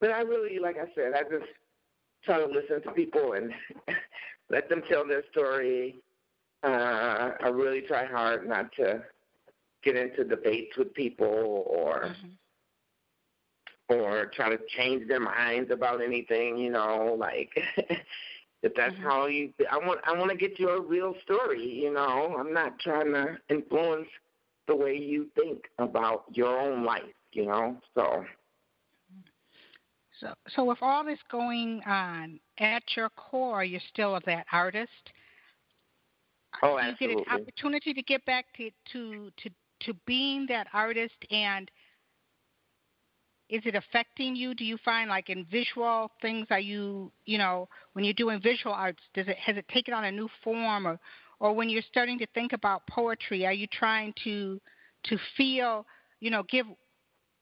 but 0.00 0.10
I 0.10 0.20
really, 0.20 0.58
like 0.58 0.76
I 0.76 0.86
said, 0.94 1.12
I 1.14 1.22
just 1.22 1.50
try 2.24 2.38
to 2.38 2.46
listen 2.46 2.82
to 2.82 2.90
people 2.92 3.32
and 3.32 3.52
let 4.50 4.68
them 4.68 4.82
tell 4.88 5.06
their 5.06 5.22
story. 5.30 5.96
Uh, 6.62 7.30
I 7.40 7.48
really 7.48 7.82
try 7.82 8.04
hard 8.04 8.48
not 8.48 8.72
to 8.72 9.02
get 9.84 9.96
into 9.96 10.24
debates 10.24 10.76
with 10.76 10.92
people 10.94 11.64
or 11.66 12.06
mm-hmm. 12.06 12.28
Or 13.88 14.26
try 14.34 14.50
to 14.50 14.58
change 14.76 15.08
their 15.08 15.20
minds 15.20 15.70
about 15.70 16.02
anything. 16.02 16.56
You 16.56 16.70
know, 16.70 17.16
like 17.18 17.50
if 18.62 18.74
that's 18.74 18.94
mm-hmm. 18.94 19.02
how 19.02 19.26
you, 19.26 19.52
I 19.70 19.78
want 19.78 20.00
I 20.04 20.12
want 20.16 20.30
to 20.30 20.36
get 20.36 20.58
you 20.58 20.70
a 20.70 20.80
real 20.80 21.14
story. 21.22 21.64
You 21.64 21.92
know, 21.92 22.36
I'm 22.38 22.52
not 22.52 22.78
trying 22.78 23.12
to 23.12 23.38
influence 23.48 24.08
the 24.66 24.76
way 24.76 24.96
you 24.96 25.26
think 25.34 25.64
about 25.78 26.24
your 26.32 26.58
own 26.58 26.84
life. 26.84 27.02
You 27.32 27.46
know, 27.46 27.76
so. 27.94 28.24
So, 30.20 30.34
so 30.56 30.64
with 30.64 30.78
all 30.82 31.04
this 31.04 31.20
going 31.30 31.80
on, 31.86 32.40
at 32.58 32.82
your 32.96 33.08
core, 33.10 33.62
you're 33.62 33.80
still 33.92 34.18
that 34.26 34.46
artist. 34.50 34.90
Oh, 36.62 36.78
absolutely. 36.78 37.06
You 37.06 37.24
get 37.24 37.34
an 37.34 37.40
opportunity 37.42 37.94
to 37.94 38.02
get 38.02 38.24
back 38.24 38.46
to 38.56 38.70
to 38.92 39.30
to 39.42 39.50
to 39.80 39.94
being 40.06 40.46
that 40.48 40.66
artist, 40.72 41.14
and 41.30 41.70
is 43.48 43.62
it 43.64 43.74
affecting 43.74 44.36
you? 44.36 44.54
Do 44.54 44.64
you 44.64 44.76
find 44.84 45.08
like 45.08 45.30
in 45.30 45.46
visual 45.50 46.10
things? 46.20 46.46
Are 46.50 46.60
you 46.60 47.12
you 47.24 47.38
know 47.38 47.68
when 47.92 48.04
you're 48.04 48.14
doing 48.14 48.40
visual 48.40 48.74
arts, 48.74 49.02
does 49.14 49.28
it 49.28 49.36
has 49.38 49.56
it 49.56 49.66
taken 49.68 49.94
on 49.94 50.04
a 50.04 50.12
new 50.12 50.28
form, 50.44 50.86
or 50.86 50.98
or 51.40 51.52
when 51.54 51.68
you're 51.68 51.82
starting 51.88 52.18
to 52.18 52.26
think 52.34 52.52
about 52.52 52.86
poetry, 52.86 53.46
are 53.46 53.52
you 53.52 53.66
trying 53.66 54.12
to 54.24 54.60
to 55.04 55.18
feel 55.36 55.86
you 56.20 56.30
know 56.30 56.42
give 56.50 56.66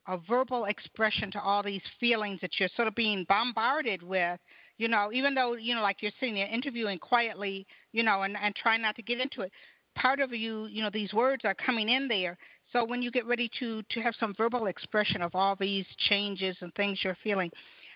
a 0.09 0.19
verbal 0.29 0.67
expression 0.67 1.31
to 1.33 1.41
all 1.41 1.63
these 1.63 1.83
feelings 1.99 2.41
that 2.41 2.59
you're 2.59 2.69
sort 2.77 2.89
of 2.89 2.95
being 2.95 3.25
bombarded 3.29 4.03
with 4.03 4.39
you 4.79 4.89
know 4.89 5.11
even 5.13 5.35
though 5.35 5.55
you 5.55 5.75
know 5.75 5.83
like 5.83 6.03
you're 6.03 6.13
sitting 6.21 6.35
there 6.35 6.47
interviewing 6.47 6.99
quietly 6.99 7.67
you 7.93 8.03
know 8.03 8.23
and 8.23 8.37
and 8.41 8.55
trying 8.55 8.83
not 8.83 8.95
to 8.95 9.03
get 9.03 9.21
into 9.21 9.43
it 9.43 9.51
part 9.97 10.21
of 10.21 10.33
you 10.33 10.67
you 10.67 10.83
know 10.83 10.91
these 10.93 11.13
words 11.13 11.45
are 11.45 11.55
coming 11.55 11.89
in 11.89 12.07
there 12.07 12.37
so 12.77 12.85
when 12.85 13.01
you 13.01 13.11
get 13.11 13.27
ready 13.27 13.51
to 13.59 13.83
to 13.91 14.01
have 14.01 14.15
some 14.21 14.35
verbal 14.35 14.67
expression 14.67 15.23
of 15.23 15.35
all 15.35 15.57
these 15.57 15.87
changes 16.09 16.57
and 16.61 16.75
things 16.75 16.99
you're 17.03 17.17
feeling 17.25 17.51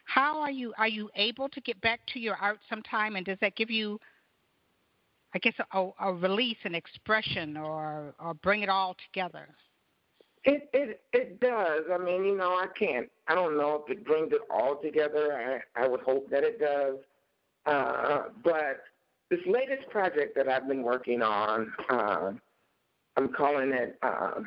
how 0.07 0.41
are 0.41 0.51
you 0.51 0.73
are 0.79 0.89
you 0.89 1.11
able 1.17 1.49
to 1.49 1.61
get 1.61 1.79
back 1.83 2.01
to 2.07 2.19
your 2.19 2.37
art 2.37 2.59
sometime 2.69 3.17
and 3.17 3.27
does 3.27 3.39
that 3.41 3.55
give 3.57 3.71
you 3.71 4.01
i 5.35 5.39
guess 5.39 5.53
a, 5.73 5.89
a 6.01 6.13
release 6.15 6.57
and 6.65 6.75
expression 6.75 7.57
or 7.57 8.15
or 8.19 8.33
bring 8.35 8.63
it 8.63 8.69
all 8.69 8.97
together 9.13 9.49
it 10.45 10.71
it 10.73 11.03
it 11.13 11.39
does. 11.41 11.83
I 11.93 11.99
mean, 11.99 12.25
you 12.25 12.35
know, 12.35 12.53
I 12.53 12.67
can't. 12.79 13.11
I 13.29 13.35
don't 13.35 13.59
know 13.59 13.85
if 13.85 13.95
it 13.95 14.07
brings 14.07 14.33
it 14.33 14.41
all 14.51 14.75
together. 14.75 15.61
I 15.77 15.83
I 15.83 15.87
would 15.87 16.01
hope 16.01 16.31
that 16.31 16.45
it 16.45 16.59
does. 16.59 16.97
Uh, 17.67 18.23
but 18.43 18.81
this 19.29 19.41
latest 19.47 19.91
project 19.91 20.35
that 20.37 20.49
I've 20.49 20.67
been 20.67 20.83
working 20.83 21.21
on, 21.21 21.71
uh, 21.91 22.33
I'm 23.19 23.29
calling 23.35 23.73
it 23.73 23.99
uh, 24.03 24.41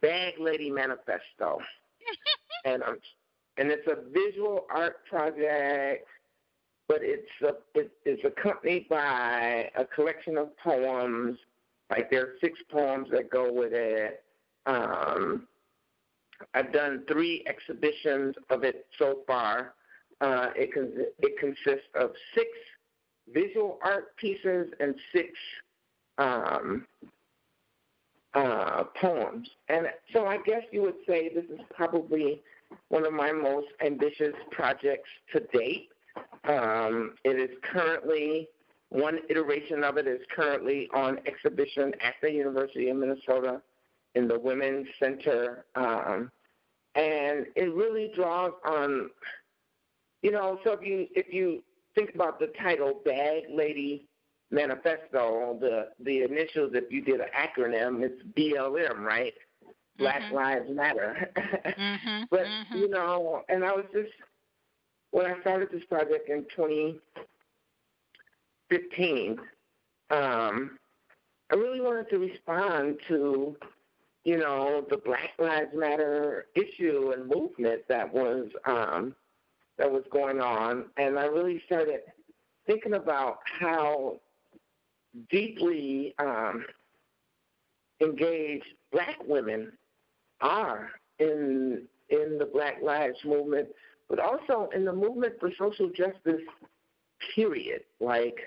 Bag 0.00 0.34
Lady 0.38 0.70
Manifesto, 0.70 1.58
and 2.64 2.82
and 3.56 3.70
it's 3.70 3.86
a 3.86 3.96
visual 4.10 4.66
art 4.70 5.04
project, 5.06 6.06
but 6.88 6.98
it's 7.02 7.30
a 7.42 7.54
it, 7.78 7.90
it's 8.04 8.24
accompanied 8.24 8.88
by 8.88 9.70
a 9.76 9.84
collection 9.84 10.36
of 10.38 10.56
poems. 10.58 11.38
Like 11.90 12.10
there 12.10 12.22
are 12.22 12.34
six 12.40 12.58
poems 12.70 13.08
that 13.10 13.30
go 13.30 13.52
with 13.52 13.72
it 13.72 14.22
um, 14.66 15.46
I've 16.54 16.72
done 16.72 17.04
three 17.10 17.44
exhibitions 17.46 18.34
of 18.50 18.64
it 18.64 18.86
so 18.98 19.20
far. 19.26 19.74
Uh, 20.20 20.48
it, 20.54 20.72
con- 20.74 20.92
it 21.18 21.38
consists 21.38 21.88
of 21.94 22.12
six 22.34 22.48
visual 23.32 23.78
art 23.82 24.16
pieces 24.16 24.68
and 24.80 24.94
six 25.14 25.30
um, 26.18 26.86
uh, 28.34 28.84
poems. 29.00 29.48
And 29.68 29.86
so 30.12 30.26
I 30.26 30.38
guess 30.38 30.62
you 30.72 30.82
would 30.82 30.96
say 31.06 31.30
this 31.34 31.44
is 31.44 31.60
probably 31.74 32.42
one 32.88 33.04
of 33.04 33.12
my 33.12 33.32
most 33.32 33.68
ambitious 33.84 34.34
projects 34.50 35.08
to 35.32 35.40
date. 35.52 35.88
Um, 36.44 37.14
it 37.24 37.38
is 37.38 37.50
currently, 37.62 38.48
one 38.90 39.18
iteration 39.28 39.84
of 39.84 39.96
it 39.96 40.06
is 40.06 40.20
currently 40.34 40.88
on 40.94 41.18
exhibition 41.26 41.92
at 42.00 42.14
the 42.22 42.30
University 42.30 42.88
of 42.90 42.96
Minnesota 42.96 43.60
in 44.14 44.28
the 44.28 44.38
Women's 44.38 44.86
Center. 44.98 45.64
Um, 45.74 46.30
and 46.94 47.46
it 47.54 47.72
really 47.74 48.10
draws 48.14 48.52
on, 48.64 49.10
you 50.22 50.32
know, 50.32 50.58
so 50.64 50.72
if 50.72 50.82
you 50.82 51.06
if 51.14 51.32
you 51.32 51.62
think 51.94 52.14
about 52.14 52.40
the 52.40 52.48
title 52.60 53.00
Bag 53.04 53.44
Lady 53.52 54.08
Manifesto, 54.50 55.58
the 55.60 55.90
the 56.00 56.22
initials, 56.22 56.72
if 56.74 56.90
you 56.90 57.02
did 57.02 57.20
an 57.20 57.28
acronym, 57.36 58.02
it's 58.02 58.20
BLM, 58.36 59.00
right? 59.00 59.34
Black 59.98 60.22
mm-hmm. 60.22 60.34
Lives 60.34 60.70
Matter. 60.70 61.30
mm-hmm. 61.36 62.22
But 62.30 62.46
mm-hmm. 62.46 62.76
you 62.76 62.88
know, 62.88 63.42
and 63.48 63.64
I 63.64 63.72
was 63.72 63.84
just 63.92 64.12
when 65.10 65.26
I 65.26 65.38
started 65.40 65.70
this 65.70 65.84
project 65.84 66.28
in 66.28 66.44
2015, 66.56 69.38
um, 70.10 70.78
I 71.50 71.54
really 71.54 71.80
wanted 71.80 72.10
to 72.10 72.18
respond 72.18 72.98
to 73.08 73.56
you 74.24 74.38
know, 74.38 74.84
the 74.90 74.98
Black 74.98 75.30
Lives 75.38 75.70
Matter 75.74 76.46
issue 76.54 77.12
and 77.16 77.26
movement 77.26 77.82
that 77.88 78.12
was 78.12 78.48
um, 78.66 79.14
that 79.78 79.90
was 79.90 80.02
going 80.12 80.40
on, 80.40 80.86
and 80.96 81.18
I 81.18 81.24
really 81.24 81.62
started 81.66 82.00
thinking 82.66 82.94
about 82.94 83.38
how 83.44 84.20
deeply 85.30 86.14
um, 86.18 86.64
engaged 88.00 88.66
Black 88.92 89.16
women 89.26 89.72
are 90.40 90.90
in 91.18 91.82
in 92.08 92.38
the 92.38 92.46
Black 92.46 92.82
Lives 92.82 93.18
movement, 93.24 93.68
but 94.08 94.18
also 94.18 94.68
in 94.74 94.84
the 94.84 94.92
movement 94.92 95.34
for 95.38 95.50
social 95.58 95.88
justice. 95.90 96.42
Period. 97.34 97.82
Like, 98.00 98.38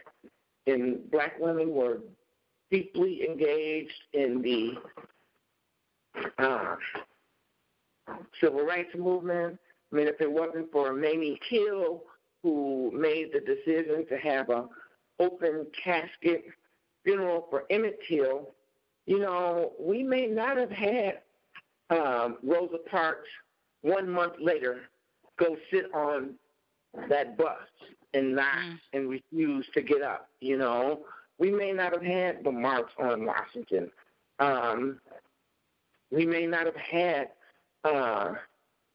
in 0.66 1.01
Black 1.11 1.39
women 1.39 1.70
were 1.74 1.99
deeply 2.72 3.24
engaged 3.24 3.91
in 4.14 4.41
the 4.41 4.74
uh, 6.39 6.76
civil 8.41 8.66
rights 8.66 8.93
movement. 8.97 9.59
I 9.91 9.95
mean, 9.95 10.07
if 10.07 10.20
it 10.20 10.32
wasn't 10.32 10.72
for 10.72 10.91
Mamie 10.93 11.39
Till, 11.49 12.01
who 12.41 12.91
made 12.93 13.32
the 13.32 13.39
decision 13.39 14.05
to 14.09 14.18
have 14.18 14.49
a 14.49 14.66
open 15.20 15.68
casket 15.84 16.45
funeral 17.03 17.47
for 17.49 17.64
Emmett 17.70 17.99
Till, 18.07 18.53
you 19.05 19.20
know, 19.20 19.74
we 19.80 20.03
may 20.03 20.28
not 20.28 20.57
have 20.57 20.72
had 20.72 21.20
um, 21.89 22.38
Rosa 22.43 22.78
Parks 22.89 23.28
one 23.82 24.09
month 24.09 24.34
later 24.39 24.84
go 25.38 25.57
sit 25.72 25.93
on 25.93 26.36
that 27.09 27.38
bus 27.38 27.57
and 28.14 28.36
not 28.36 28.55
mm. 28.55 28.80
and 28.93 29.09
refuse 29.09 29.66
to 29.74 29.82
get 29.82 30.01
up. 30.01 30.30
You 30.39 30.57
know, 30.57 31.01
we 31.38 31.51
may 31.51 31.72
not 31.72 31.93
have 31.93 32.03
had 32.03 32.43
the 32.43 32.51
march 32.51 32.89
on 32.99 33.26
Washington. 33.26 33.89
Um, 34.39 34.99
we 36.11 36.26
may 36.26 36.45
not 36.45 36.66
have 36.66 36.76
had, 36.76 37.30
uh, 37.84 38.34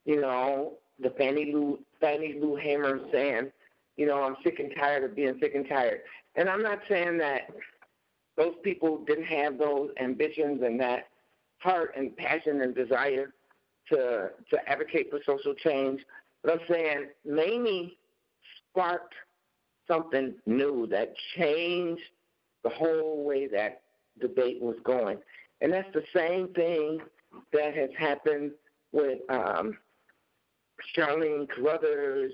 you 0.04 0.20
know, 0.20 0.74
the 1.00 1.10
Fannie 1.10 1.52
Lou 1.52 1.78
Fannie 2.00 2.38
Lou 2.40 2.56
Hamer 2.56 3.00
saying, 3.12 3.50
you 3.98 4.06
know, 4.06 4.22
I'm 4.22 4.36
sick 4.44 4.60
and 4.60 4.72
tired 4.78 5.04
of 5.04 5.14
being 5.14 5.34
sick 5.40 5.54
and 5.54 5.68
tired. 5.68 6.00
And 6.36 6.48
I'm 6.48 6.62
not 6.62 6.78
saying 6.88 7.18
that 7.18 7.50
those 8.36 8.54
people 8.62 9.04
didn't 9.04 9.24
have 9.26 9.58
those 9.58 9.90
ambitions 10.00 10.62
and 10.62 10.80
that 10.80 11.08
heart 11.58 11.92
and 11.96 12.16
passion 12.16 12.62
and 12.62 12.74
desire 12.74 13.34
to 13.90 14.30
to 14.50 14.68
advocate 14.68 15.10
for 15.10 15.18
social 15.26 15.52
change. 15.52 16.00
But 16.42 16.52
I'm 16.52 16.60
saying 16.70 17.06
Mamie 17.26 17.98
sparked 18.70 19.14
something 19.88 20.34
new 20.46 20.86
that 20.86 21.14
changed 21.36 22.02
the 22.62 22.70
whole 22.70 23.24
way 23.24 23.48
that 23.48 23.82
debate 24.20 24.62
was 24.62 24.76
going. 24.84 25.18
And 25.60 25.72
that's 25.72 25.92
the 25.92 26.04
same 26.14 26.48
thing 26.54 27.00
that 27.52 27.74
has 27.74 27.90
happened 27.98 28.52
with 28.92 29.18
um, 29.28 29.76
Charlene 30.96 31.48
Carruthers 31.48 32.32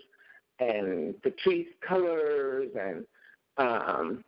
and 0.59 1.15
Patrisse 1.23 1.67
Cullors 1.87 2.71
and, 2.77 3.05
um, 3.57 4.25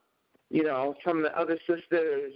you 0.50 0.62
know, 0.62 0.94
some 1.04 1.18
of 1.18 1.22
the 1.24 1.38
other 1.38 1.58
sisters 1.66 2.32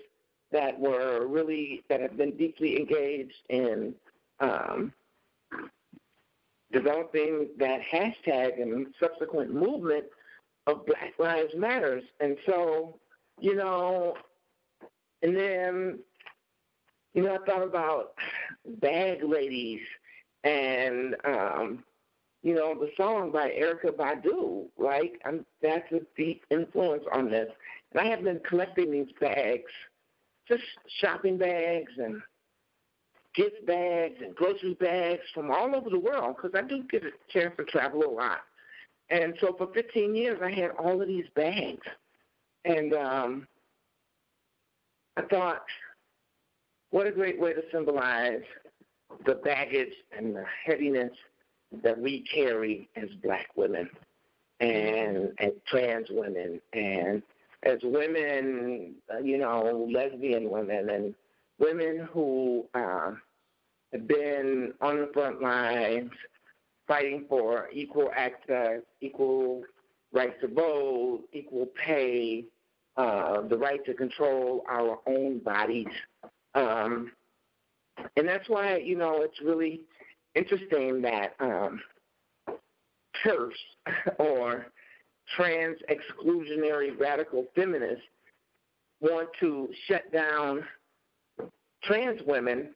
that 0.53 0.79
were 0.79 1.27
really, 1.27 1.83
that 1.89 2.01
have 2.01 2.17
been 2.17 2.37
deeply 2.37 2.77
engaged 2.77 3.43
in 3.49 3.95
um, 4.41 4.93
developing 6.73 7.49
that 7.59 7.81
hashtag 7.81 8.61
and 8.61 8.87
subsequent 9.01 9.53
movement 9.55 10.05
of 10.67 10.87
Black 10.87 11.15
Lives 11.19 11.53
Matters. 11.57 12.05
And 12.21 12.37
so 12.47 13.01
you 13.41 13.57
know, 13.57 14.15
and 15.23 15.37
then, 15.37 15.99
you 17.15 17.23
know, 17.23 17.37
I 17.37 17.47
thought 17.47 17.63
about 17.63 18.13
bag 18.81 19.25
ladies 19.25 19.81
and, 20.45 21.17
um, 21.25 21.85
you 22.43 22.55
know, 22.55 22.75
the 22.75 22.91
song 22.97 23.31
by 23.31 23.51
Erykah 23.51 23.97
Badu, 23.97 24.67
right? 24.79 25.13
I'm, 25.25 25.45
that's 25.63 25.91
a 25.93 26.01
deep 26.17 26.45
influence 26.51 27.05
on 27.13 27.31
this. 27.31 27.49
And 27.93 28.01
I 28.01 28.11
have 28.11 28.25
been 28.25 28.41
collecting 28.49 28.91
these 28.91 29.13
bags, 29.21 29.71
just 30.49 30.63
shopping 31.01 31.37
bags 31.37 31.93
and 31.99 32.23
gift 33.35 33.65
bags 33.67 34.17
and 34.23 34.35
grocery 34.35 34.75
bags 34.75 35.23
from 35.35 35.51
all 35.51 35.75
over 35.75 35.91
the 35.91 35.99
world 35.99 36.37
because 36.37 36.59
I 36.59 36.67
do 36.67 36.83
get 36.91 37.05
a 37.05 37.11
chance 37.31 37.55
to 37.59 37.65
travel 37.65 38.05
a 38.05 38.11
lot. 38.11 38.41
And 39.11 39.35
so 39.41 39.55
for 39.59 39.69
15 39.75 40.15
years, 40.15 40.41
I 40.43 40.51
had 40.51 40.71
all 40.79 41.01
of 41.01 41.09
these 41.09 41.27
bags. 41.35 41.87
And 42.65 42.95
um, 42.95 43.49
I 45.17 45.23
thought, 45.23 45.65
what 46.91 47.07
a 47.07 47.13
great 47.13 47.41
way 47.41 47.53
to 47.53 47.63
symbolize 47.73 48.43
the 49.27 49.35
baggage 49.35 49.93
and 50.17 50.35
the 50.35 50.45
heaviness 50.65 51.13
that 51.83 51.99
we 51.99 52.21
carry 52.33 52.89
as 52.97 53.09
black 53.23 53.49
women 53.57 53.89
and 54.61 55.33
as 55.39 55.53
trans 55.67 56.09
women 56.11 56.61
and 56.73 57.23
as 57.63 57.79
women, 57.83 58.95
uh, 59.13 59.19
you 59.19 59.39
know, 59.39 59.89
lesbian 59.93 60.51
women 60.51 60.91
and 60.91 61.15
women 61.59 62.09
who 62.13 62.65
uh, 62.75 63.13
have 63.93 64.07
been 64.09 64.73
on 64.81 65.01
the 65.01 65.11
front 65.13 65.43
lines 65.43 66.11
fighting 66.87 67.25
for 67.29 67.69
equal 67.73 68.11
access, 68.17 68.81
equal 69.01 69.63
right 70.13 70.39
to 70.41 70.49
vote, 70.49 71.23
equal 71.33 71.67
pay, 71.87 72.45
uh, 72.97 73.43
the 73.43 73.57
right 73.57 73.85
to 73.85 73.95
control 73.95 74.65
our 74.69 74.99
own 75.07 75.39
bodies. 75.39 75.87
Um, 76.55 77.13
and 78.17 78.27
that's 78.27 78.49
why, 78.49 78.79
you 78.79 78.97
know, 78.97 79.23
it's 79.23 79.41
really 79.41 79.83
interesting 80.35 81.03
that 81.03 81.35
um, 81.41 81.81
TERFs 83.25 83.53
or 84.19 84.67
trans 85.37 85.77
exclusionary 85.91 86.99
radical 86.99 87.47
feminists 87.55 88.03
want 89.01 89.29
to 89.41 89.69
shut 89.87 90.13
down 90.13 90.65
trans 91.83 92.21
women 92.27 92.75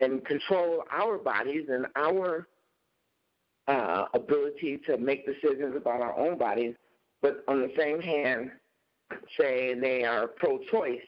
and 0.00 0.24
control 0.24 0.84
our 0.90 1.18
bodies 1.18 1.66
and 1.68 1.86
our 1.96 2.46
uh, 3.68 4.06
ability 4.14 4.80
to 4.86 4.96
make 4.96 5.26
decisions 5.26 5.76
about 5.76 6.00
our 6.00 6.18
own 6.18 6.36
bodies, 6.38 6.74
but 7.22 7.44
on 7.46 7.60
the 7.60 7.70
same 7.76 8.00
hand, 8.00 8.50
say 9.38 9.74
they 9.74 10.04
are 10.04 10.26
pro-choice 10.26 10.98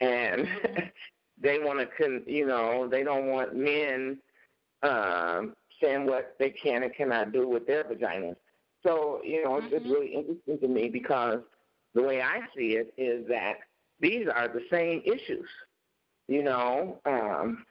and 0.00 0.46
they 1.40 1.58
want 1.58 1.78
to, 1.80 1.86
con- 1.86 2.22
you 2.26 2.46
know, 2.46 2.88
they 2.88 3.02
don't 3.02 3.26
want 3.26 3.56
men 3.56 4.18
um, 4.82 5.54
saying 5.82 6.06
what 6.06 6.36
they 6.38 6.50
can 6.50 6.82
and 6.82 6.94
cannot 6.94 7.32
do 7.32 7.48
with 7.48 7.66
their 7.66 7.84
vaginas. 7.84 8.36
So, 8.82 9.20
you 9.24 9.44
know, 9.44 9.60
mm-hmm. 9.60 9.74
it's 9.74 9.86
really 9.86 10.14
interesting 10.14 10.58
to 10.60 10.68
me 10.68 10.88
because 10.88 11.40
the 11.94 12.02
way 12.02 12.22
I 12.22 12.40
see 12.56 12.76
it 12.76 12.92
is 12.96 13.26
that 13.28 13.54
these 14.00 14.26
are 14.34 14.48
the 14.48 14.62
same 14.70 15.02
issues. 15.04 15.48
You 16.28 16.44
know, 16.44 16.98
um, 17.06 17.64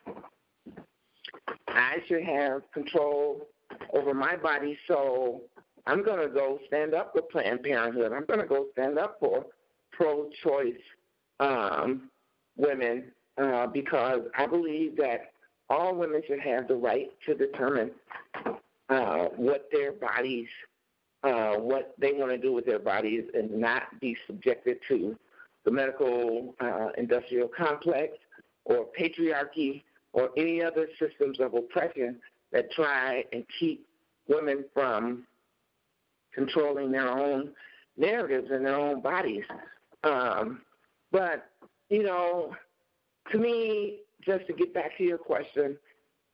I 1.67 1.97
should 2.07 2.23
have 2.23 2.61
control 2.73 3.47
over 3.93 4.13
my 4.13 4.35
body, 4.35 4.77
so 4.87 5.41
I'm 5.87 6.03
going 6.03 6.19
to 6.19 6.33
go 6.33 6.59
stand 6.67 6.93
up 6.93 7.13
for 7.13 7.21
Planned 7.21 7.63
Parenthood. 7.63 8.11
I'm 8.11 8.25
going 8.25 8.41
to 8.41 8.45
go 8.45 8.67
stand 8.73 8.99
up 8.99 9.17
for 9.19 9.45
pro-choice 9.91 10.81
um, 11.39 12.09
women 12.57 13.05
uh, 13.39 13.67
because 13.67 14.21
I 14.37 14.45
believe 14.45 14.97
that 14.97 15.31
all 15.69 15.95
women 15.95 16.21
should 16.27 16.39
have 16.39 16.67
the 16.67 16.75
right 16.75 17.09
to 17.25 17.35
determine 17.35 17.91
uh, 18.89 19.25
what 19.35 19.69
their 19.71 19.91
bodies, 19.91 20.47
uh, 21.23 21.53
what 21.55 21.93
they 21.99 22.13
want 22.13 22.31
to 22.31 22.37
do 22.37 22.51
with 22.51 22.65
their 22.65 22.79
bodies, 22.79 23.23
and 23.33 23.51
not 23.51 23.83
be 23.99 24.17
subjected 24.27 24.77
to 24.87 25.15
the 25.65 25.71
medical 25.71 26.55
uh, 26.59 26.89
industrial 26.97 27.47
complex 27.47 28.13
or 28.65 28.87
patriarchy 28.99 29.83
or 30.13 30.29
any 30.37 30.63
other 30.63 30.87
systems 30.97 31.39
of 31.39 31.53
oppression 31.53 32.17
that 32.51 32.71
try 32.71 33.23
and 33.31 33.45
keep 33.59 33.85
women 34.27 34.65
from 34.73 35.23
controlling 36.33 36.91
their 36.91 37.09
own 37.09 37.51
narratives 37.97 38.49
and 38.51 38.65
their 38.65 38.75
own 38.75 39.01
bodies. 39.01 39.43
Um, 40.03 40.61
but, 41.11 41.49
you 41.89 42.03
know, 42.03 42.55
to 43.31 43.37
me, 43.37 43.99
just 44.25 44.47
to 44.47 44.53
get 44.53 44.73
back 44.73 44.97
to 44.97 45.03
your 45.03 45.17
question, 45.17 45.77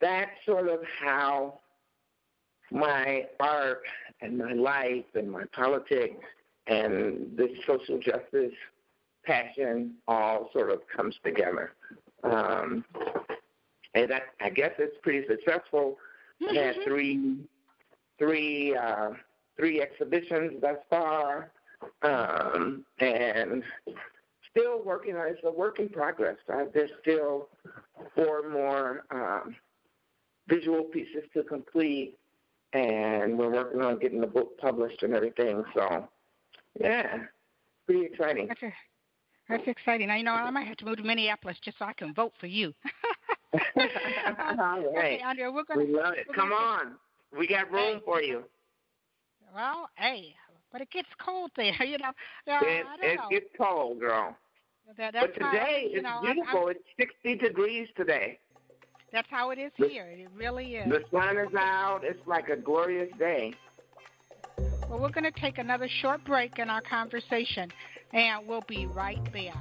that's 0.00 0.30
sort 0.44 0.68
of 0.68 0.80
how 1.00 1.60
my 2.70 3.24
art 3.40 3.82
and 4.20 4.36
my 4.36 4.52
life 4.52 5.04
and 5.14 5.30
my 5.30 5.44
politics 5.52 6.24
and 6.66 7.36
this 7.36 7.50
social 7.66 7.98
justice 7.98 8.52
passion 9.24 9.94
all 10.08 10.50
sort 10.52 10.70
of 10.70 10.80
comes 10.94 11.14
together. 11.24 11.72
Um, 12.24 12.84
and 13.94 14.12
I, 14.12 14.20
I 14.40 14.50
guess 14.50 14.72
it's 14.78 14.96
pretty 15.02 15.26
successful. 15.28 15.96
Mm-hmm. 16.42 16.58
I 16.58 16.60
had 16.60 16.76
three, 16.84 17.36
three, 18.18 18.76
uh, 18.76 19.10
three 19.56 19.80
exhibitions 19.80 20.60
thus 20.60 20.78
far, 20.90 21.50
um, 22.02 22.84
and 22.98 23.62
still 24.56 24.82
working 24.82 25.16
on. 25.16 25.28
It's 25.28 25.40
a 25.44 25.50
work 25.50 25.78
in 25.78 25.88
progress. 25.88 26.36
Uh, 26.52 26.64
there's 26.72 26.90
still 27.02 27.48
four 28.14 28.48
more 28.48 29.04
um, 29.10 29.56
visual 30.48 30.84
pieces 30.84 31.24
to 31.34 31.42
complete, 31.42 32.16
and 32.72 33.38
we're 33.38 33.50
working 33.50 33.82
on 33.82 33.98
getting 33.98 34.20
the 34.20 34.26
book 34.26 34.58
published 34.58 35.02
and 35.02 35.14
everything. 35.14 35.62
So, 35.74 36.08
yeah, 36.80 37.18
pretty 37.86 38.06
exciting. 38.06 38.48
That's, 38.48 38.62
a, 38.62 38.72
that's 39.48 39.66
exciting. 39.66 40.08
Now, 40.08 40.16
you 40.16 40.24
know, 40.24 40.32
I 40.32 40.50
might 40.50 40.66
have 40.66 40.76
to 40.78 40.84
move 40.84 40.98
to 40.98 41.02
Minneapolis 41.02 41.56
just 41.64 41.78
so 41.78 41.84
I 41.84 41.92
can 41.92 42.14
vote 42.14 42.32
for 42.40 42.46
you. 42.46 42.72
All 43.54 43.86
right. 44.56 44.86
Okay, 44.86 45.20
Andrea, 45.24 45.50
we're 45.50 45.64
gonna, 45.64 45.84
we 45.84 45.94
love 45.94 46.14
it. 46.14 46.26
Come 46.34 46.52
on. 46.52 46.96
We 47.36 47.46
got 47.46 47.70
room 47.70 47.96
hey, 47.96 48.00
for 48.04 48.22
you. 48.22 48.44
Well, 49.54 49.88
hey, 49.96 50.34
but 50.72 50.80
it 50.80 50.90
gets 50.90 51.08
cold 51.24 51.50
there, 51.56 51.74
you 51.84 51.98
know. 51.98 52.10
Uh, 52.50 52.60
it, 52.62 52.86
it 53.02 53.20
gets 53.30 53.46
cold, 53.58 54.00
girl. 54.00 54.36
That, 54.96 55.14
but 55.14 55.34
today 55.34 55.90
it's 55.92 56.02
know, 56.02 56.20
beautiful. 56.22 56.68
I'm, 56.68 56.70
it's 56.70 56.84
60 56.96 57.36
degrees 57.36 57.88
today. 57.96 58.38
That's 59.12 59.28
how 59.30 59.50
it 59.50 59.58
is 59.58 59.72
the, 59.78 59.88
here. 59.88 60.06
It 60.06 60.28
really 60.34 60.76
is. 60.76 60.88
The 60.88 61.04
sun 61.10 61.36
is 61.38 61.54
out. 61.54 62.00
It's 62.02 62.24
like 62.26 62.48
a 62.48 62.56
glorious 62.56 63.10
day. 63.18 63.54
Well, 64.88 65.00
we're 65.00 65.10
going 65.10 65.24
to 65.24 65.40
take 65.40 65.58
another 65.58 65.88
short 65.88 66.24
break 66.24 66.58
in 66.58 66.70
our 66.70 66.80
conversation, 66.80 67.70
and 68.12 68.46
we'll 68.46 68.64
be 68.68 68.86
right 68.86 69.20
back. 69.32 69.56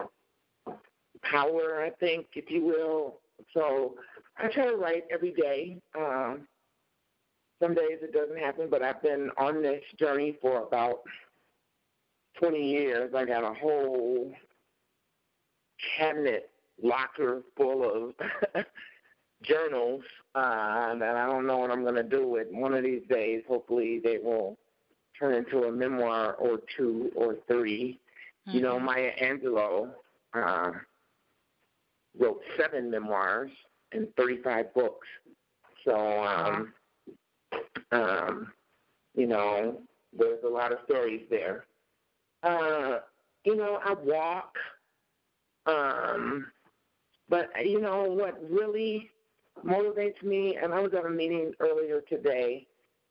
power, 1.21 1.83
I 1.83 1.89
think, 1.99 2.27
if 2.35 2.49
you 2.49 2.65
will. 2.65 3.19
So 3.53 3.95
I 4.37 4.47
try 4.47 4.65
to 4.65 4.75
write 4.75 5.03
every 5.11 5.31
day. 5.31 5.77
Um, 5.97 6.47
some 7.61 7.73
days 7.73 7.99
it 8.01 8.13
doesn't 8.13 8.37
happen, 8.37 8.67
but 8.69 8.81
I've 8.81 9.01
been 9.01 9.29
on 9.37 9.61
this 9.61 9.81
journey 9.97 10.37
for 10.41 10.63
about 10.63 11.01
20 12.39 12.61
years. 12.61 13.13
I 13.15 13.25
got 13.25 13.43
a 13.43 13.53
whole 13.53 14.31
cabinet 15.97 16.49
locker 16.81 17.43
full 17.55 18.13
of 18.23 18.65
journals 19.43 20.03
uh, 20.33 20.95
that 20.95 21.15
I 21.15 21.25
don't 21.27 21.47
know 21.47 21.57
what 21.57 21.71
I'm 21.71 21.83
going 21.83 21.95
to 21.95 22.03
do 22.03 22.27
with. 22.27 22.47
One 22.51 22.73
of 22.73 22.83
these 22.83 23.03
days, 23.09 23.43
hopefully, 23.47 24.01
they 24.03 24.17
will 24.17 24.57
turn 25.19 25.33
into 25.33 25.63
a 25.63 25.71
memoir 25.71 26.33
or 26.33 26.59
two 26.75 27.11
or 27.15 27.37
3 27.47 27.99
mm-hmm. 28.47 28.55
You 28.55 28.61
know, 28.61 28.75
mm-hmm. 28.75 28.85
Maya 28.85 29.11
Angelou 29.21 29.89
uh, 30.33 30.71
wrote 32.19 32.41
seven 32.57 32.91
memoirs 32.91 33.51
and 33.91 34.07
35 34.17 34.73
books. 34.73 35.07
So, 35.85 36.23
um, 36.23 36.73
um, 37.91 38.51
you 39.15 39.27
know, 39.27 39.81
there's 40.17 40.43
a 40.43 40.49
lot 40.49 40.71
of 40.71 40.79
stories 40.85 41.21
there. 41.29 41.65
Uh, 42.45 42.99
you 43.43 43.55
know, 43.55 43.79
I 43.83 43.93
walk. 43.93 44.55
Um, 45.65 46.47
but 47.27 47.49
you 47.65 47.81
know 47.81 48.03
what 48.03 48.39
really 48.49 49.09
motivates 49.65 50.21
me, 50.21 50.57
and 50.61 50.73
I 50.73 50.79
was 50.79 50.93
at 50.93 51.05
a 51.05 51.09
meeting 51.09 51.53
earlier 51.59 52.01
today, 52.01 52.67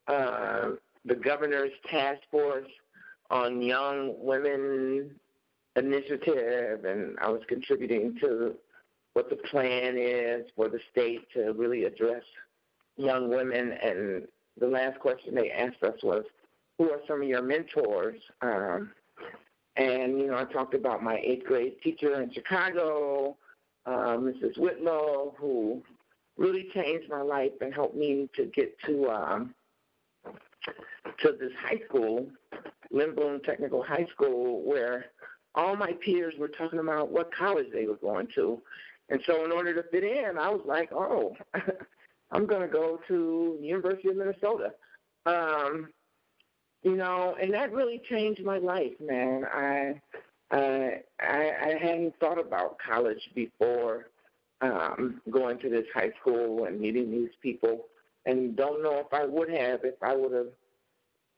uh, 0.07 0.69
the 1.03 1.15
governor's 1.15 1.73
task 1.89 2.21
force 2.31 2.69
on 3.29 3.61
young 3.61 4.15
women 4.23 5.11
initiative, 5.75 6.85
and 6.85 7.17
I 7.19 7.29
was 7.29 7.41
contributing 7.47 8.17
to 8.21 8.55
what 9.13 9.29
the 9.29 9.35
plan 9.35 9.95
is 9.97 10.45
for 10.55 10.69
the 10.69 10.79
state 10.91 11.27
to 11.33 11.51
really 11.53 11.83
address 11.83 12.23
young 12.95 13.29
women. 13.29 13.73
And 13.73 14.27
the 14.57 14.67
last 14.67 14.99
question 14.99 15.35
they 15.35 15.51
asked 15.51 15.83
us 15.83 16.01
was, 16.03 16.23
"Who 16.77 16.89
are 16.91 17.01
some 17.05 17.21
of 17.21 17.27
your 17.27 17.41
mentors?" 17.41 18.21
Um, 18.41 18.93
and, 19.77 20.19
you 20.19 20.27
know, 20.27 20.37
I 20.37 20.45
talked 20.45 20.73
about 20.73 21.03
my 21.03 21.17
eighth 21.23 21.45
grade 21.45 21.81
teacher 21.83 22.21
in 22.21 22.31
Chicago, 22.31 23.35
uh, 23.85 24.17
Mrs. 24.17 24.57
Whitlow, 24.57 25.35
who 25.37 25.81
really 26.37 26.69
changed 26.73 27.09
my 27.09 27.21
life 27.21 27.51
and 27.61 27.73
helped 27.73 27.95
me 27.95 28.29
to 28.35 28.45
get 28.45 28.77
to 28.85 29.09
um, 29.09 29.53
to 31.19 31.31
this 31.39 31.51
high 31.61 31.79
school, 31.87 32.27
Boone 32.91 33.41
Technical 33.43 33.83
High 33.83 34.07
School, 34.13 34.63
where 34.63 35.05
all 35.53 35.75
my 35.75 35.93
peers 36.03 36.33
were 36.37 36.47
talking 36.47 36.79
about 36.79 37.11
what 37.11 37.33
college 37.33 37.67
they 37.73 37.85
were 37.85 37.95
going 37.95 38.27
to. 38.35 38.61
And 39.09 39.21
so 39.25 39.45
in 39.45 39.51
order 39.51 39.73
to 39.73 39.87
fit 39.89 40.03
in, 40.03 40.37
I 40.37 40.49
was 40.49 40.61
like, 40.65 40.91
oh, 40.91 41.35
I'm 42.31 42.45
going 42.45 42.61
to 42.61 42.67
go 42.67 42.99
to 43.07 43.57
University 43.61 44.09
of 44.09 44.17
Minnesota. 44.17 44.71
Um, 45.25 45.89
you 46.85 46.95
know, 46.95 47.35
and 47.41 47.51
that 47.53 47.73
really 47.73 47.99
changed 48.09 48.43
my 48.45 48.59
life, 48.59 48.93
man. 49.01 49.43
I 49.51 49.99
I 50.51 51.01
I, 51.19 51.51
I 51.63 51.77
hadn't 51.81 52.13
thought 52.19 52.39
about 52.39 52.77
college 52.77 53.19
before 53.33 54.05
um, 54.61 55.19
going 55.31 55.57
to 55.59 55.69
this 55.69 55.87
high 55.93 56.11
school 56.21 56.65
and 56.65 56.79
meeting 56.79 57.09
these 57.09 57.31
people, 57.41 57.85
and 58.27 58.55
don't 58.55 58.83
know 58.83 58.99
if 58.99 59.11
I 59.11 59.25
would 59.25 59.49
have 59.49 59.83
if 59.83 59.95
I 60.03 60.15
would 60.15 60.31
have 60.31 60.49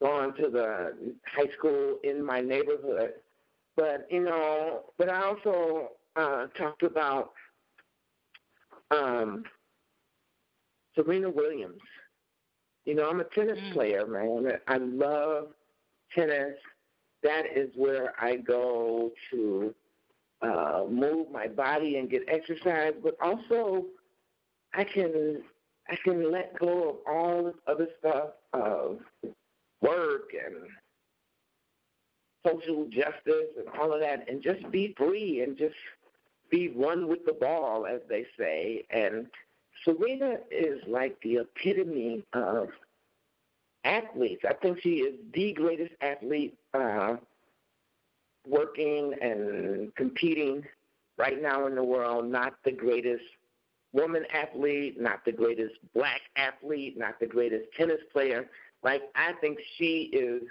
gone 0.02 0.36
to 0.36 0.50
the 0.50 0.94
high 1.26 1.50
school 1.58 1.98
in 2.04 2.24
my 2.24 2.42
neighborhood. 2.42 3.14
But 3.78 4.06
you 4.12 4.26
know, 4.26 4.82
but 4.98 5.08
I 5.08 5.24
also 5.24 5.92
uh, 6.18 6.48
talked 6.58 6.84
about 6.84 7.32
um, 8.92 9.46
Serena 10.94 11.30
Williams 11.30 11.80
you 12.88 12.96
know, 12.96 13.10
I'm 13.10 13.20
a 13.20 13.26
tennis 13.26 13.60
mm. 13.60 13.74
player, 13.74 14.08
man. 14.08 14.50
I 14.66 14.78
love 14.78 15.50
tennis. 16.16 16.56
That 17.22 17.44
is 17.54 17.70
where 17.76 18.14
I 18.20 18.38
go 18.38 19.12
to 19.32 19.76
uh, 20.42 20.86
move 20.90 21.30
my 21.30 21.48
body 21.48 21.98
and 21.98 22.10
get 22.10 22.24
exercise, 22.30 22.94
but 23.04 23.18
also 23.22 23.86
I 24.74 24.86
can 24.86 25.44
I 25.90 25.98
can 26.02 26.32
let 26.32 26.58
go 26.60 26.90
of 26.90 26.96
all 27.06 27.44
this 27.44 27.56
other 27.68 27.88
stuff 28.00 28.30
of 28.54 29.00
work 29.82 30.30
and 30.34 30.56
social 32.46 32.86
justice 32.86 33.52
and 33.58 33.68
all 33.78 33.92
of 33.94 34.00
that, 34.00 34.30
and 34.30 34.42
just 34.42 34.70
be 34.72 34.96
free 34.98 35.42
and 35.42 35.58
just 35.58 35.76
be 36.50 36.70
one 36.70 37.10
with 37.10 37.26
the 37.26 37.34
ball, 37.34 37.86
as 37.86 38.00
they 38.08 38.26
say, 38.40 38.86
and 38.92 39.28
Serena 39.84 40.38
is 40.52 40.82
like 40.88 41.18
the 41.22 41.38
epitome 41.38 42.24
of 42.34 42.70
athletes. 43.84 44.44
I 44.48 44.54
think 44.54 44.80
she 44.82 44.98
is 44.98 45.16
the 45.34 45.54
greatest 45.54 45.94
athlete 46.02 46.58
uh, 46.74 47.16
working 48.48 49.14
and 49.22 49.94
competing 49.96 50.64
right 51.18 51.42
now 51.42 51.68
in 51.68 51.76
the 51.76 51.84
world, 51.84 52.26
not 52.30 52.56
the 52.64 52.72
greatest 52.72 53.24
woman 53.94 54.24
athlete, 54.34 55.00
not 55.00 55.24
the 55.26 55.32
greatest 55.32 55.76
black 55.94 56.22
athlete, 56.36 56.98
not 56.98 57.20
the 57.20 57.26
greatest 57.26 57.66
tennis 57.76 58.02
player. 58.12 58.48
Like, 58.84 59.04
I 59.16 59.34
think 59.42 59.58
she 59.78 60.10
is 60.14 60.44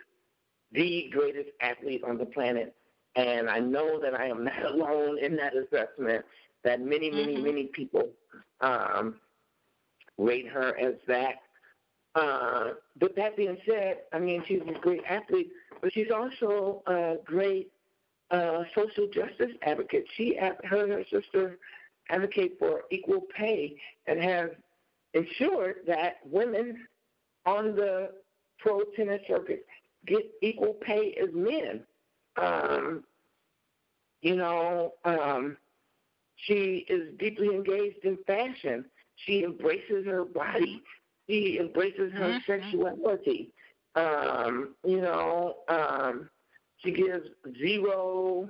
the 0.72 1.08
greatest 1.12 1.50
athlete 1.60 2.02
on 2.04 2.18
the 2.18 2.26
planet. 2.26 2.74
And 3.14 3.48
I 3.48 3.60
know 3.60 4.00
that 4.00 4.14
I 4.18 4.26
am 4.26 4.44
not 4.44 4.62
alone 4.72 5.18
in 5.18 5.36
that 5.36 5.54
assessment, 5.56 6.24
that 6.66 6.80
many, 6.80 7.10
many, 7.10 7.34
mm-hmm. 7.34 7.44
many 7.44 7.64
people 7.66 8.08
um, 8.60 9.14
rate 10.18 10.48
her 10.48 10.76
as 10.76 10.94
that. 11.06 11.36
Uh, 12.16 12.72
but 12.98 13.14
that 13.14 13.36
being 13.36 13.56
said, 13.68 13.98
I 14.12 14.18
mean, 14.18 14.42
she's 14.48 14.60
a 14.66 14.78
great 14.80 15.02
athlete, 15.08 15.50
but 15.80 15.92
she's 15.92 16.10
also 16.10 16.82
a 16.86 17.16
great 17.24 17.70
uh, 18.32 18.64
social 18.74 19.06
justice 19.06 19.52
advocate. 19.62 20.06
She, 20.16 20.36
her 20.64 20.82
and 20.84 20.92
her 20.92 21.04
sister 21.08 21.58
advocate 22.08 22.58
for 22.58 22.82
equal 22.90 23.22
pay 23.36 23.76
and 24.08 24.20
have 24.20 24.50
ensured 25.14 25.76
that 25.86 26.16
women 26.28 26.86
on 27.44 27.76
the 27.76 28.10
pro 28.58 28.80
tennis 28.96 29.20
circuit 29.28 29.64
get 30.04 30.24
equal 30.42 30.74
pay 30.74 31.16
as 31.22 31.28
men. 31.32 31.82
Um, 32.36 33.04
you 34.22 34.34
know, 34.34 34.94
um, 35.04 35.56
she 36.36 36.86
is 36.88 37.12
deeply 37.18 37.48
engaged 37.48 38.04
in 38.04 38.18
fashion. 38.26 38.84
She 39.16 39.44
embraces 39.44 40.04
her 40.06 40.24
body. 40.24 40.82
She 41.28 41.58
embraces 41.58 42.12
her 42.12 42.38
mm-hmm. 42.38 42.50
sexuality. 42.52 43.50
Um, 43.94 44.74
you 44.84 45.00
know, 45.00 45.56
um, 45.68 46.28
she 46.78 46.92
gives 46.92 47.26
zero 47.58 48.48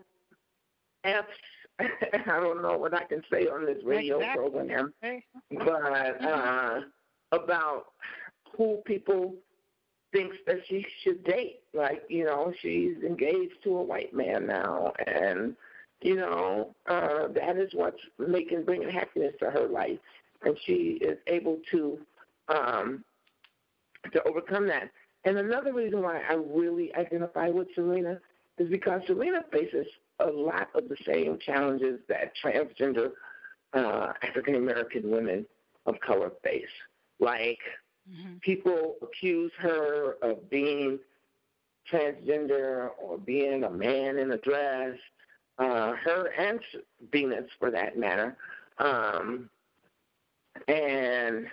F's. 1.05 1.29
I 1.79 2.41
don't 2.41 2.63
know 2.63 2.77
what 2.77 2.95
I 2.95 3.05
can 3.05 3.23
say 3.31 3.47
on 3.47 3.65
this 3.67 3.79
radio 3.85 4.19
exactly. 4.19 4.51
program, 4.51 4.95
but 5.51 6.25
uh, 6.25 6.81
about 7.33 7.87
who 8.57 8.79
people 8.87 9.35
thinks 10.13 10.37
that 10.47 10.57
she 10.69 10.85
should 11.03 11.23
date. 11.25 11.61
Like, 11.75 12.03
you 12.09 12.25
know, 12.25 12.53
she's 12.61 12.97
engaged 13.05 13.63
to 13.65 13.77
a 13.77 13.83
white 13.83 14.15
man 14.15 14.47
now, 14.47 14.93
and 15.07 15.55
you 16.03 16.17
know, 16.17 16.75
uh, 16.87 17.29
that 17.29 17.57
is 17.57 17.71
what's 17.75 18.01
making 18.19 18.65
bringing 18.65 18.91
happiness 18.91 19.35
to 19.41 19.51
her 19.51 19.67
life 19.67 19.99
and 20.43 20.57
she 20.65 20.99
is 21.01 21.19
able 21.27 21.59
to 21.71 21.99
um, 22.49 23.05
to 24.13 24.23
overcome 24.25 24.69
that. 24.69 24.91
And 25.25 25.39
another 25.39 25.73
reason 25.73 26.03
why 26.03 26.23
I 26.29 26.35
really 26.35 26.95
identify 26.95 27.49
with 27.49 27.69
Serena 27.75 28.21
is 28.59 28.69
because 28.71 29.03
Serena 29.07 29.45
faces 29.53 29.87
a 30.21 30.27
lot 30.27 30.69
of 30.75 30.89
the 30.89 30.97
same 31.05 31.39
challenges 31.45 31.99
that 32.09 32.33
transgender 32.43 33.11
uh, 33.75 34.13
African 34.23 34.55
American 34.55 35.11
women 35.11 35.45
of 35.87 35.99
color 36.01 36.31
face. 36.45 36.65
Like 37.19 37.59
mm-hmm. 38.09 38.37
people 38.41 38.95
accuse 39.03 39.53
her 39.59 40.17
of 40.23 40.49
being 40.49 40.99
transgender 41.93 42.91
or 43.03 43.19
being 43.19 43.65
a 43.65 43.71
man 43.71 44.19
in 44.19 44.33
a 44.33 44.39
dress, 44.39 44.97
uh, 45.59 45.93
her 45.93 46.31
and 46.39 46.61
Venus 47.11 47.51
for 47.59 47.71
that 47.71 47.99
matter. 47.99 48.37
Um, 48.79 49.49
and 50.69 51.47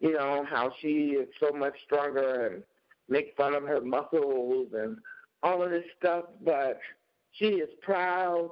you 0.00 0.12
know 0.12 0.44
how 0.48 0.72
she 0.80 1.10
is 1.10 1.28
so 1.40 1.52
much 1.52 1.74
stronger 1.84 2.46
and 2.46 2.62
make 3.08 3.34
fun 3.36 3.54
of 3.54 3.64
her 3.64 3.80
muscles 3.80 4.68
and 4.74 4.98
all 5.42 5.62
of 5.62 5.70
this 5.70 5.84
stuff, 5.98 6.24
but 6.44 6.80
she 7.32 7.46
is 7.46 7.68
proud, 7.82 8.50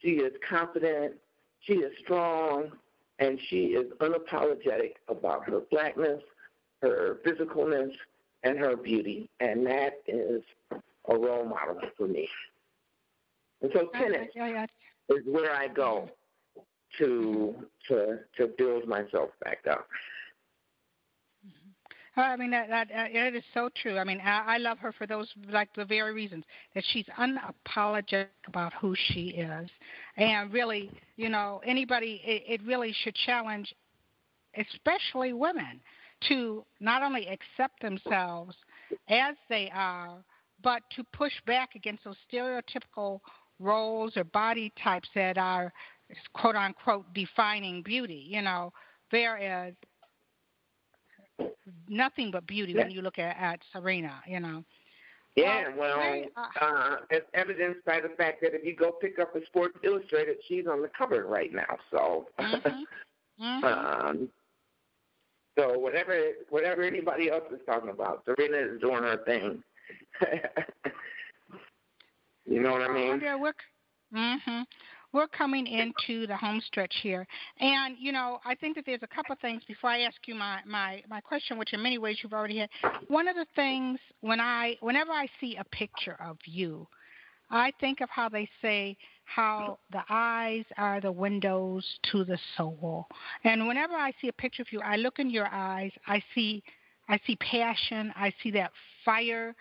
she 0.00 0.10
is 0.10 0.32
confident, 0.48 1.14
she 1.60 1.74
is 1.74 1.92
strong, 2.00 2.72
and 3.18 3.38
she 3.48 3.66
is 3.66 3.90
unapologetic 4.00 4.94
about 5.08 5.44
her 5.48 5.60
blackness, 5.70 6.22
her 6.82 7.18
physicalness, 7.24 7.92
and 8.42 8.58
her 8.58 8.76
beauty, 8.76 9.30
and 9.40 9.66
that 9.66 10.02
is 10.06 10.42
a 10.70 11.16
role 11.16 11.44
model 11.44 11.80
for 11.96 12.08
me. 12.08 12.28
And 13.62 13.70
so 13.74 13.88
tennis 13.94 14.28
is 15.08 15.24
where 15.26 15.54
I 15.54 15.68
go 15.68 16.10
to 16.98 17.54
to 17.88 18.18
to 18.36 18.46
build 18.58 18.86
myself 18.86 19.30
back 19.42 19.60
up. 19.70 19.86
I 22.14 22.36
mean 22.36 22.50
that 22.50 22.68
that 22.68 22.90
uh, 22.90 23.04
it 23.08 23.34
is 23.34 23.44
so 23.54 23.70
true. 23.80 23.96
I 23.96 24.04
mean, 24.04 24.20
I, 24.20 24.56
I 24.56 24.58
love 24.58 24.78
her 24.78 24.92
for 24.92 25.06
those 25.06 25.28
like 25.50 25.74
the 25.74 25.84
very 25.84 26.12
reasons 26.12 26.44
that 26.74 26.84
she's 26.92 27.06
unapologetic 27.18 28.26
about 28.46 28.72
who 28.74 28.94
she 29.08 29.28
is, 29.28 29.70
and 30.16 30.52
really, 30.52 30.90
you 31.16 31.30
know, 31.30 31.62
anybody 31.64 32.20
it, 32.24 32.60
it 32.60 32.66
really 32.66 32.94
should 33.02 33.14
challenge, 33.14 33.72
especially 34.56 35.32
women, 35.32 35.80
to 36.28 36.64
not 36.80 37.02
only 37.02 37.28
accept 37.28 37.80
themselves 37.80 38.54
as 39.08 39.34
they 39.48 39.70
are, 39.74 40.18
but 40.62 40.82
to 40.96 41.04
push 41.14 41.32
back 41.46 41.76
against 41.76 42.04
those 42.04 42.16
stereotypical 42.30 43.20
roles 43.62 44.16
or 44.16 44.24
body 44.24 44.72
types 44.82 45.08
that 45.14 45.38
are 45.38 45.72
quote 46.34 46.56
unquote 46.56 47.06
defining 47.14 47.82
beauty. 47.82 48.26
You 48.28 48.42
know, 48.42 48.72
there 49.10 49.68
is 49.68 49.74
nothing 51.88 52.30
but 52.30 52.46
beauty 52.46 52.74
when 52.74 52.90
you 52.90 53.02
look 53.02 53.18
at, 53.18 53.36
at 53.36 53.60
Serena, 53.72 54.20
you 54.26 54.40
know. 54.40 54.64
Yeah, 55.34 55.74
well, 55.78 55.98
uh, 56.36 56.64
uh, 56.64 56.96
it's 57.08 57.26
evidenced 57.32 57.84
by 57.86 58.00
the 58.00 58.10
fact 58.10 58.42
that 58.42 58.54
if 58.54 58.64
you 58.66 58.76
go 58.76 58.92
pick 58.92 59.18
up 59.18 59.34
a 59.34 59.44
Sports 59.46 59.78
Illustrated, 59.82 60.36
she's 60.46 60.66
on 60.66 60.82
the 60.82 60.90
cover 60.96 61.24
right 61.24 61.52
now. 61.54 61.78
So, 61.90 62.26
mm-hmm. 62.38 63.42
Mm-hmm. 63.42 63.64
um, 64.08 64.28
so 65.56 65.78
whatever 65.78 66.18
whatever 66.50 66.82
anybody 66.82 67.30
else 67.30 67.44
is 67.50 67.60
talking 67.64 67.90
about, 67.90 68.24
Serena 68.26 68.58
is 68.58 68.80
doing 68.80 69.02
her 69.02 69.18
thing. 69.24 69.62
you 72.46 72.60
know 72.60 72.72
what 72.72 72.82
I 72.82 72.92
mean? 72.92 73.20
Yeah, 73.22 73.36
we're, 73.36 73.54
mm-hmm 74.14 74.62
we're 75.12 75.28
coming 75.28 75.66
into 75.66 76.26
the 76.26 76.36
home 76.36 76.60
stretch 76.66 76.94
here. 77.02 77.26
And, 77.60 77.96
you 78.00 78.12
know, 78.12 78.40
I 78.44 78.54
think 78.54 78.76
that 78.76 78.86
there's 78.86 79.02
a 79.02 79.14
couple 79.14 79.32
of 79.32 79.38
things 79.40 79.62
before 79.68 79.90
I 79.90 80.00
ask 80.00 80.16
you 80.26 80.34
my, 80.34 80.60
my, 80.66 81.02
my 81.08 81.20
question, 81.20 81.58
which 81.58 81.72
in 81.72 81.82
many 81.82 81.98
ways 81.98 82.18
you've 82.22 82.32
already 82.32 82.58
had. 82.58 82.70
One 83.08 83.28
of 83.28 83.36
the 83.36 83.46
things 83.54 83.98
when 84.20 84.40
I 84.40 84.76
whenever 84.80 85.12
I 85.12 85.26
see 85.40 85.56
a 85.56 85.64
picture 85.64 86.16
of 86.24 86.38
you, 86.46 86.86
I 87.50 87.72
think 87.80 88.00
of 88.00 88.08
how 88.08 88.30
they 88.30 88.48
say 88.62 88.96
how 89.24 89.78
the 89.90 90.02
eyes 90.08 90.64
are 90.78 91.00
the 91.00 91.12
windows 91.12 91.84
to 92.10 92.24
the 92.24 92.38
soul. 92.56 93.06
And 93.44 93.68
whenever 93.68 93.94
I 93.94 94.12
see 94.20 94.28
a 94.28 94.32
picture 94.32 94.62
of 94.62 94.72
you, 94.72 94.80
I 94.80 94.96
look 94.96 95.18
in 95.18 95.28
your 95.28 95.48
eyes, 95.52 95.92
I 96.06 96.22
see 96.34 96.62
I 97.08 97.20
see 97.26 97.36
passion, 97.36 98.12
I 98.16 98.32
see 98.42 98.52
that 98.52 98.70
fire, 99.04 99.54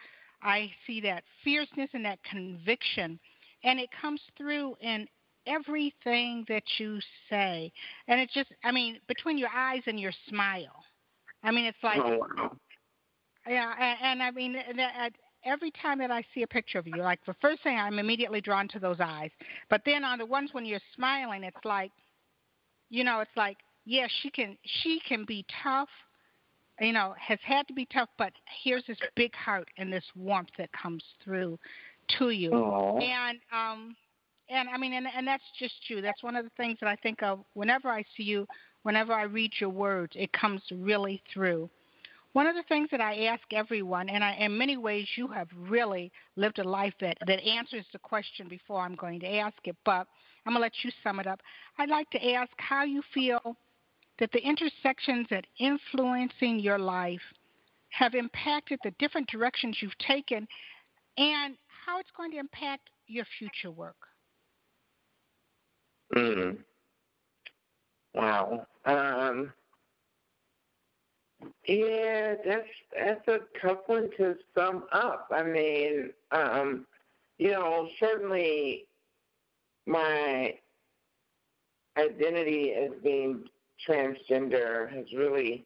I 0.43 0.71
see 0.87 1.01
that 1.01 1.23
fierceness 1.43 1.89
and 1.93 2.05
that 2.05 2.19
conviction. 2.23 3.19
And 3.63 3.79
it 3.79 3.89
comes 4.01 4.21
through 4.37 4.75
in 4.81 5.07
everything 5.47 6.45
that 6.47 6.63
you 6.77 6.99
say. 7.29 7.71
And 8.07 8.19
it 8.19 8.29
just, 8.33 8.49
I 8.63 8.71
mean, 8.71 8.99
between 9.07 9.37
your 9.37 9.49
eyes 9.55 9.81
and 9.87 9.99
your 9.99 10.13
smile. 10.27 10.83
I 11.43 11.51
mean, 11.51 11.65
it's 11.65 11.77
like, 11.83 11.99
oh, 12.03 12.19
wow. 12.19 12.51
yeah, 13.47 13.73
and, 13.79 13.97
and 14.03 14.23
I 14.23 14.31
mean, 14.31 14.53
that, 14.53 14.93
uh, 14.99 15.09
every 15.43 15.71
time 15.71 15.97
that 15.99 16.11
I 16.11 16.23
see 16.33 16.43
a 16.43 16.47
picture 16.47 16.77
of 16.77 16.87
you, 16.87 16.97
like 16.97 17.19
the 17.25 17.35
first 17.41 17.63
thing 17.63 17.77
I'm 17.77 17.99
immediately 17.99 18.41
drawn 18.41 18.67
to 18.69 18.79
those 18.79 18.97
eyes. 18.99 19.31
But 19.69 19.81
then 19.85 20.03
on 20.03 20.19
the 20.19 20.25
ones 20.25 20.49
when 20.53 20.65
you're 20.65 20.79
smiling, 20.95 21.43
it's 21.43 21.65
like, 21.65 21.91
you 22.89 23.03
know, 23.03 23.21
it's 23.21 23.31
like, 23.35 23.57
yeah, 23.85 24.07
she 24.21 24.29
can, 24.29 24.57
she 24.83 25.01
can 25.07 25.25
be 25.25 25.45
tough. 25.63 25.89
You 26.81 26.93
know, 26.93 27.13
has 27.19 27.39
had 27.43 27.67
to 27.67 27.73
be 27.73 27.85
tough, 27.85 28.09
but 28.17 28.33
here's 28.63 28.83
this 28.87 28.97
big 29.15 29.33
heart 29.35 29.69
and 29.77 29.93
this 29.93 30.03
warmth 30.15 30.49
that 30.57 30.69
comes 30.73 31.03
through 31.23 31.59
to 32.17 32.31
you. 32.31 32.49
Aww. 32.49 33.03
And 33.03 33.39
um, 33.53 33.95
and 34.49 34.67
I 34.67 34.77
mean, 34.77 34.93
and, 34.93 35.05
and 35.15 35.27
that's 35.27 35.43
just 35.59 35.75
you. 35.87 36.01
That's 36.01 36.23
one 36.23 36.35
of 36.35 36.43
the 36.43 36.51
things 36.57 36.77
that 36.81 36.87
I 36.87 36.95
think 36.97 37.21
of 37.21 37.39
whenever 37.53 37.89
I 37.89 38.03
see 38.17 38.23
you, 38.23 38.47
whenever 38.83 39.13
I 39.13 39.23
read 39.23 39.51
your 39.59 39.69
words, 39.69 40.13
it 40.15 40.33
comes 40.33 40.61
really 40.71 41.21
through. 41.31 41.69
One 42.33 42.47
of 42.47 42.55
the 42.55 42.63
things 42.69 42.87
that 42.91 43.01
I 43.01 43.25
ask 43.25 43.43
everyone, 43.51 44.09
and 44.09 44.23
I, 44.23 44.33
in 44.35 44.57
many 44.57 44.77
ways 44.77 45.05
you 45.17 45.27
have 45.27 45.49
really 45.55 46.11
lived 46.37 46.59
a 46.59 46.63
life 46.63 46.93
that, 47.01 47.17
that 47.27 47.43
answers 47.43 47.85
the 47.91 47.99
question 47.99 48.47
before 48.47 48.79
I'm 48.81 48.95
going 48.95 49.19
to 49.19 49.27
ask 49.27 49.57
it, 49.65 49.75
but 49.83 50.07
I'm 50.45 50.53
going 50.53 50.55
to 50.55 50.61
let 50.61 50.71
you 50.83 50.91
sum 51.03 51.19
it 51.19 51.27
up. 51.27 51.41
I'd 51.77 51.89
like 51.89 52.09
to 52.11 52.31
ask 52.31 52.51
how 52.57 52.85
you 52.85 53.01
feel 53.13 53.57
that 54.21 54.31
the 54.31 54.39
intersections 54.39 55.25
that 55.31 55.45
influencing 55.59 56.59
your 56.59 56.77
life 56.77 57.19
have 57.89 58.13
impacted 58.13 58.79
the 58.83 58.93
different 58.99 59.27
directions 59.27 59.75
you've 59.81 59.97
taken 59.97 60.47
and 61.17 61.55
how 61.85 61.99
it's 61.99 62.11
going 62.15 62.31
to 62.31 62.37
impact 62.37 62.91
your 63.07 63.25
future 63.39 63.71
work. 63.71 63.95
Mm. 66.15 66.57
Wow. 68.13 68.67
Um, 68.85 69.51
yeah, 71.67 72.35
that's 72.45 72.67
that's 72.95 73.27
a 73.27 73.39
tough 73.59 73.79
one 73.87 74.09
to 74.17 74.35
sum 74.55 74.83
up. 74.91 75.29
I 75.33 75.41
mean, 75.41 76.11
um, 76.31 76.85
you 77.39 77.51
know, 77.51 77.87
certainly 77.99 78.85
my 79.87 80.53
identity 81.97 82.73
as 82.73 82.91
being 83.03 83.45
transgender 83.87 84.89
has 84.91 85.05
really, 85.13 85.65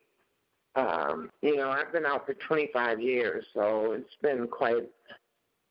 um, 0.76 1.32
you 1.42 1.56
know, 1.56 1.70
I've 1.70 1.92
been 1.92 2.06
out 2.06 2.26
for 2.26 2.34
25 2.34 3.02
years, 3.02 3.46
so 3.54 3.94
it's 3.94 4.16
been 4.22 4.48
quite 4.48 4.90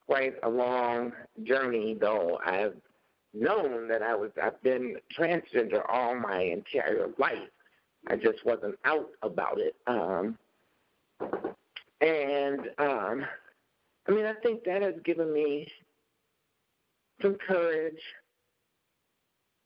quite 0.07 0.35
a 0.43 0.49
long 0.49 1.13
journey. 1.45 1.97
Though 2.01 2.39
I've 2.45 2.77
known 3.33 3.89
that 3.89 4.03
I 4.03 4.15
was 4.15 4.31
I've 4.43 4.63
been 4.63 4.97
transgender 5.19 5.83
all 5.89 6.15
my 6.15 6.41
entire 6.41 7.09
life. 7.19 7.49
I 8.07 8.17
just 8.17 8.45
wasn't 8.45 8.79
out 8.85 9.09
about 9.23 9.59
it. 9.59 9.75
Um, 9.87 10.39
and 12.01 12.61
um, 12.79 13.25
I 14.07 14.13
mean, 14.13 14.27
I 14.27 14.35
think 14.35 14.65
that 14.65 14.83
has 14.83 14.95
given 15.05 15.33
me 15.33 15.67
some 17.23 17.37
courage, 17.37 18.01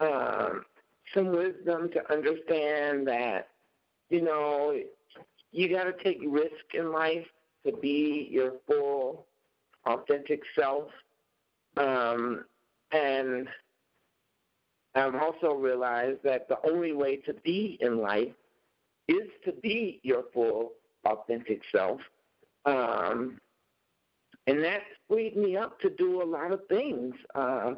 um, 0.01 0.65
some 1.15 1.29
wisdom 1.29 1.91
to 1.93 2.13
understand 2.13 3.07
that, 3.09 3.49
you 4.11 4.23
know, 4.23 4.79
you 5.53 5.69
got 5.69 5.85
to 5.85 5.93
take 6.05 6.19
risk 6.27 6.75
in 6.75 6.93
life 6.93 7.27
to 7.67 7.73
be 7.73 8.29
your 8.31 8.53
full, 8.67 9.27
authentic 9.87 10.43
self. 10.59 10.89
Um, 11.77 12.45
and 12.93 13.49
I've 14.95 15.15
also 15.15 15.55
realized 15.55 16.19
that 16.25 16.49
the 16.49 16.59
only 16.69 16.93
way 16.93 17.17
to 17.17 17.35
be 17.35 17.79
in 17.81 17.99
life 17.99 18.33
is 19.07 19.29
to 19.45 19.53
be 19.53 20.01
your 20.03 20.25
full, 20.33 20.73
authentic 21.05 21.63
self. 21.73 22.01
Um, 22.65 23.41
and 24.47 24.63
that 24.65 24.83
freed 25.09 25.37
me 25.37 25.57
up 25.57 25.79
to 25.81 25.91
do 25.91 26.23
a 26.23 26.25
lot 26.25 26.53
of 26.53 26.61
things, 26.69 27.15
uh, 27.35 27.75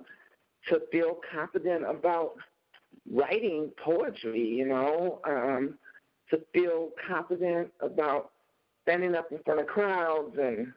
to 0.69 0.83
feel 0.93 1.19
confident 1.33 1.85
about 1.89 2.37
writing 3.11 3.71
poetry, 3.83 4.47
you 4.47 4.67
know, 4.67 5.21
um, 5.25 5.79
to 6.31 6.41
feel 6.53 6.91
confident 7.09 7.69
about 7.81 8.31
standing 8.83 9.15
up 9.15 9.31
in 9.31 9.39
front 9.45 9.61
of 9.61 9.67
crowds 9.67 10.37
and 10.39 10.73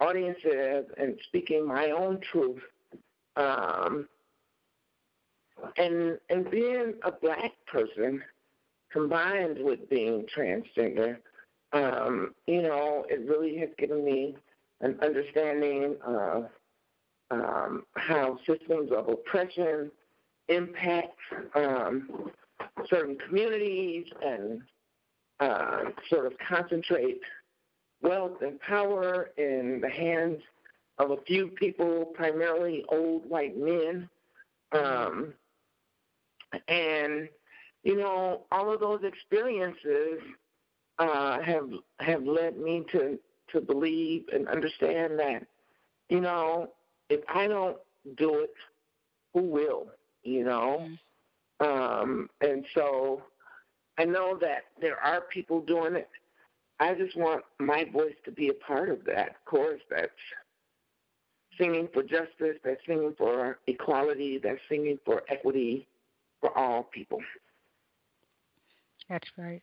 audiences 0.00 0.86
and 0.98 1.16
speaking 1.28 1.66
my 1.66 1.90
own 1.90 2.20
truth. 2.32 2.62
Um, 3.36 4.08
and 5.76 6.18
and 6.30 6.50
being 6.50 6.94
a 7.02 7.12
black 7.12 7.52
person 7.70 8.22
combined 8.92 9.58
with 9.60 9.88
being 9.88 10.26
transgender, 10.36 11.16
um, 11.72 12.34
you 12.46 12.62
know, 12.62 13.04
it 13.08 13.20
really 13.28 13.56
has 13.58 13.70
given 13.78 14.04
me 14.04 14.36
an 14.80 14.98
understanding 15.02 15.96
of 16.06 16.46
um, 17.30 17.84
how 17.96 18.38
systems 18.46 18.90
of 18.92 19.08
oppression 19.08 19.90
impact 20.48 21.16
um, 21.54 22.30
certain 22.88 23.16
communities 23.26 24.06
and 24.22 24.62
uh, 25.40 25.84
sort 26.08 26.26
of 26.26 26.32
concentrate 26.46 27.20
wealth 28.02 28.42
and 28.42 28.60
power 28.60 29.30
in 29.36 29.80
the 29.80 29.88
hands 29.88 30.40
of 30.98 31.10
a 31.10 31.16
few 31.26 31.48
people, 31.48 32.06
primarily 32.14 32.84
old 32.88 33.28
white 33.28 33.56
men. 33.56 34.08
Um, 34.72 35.34
and 36.68 37.28
you 37.82 37.96
know, 37.96 38.42
all 38.50 38.72
of 38.72 38.80
those 38.80 39.00
experiences 39.04 40.20
uh, 40.98 41.40
have 41.42 41.68
have 42.00 42.24
led 42.24 42.58
me 42.58 42.84
to 42.92 43.18
to 43.52 43.60
believe 43.60 44.24
and 44.32 44.48
understand 44.48 45.18
that, 45.18 45.46
you 46.08 46.20
know, 46.20 46.72
if 47.10 47.20
I 47.28 47.46
don't 47.46 47.76
do 48.16 48.40
it, 48.40 48.54
who 49.34 49.42
will? 49.42 49.88
You 50.24 50.44
know, 50.44 50.88
mm-hmm. 51.60 52.02
um, 52.02 52.30
and 52.40 52.64
so 52.74 53.22
I 53.98 54.04
know 54.04 54.38
that 54.40 54.64
there 54.80 54.98
are 54.98 55.20
people 55.32 55.60
doing 55.60 55.94
it. 55.94 56.08
I 56.80 56.94
just 56.94 57.16
want 57.16 57.44
my 57.60 57.84
voice 57.92 58.14
to 58.24 58.32
be 58.32 58.48
a 58.48 58.54
part 58.54 58.88
of 58.88 59.04
that 59.04 59.36
chorus 59.44 59.80
that's 59.90 60.10
singing 61.58 61.88
for 61.92 62.02
justice, 62.02 62.56
that's 62.64 62.80
singing 62.86 63.14
for 63.16 63.58
equality, 63.66 64.40
that's 64.42 64.58
singing 64.68 64.98
for 65.04 65.22
equity 65.28 65.86
for 66.40 66.56
all 66.58 66.82
people. 66.82 67.20
That's 69.08 69.28
right. 69.36 69.62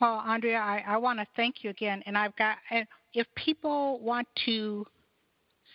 Well, 0.00 0.22
Andrea, 0.26 0.58
I, 0.58 0.84
I 0.86 0.96
want 0.96 1.18
to 1.18 1.26
thank 1.36 1.62
you 1.62 1.70
again. 1.70 2.02
And 2.06 2.16
I've 2.16 2.34
got, 2.36 2.56
and 2.70 2.86
if 3.12 3.26
people 3.34 3.98
want 4.00 4.26
to 4.46 4.86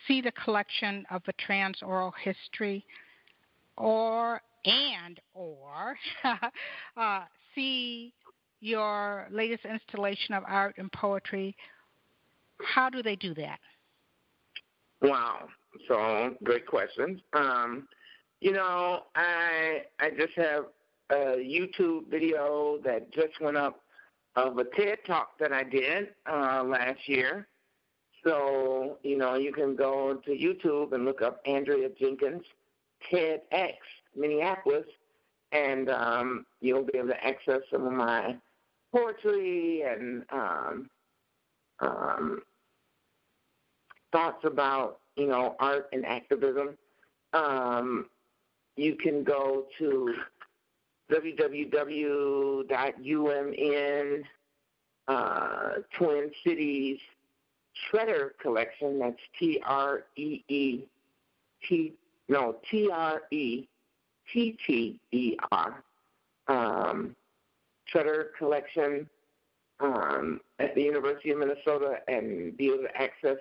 see 0.08 0.22
the 0.22 0.32
collection 0.32 1.06
of 1.12 1.22
the 1.26 1.34
trans 1.34 1.78
oral 1.84 2.14
history, 2.24 2.86
or 3.78 4.42
and 4.66 5.20
or 5.34 5.98
uh, 6.98 7.22
see 7.54 8.14
your 8.62 9.28
latest 9.32 9.66
installation 9.66 10.34
of 10.34 10.44
art 10.48 10.76
and 10.78 10.92
poetry, 10.92 11.56
how 12.64 12.90
do 12.90 13.04
they 13.04 13.16
do 13.16 13.34
that? 13.36 13.60
Wow. 15.02 15.48
So 15.88 16.36
great 16.44 16.66
questions. 16.66 17.20
Um, 17.34 17.88
you 18.42 18.52
know, 18.52 19.04
I 19.16 19.84
I 20.00 20.10
just 20.10 20.34
have 20.36 20.66
a 21.12 21.38
YouTube 21.38 22.10
video 22.10 22.80
that 22.84 23.12
just 23.12 23.40
went 23.42 23.58
up 23.58 23.82
of 24.36 24.58
a 24.58 24.64
TED 24.64 25.00
talk 25.06 25.38
that 25.40 25.52
I 25.52 25.64
did 25.64 26.10
uh, 26.30 26.64
last 26.64 27.08
year. 27.08 27.48
So, 28.24 28.98
you 29.04 29.18
know, 29.18 29.36
you 29.36 29.54
can 29.54 29.76
go 29.76 30.20
to 30.26 30.32
YouTube 30.32 30.94
and 30.94 31.06
look 31.06 31.22
up 31.22 31.42
Andrea 31.46 31.90
Jenkins 32.00 32.44
TEDx 33.12 33.76
Minneapolis, 34.16 34.86
and 35.52 35.90
um, 35.90 36.46
you'll 36.62 36.86
be 36.86 36.98
able 36.98 37.10
to 37.10 37.26
access 37.26 37.62
some 37.72 37.86
of 37.86 37.94
my 37.94 38.36
poetry 38.94 39.84
and 39.84 40.24
um, 40.32 40.90
um, 41.80 42.42
thoughts 44.12 44.44
about, 44.46 45.00
you 45.18 45.28
know, 45.28 45.56
art 45.60 45.88
and 45.92 46.06
activism. 46.06 46.78
Um, 47.34 48.06
you 48.78 48.96
can 48.96 49.24
go 49.24 49.66
to 49.78 50.14
www.umn 51.12 52.64
uh, 55.08 55.70
Twin 55.98 56.32
Cities 56.44 56.98
Tretter 57.92 58.30
Collection. 58.42 59.00
That's 59.00 59.20
T 59.38 59.62
R 59.66 60.06
E 60.16 60.44
E 60.48 60.82
T 61.68 61.94
no 62.30 62.58
T 62.70 62.90
R 62.92 63.24
E 63.32 63.68
T 64.32 64.58
T 64.66 65.00
E 65.12 65.38
R 65.52 65.84
um, 66.48 67.16
Tretter 67.92 68.28
Collection 68.38 69.08
um, 69.80 70.40
at 70.60 70.74
the 70.76 70.82
University 70.82 71.32
of 71.32 71.40
Minnesota 71.40 71.98
and 72.08 72.56
be 72.58 72.68
able 72.68 72.84
to 72.84 72.98
access 73.02 73.38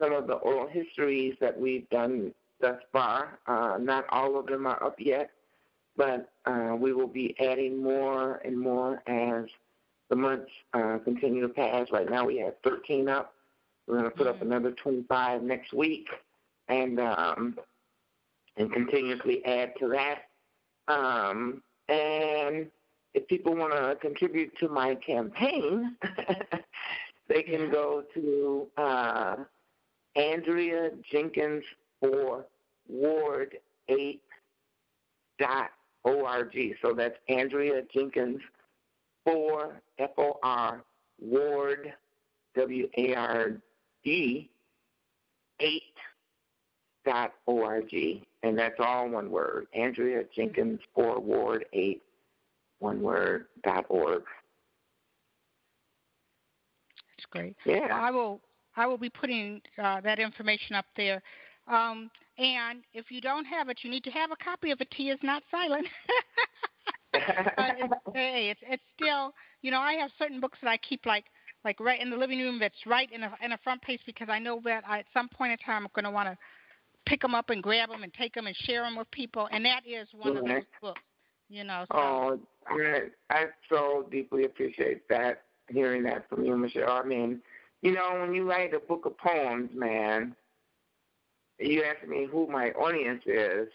some 0.00 0.12
of 0.12 0.26
the 0.26 0.34
oral 0.34 0.68
histories 0.68 1.34
that 1.40 1.58
we've 1.58 1.88
done 1.90 2.32
thus 2.60 2.80
far. 2.92 3.38
Uh, 3.46 3.78
not 3.80 4.04
all 4.10 4.38
of 4.38 4.46
them 4.46 4.66
are 4.66 4.82
up 4.82 4.96
yet, 4.98 5.30
but 5.96 6.30
uh, 6.46 6.76
we 6.78 6.92
will 6.92 7.08
be 7.08 7.34
adding 7.40 7.82
more 7.82 8.40
and 8.44 8.58
more 8.58 9.02
as 9.06 9.46
the 10.10 10.16
months 10.16 10.50
uh, 10.74 10.98
continue 11.04 11.40
to 11.42 11.48
pass. 11.48 11.90
Right 11.90 12.08
now 12.08 12.26
we 12.26 12.38
have 12.38 12.54
13 12.62 13.08
up. 13.08 13.34
We're 13.86 13.98
going 13.98 14.10
to 14.10 14.16
put 14.16 14.26
up 14.26 14.36
mm-hmm. 14.36 14.52
another 14.52 14.72
25 14.72 15.42
next 15.42 15.72
week, 15.72 16.08
and 16.68 16.98
um, 17.00 17.58
and 18.56 18.72
continuously 18.72 19.44
add 19.44 19.72
to 19.78 19.88
that. 19.88 20.22
Um, 20.92 21.62
and 21.88 22.66
if 23.14 23.26
people 23.28 23.54
want 23.54 23.72
to 23.72 23.96
contribute 24.00 24.56
to 24.58 24.68
my 24.68 24.94
campaign, 24.96 25.96
they 27.28 27.42
can 27.42 27.70
go 27.70 28.04
to 28.14 28.66
uh, 28.76 29.36
Andrea 30.16 30.90
Jenkins 31.10 31.64
for 32.00 32.44
Ward 32.88 33.56
8 33.88 34.20
dot 35.38 35.70
org. 36.04 36.56
So 36.82 36.92
that's 36.92 37.16
Andrea 37.28 37.82
Jenkins 37.92 38.40
for 39.24 39.80
F 39.98 40.10
O 40.18 40.38
R 40.42 40.82
Ward 41.20 41.92
W 42.56 42.88
A 42.96 43.14
R 43.14 43.52
D 44.04 44.50
eight 45.60 45.82
dot 47.04 47.32
org, 47.46 47.88
and 48.44 48.58
that's 48.58 48.78
all 48.78 49.08
one 49.08 49.30
word. 49.30 49.66
Andrea 49.74 50.22
Jenkins 50.36 50.78
for 50.94 51.18
Ward 51.18 51.64
eight 51.72 52.02
one 52.78 53.00
word 53.00 53.46
dot 53.64 53.86
org. 53.88 54.22
That's 57.16 57.26
great. 57.30 57.56
Yeah, 57.64 57.86
well, 57.88 58.04
I 58.04 58.10
will. 58.10 58.40
I 58.76 58.86
will 58.86 58.98
be 58.98 59.08
putting 59.08 59.62
uh, 59.82 60.00
that 60.02 60.18
information 60.18 60.76
up 60.76 60.84
there. 60.96 61.22
Um, 61.68 62.10
and 62.38 62.82
if 62.92 63.10
you 63.10 63.20
don't 63.20 63.44
have 63.46 63.68
it, 63.68 63.78
you 63.82 63.90
need 63.90 64.04
to 64.04 64.10
have 64.10 64.30
a 64.30 64.44
copy 64.44 64.72
of 64.72 64.80
it. 64.80 64.90
T 64.90 65.08
is 65.08 65.18
not 65.22 65.42
silent. 65.50 65.86
it's, 67.14 67.94
hey, 68.14 68.50
it's 68.50 68.60
it's 68.68 68.82
still 68.94 69.32
you 69.62 69.70
know 69.70 69.80
I 69.80 69.94
have 69.94 70.10
certain 70.18 70.40
books 70.40 70.58
that 70.62 70.68
I 70.68 70.76
keep 70.76 71.06
like 71.06 71.24
like 71.64 71.80
right 71.80 72.00
in 72.00 72.10
the 72.10 72.16
living 72.16 72.40
room 72.40 72.58
that's 72.58 72.74
right 72.84 73.10
in 73.10 73.22
a 73.22 73.32
in 73.42 73.52
a 73.52 73.58
front 73.64 73.80
page 73.80 74.00
because 74.04 74.28
I 74.28 74.38
know 74.38 74.60
that 74.64 74.84
I, 74.86 74.98
at 74.98 75.06
some 75.14 75.30
point 75.30 75.52
in 75.52 75.58
time 75.58 75.84
I'm 75.84 75.90
going 75.94 76.04
to 76.04 76.10
want 76.10 76.28
to 76.28 76.36
pick 77.06 77.20
them 77.22 77.34
up 77.34 77.50
and 77.50 77.62
grab 77.62 77.90
them 77.90 78.02
and 78.02 78.12
take 78.14 78.34
them 78.34 78.46
and 78.46 78.56
share 78.56 78.82
them 78.82 78.96
with 78.96 79.10
people, 79.10 79.48
and 79.52 79.64
that 79.64 79.82
is 79.86 80.08
one 80.12 80.36
of 80.36 80.44
those 80.44 80.62
books. 80.80 81.00
You 81.48 81.64
know. 81.64 81.84
So. 81.92 81.98
Oh, 81.98 82.40
I, 82.68 83.02
I 83.30 83.44
so 83.68 84.06
deeply 84.10 84.44
appreciate 84.44 85.08
that 85.08 85.42
hearing 85.68 86.02
that 86.04 86.28
from 86.28 86.44
you, 86.44 86.56
Michelle. 86.56 86.90
I 86.90 87.02
mean, 87.02 87.40
you 87.82 87.92
know, 87.92 88.18
when 88.20 88.34
you 88.34 88.48
write 88.48 88.74
a 88.74 88.80
book 88.80 89.06
of 89.06 89.16
poems, 89.18 89.70
man, 89.74 90.34
you 91.58 91.82
ask 91.84 92.06
me 92.08 92.26
who 92.30 92.46
my 92.46 92.70
audience 92.70 93.22
is. 93.26 93.68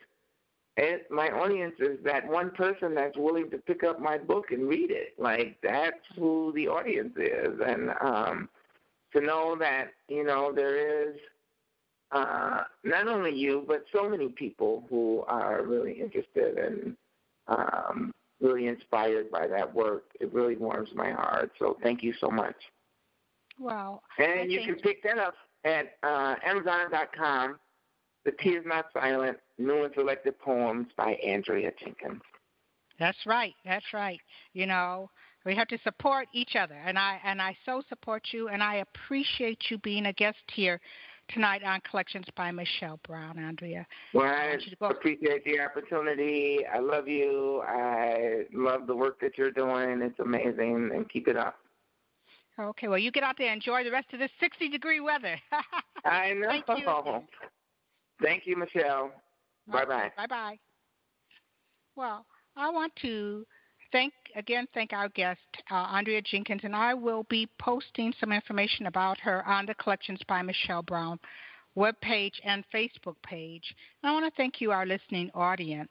It, 0.78 1.12
my 1.12 1.28
audience 1.30 1.76
is 1.80 2.00
that 2.06 2.26
one 2.28 2.52
person 2.52 2.96
that's 2.96 3.18
willing 3.18 3.50
to 3.52 3.58
pick 3.58 3.84
up 3.84 4.00
my 4.00 4.18
book 4.18 4.52
and 4.52 4.68
read 4.68 4.92
it. 4.92 5.14
Like 5.18 5.58
that's 5.62 5.98
who 6.16 6.54
the 6.56 6.68
audience 6.70 7.14
is, 7.18 7.60
and 7.66 7.92
um, 8.02 8.50
to 9.14 9.22
know 9.22 9.58
that 9.60 9.90
you 10.08 10.24
know 10.24 10.54
there 10.54 11.10
is 11.10 11.16
uh, 12.12 12.64
not 12.84 13.08
only 13.08 13.34
you 13.34 13.64
but 13.68 13.86
so 13.94 14.10
many 14.10 14.30
people 14.30 14.84
who 14.90 15.24
are 15.28 15.64
really 15.64 15.94
interested 15.94 16.58
and 16.58 16.96
um, 17.48 18.14
really 18.42 18.68
inspired 18.68 19.30
by 19.32 19.48
that 19.48 19.74
work. 19.74 20.06
It 20.20 20.34
really 20.34 20.56
warms 20.56 20.90
my 20.96 21.12
heart. 21.12 21.52
So 21.60 21.78
thank 21.84 22.04
you 22.04 22.14
so 22.20 22.30
much. 22.30 22.56
Wow. 23.60 24.02
And 24.18 24.52
you 24.52 24.62
can 24.64 24.76
pick 24.76 25.04
that 25.04 25.18
up 25.18 25.36
at 25.66 25.98
uh, 26.04 26.36
Amazon.com 26.46 27.60
the 28.26 28.32
T 28.44 28.50
is 28.50 28.66
Not 28.66 28.86
Silent, 28.94 29.38
New 29.58 29.86
and 29.86 29.94
Selected 29.94 30.38
Poems 30.40 30.88
by 30.98 31.14
Andrea 31.26 31.72
Jenkins. 31.80 32.22
That's 33.00 33.18
right. 33.26 33.54
That's 33.64 33.86
right. 33.94 34.20
You 34.54 34.66
know, 34.66 35.10
we 35.46 35.56
have 35.56 35.68
to 35.70 35.78
support 35.84 36.28
each 36.34 36.56
other, 36.56 36.76
and 36.76 37.00
I 37.00 37.20
and 37.24 37.42
I 37.42 37.58
so 37.66 37.82
support 37.88 38.24
you, 38.32 38.50
and 38.50 38.62
I 38.62 38.76
appreciate 38.76 39.64
you 39.70 39.78
being 39.78 40.08
a 40.08 40.14
guest 40.14 40.38
here 40.54 40.82
tonight 41.34 41.64
on 41.64 41.80
Collections 41.90 42.26
by 42.36 42.52
Michelle 42.52 43.00
Brown, 43.08 43.40
Andrea. 43.40 43.86
Well, 44.14 44.26
I, 44.26 44.58
I 44.82 44.90
appreciate 44.90 45.44
the 45.46 45.60
opportunity. 45.60 46.60
I 46.66 46.80
love 46.80 47.08
you. 47.08 47.62
I 47.68 48.46
love 48.54 48.88
the 48.88 48.96
work 48.96 49.20
that 49.22 49.38
you're 49.38 49.52
doing. 49.52 50.02
It's 50.02 50.20
amazing, 50.20 50.92
and 50.94 51.10
keep 51.10 51.28
it 51.28 51.38
up. 51.38 51.56
Okay, 52.60 52.88
well, 52.90 52.98
you 53.00 53.12
get 53.12 53.24
out 53.24 53.36
there 53.38 53.48
and 53.52 53.62
enjoy 53.62 53.84
the 53.84 53.92
rest 53.92 54.08
of 54.12 54.20
this 54.20 54.32
60 54.40 54.70
degree 54.70 55.00
weather. 55.00 55.40
I 56.06 56.34
know. 56.34 56.50
Thank 56.50 56.66
you. 56.68 57.22
Thank 58.22 58.44
you, 58.46 58.58
Michelle. 58.58 59.12
Bye 59.72 59.86
bye. 59.86 60.12
Bye 60.18 60.28
bye. 60.28 60.60
Well, 61.96 62.26
I 62.58 62.70
want 62.70 62.94
to 63.02 63.46
thank 63.92 64.14
again 64.36 64.68
thank 64.74 64.94
our 64.94 65.10
guest 65.10 65.40
uh, 65.72 65.76
Andrea 65.76 66.22
Jenkins, 66.22 66.62
and 66.64 66.76
I 66.76 66.94
will 66.94 67.24
be 67.30 67.48
posting 67.60 68.14
some 68.20 68.32
information 68.32 68.86
about 68.86 69.20
her 69.20 69.46
on 69.48 69.66
the 69.66 69.74
Collections 69.76 70.20
by 70.28 70.42
Michelle 70.42 70.84
Brown 70.84 71.20
webpage, 71.80 72.34
and 72.44 72.66
Facebook 72.74 73.16
page. 73.24 73.64
And 74.04 74.10
I 74.10 74.14
want 74.14 74.26
to 74.26 74.32
thank 74.38 74.60
you, 74.62 74.72
our 74.72 74.86
listening 74.86 75.32
audience. 75.34 75.90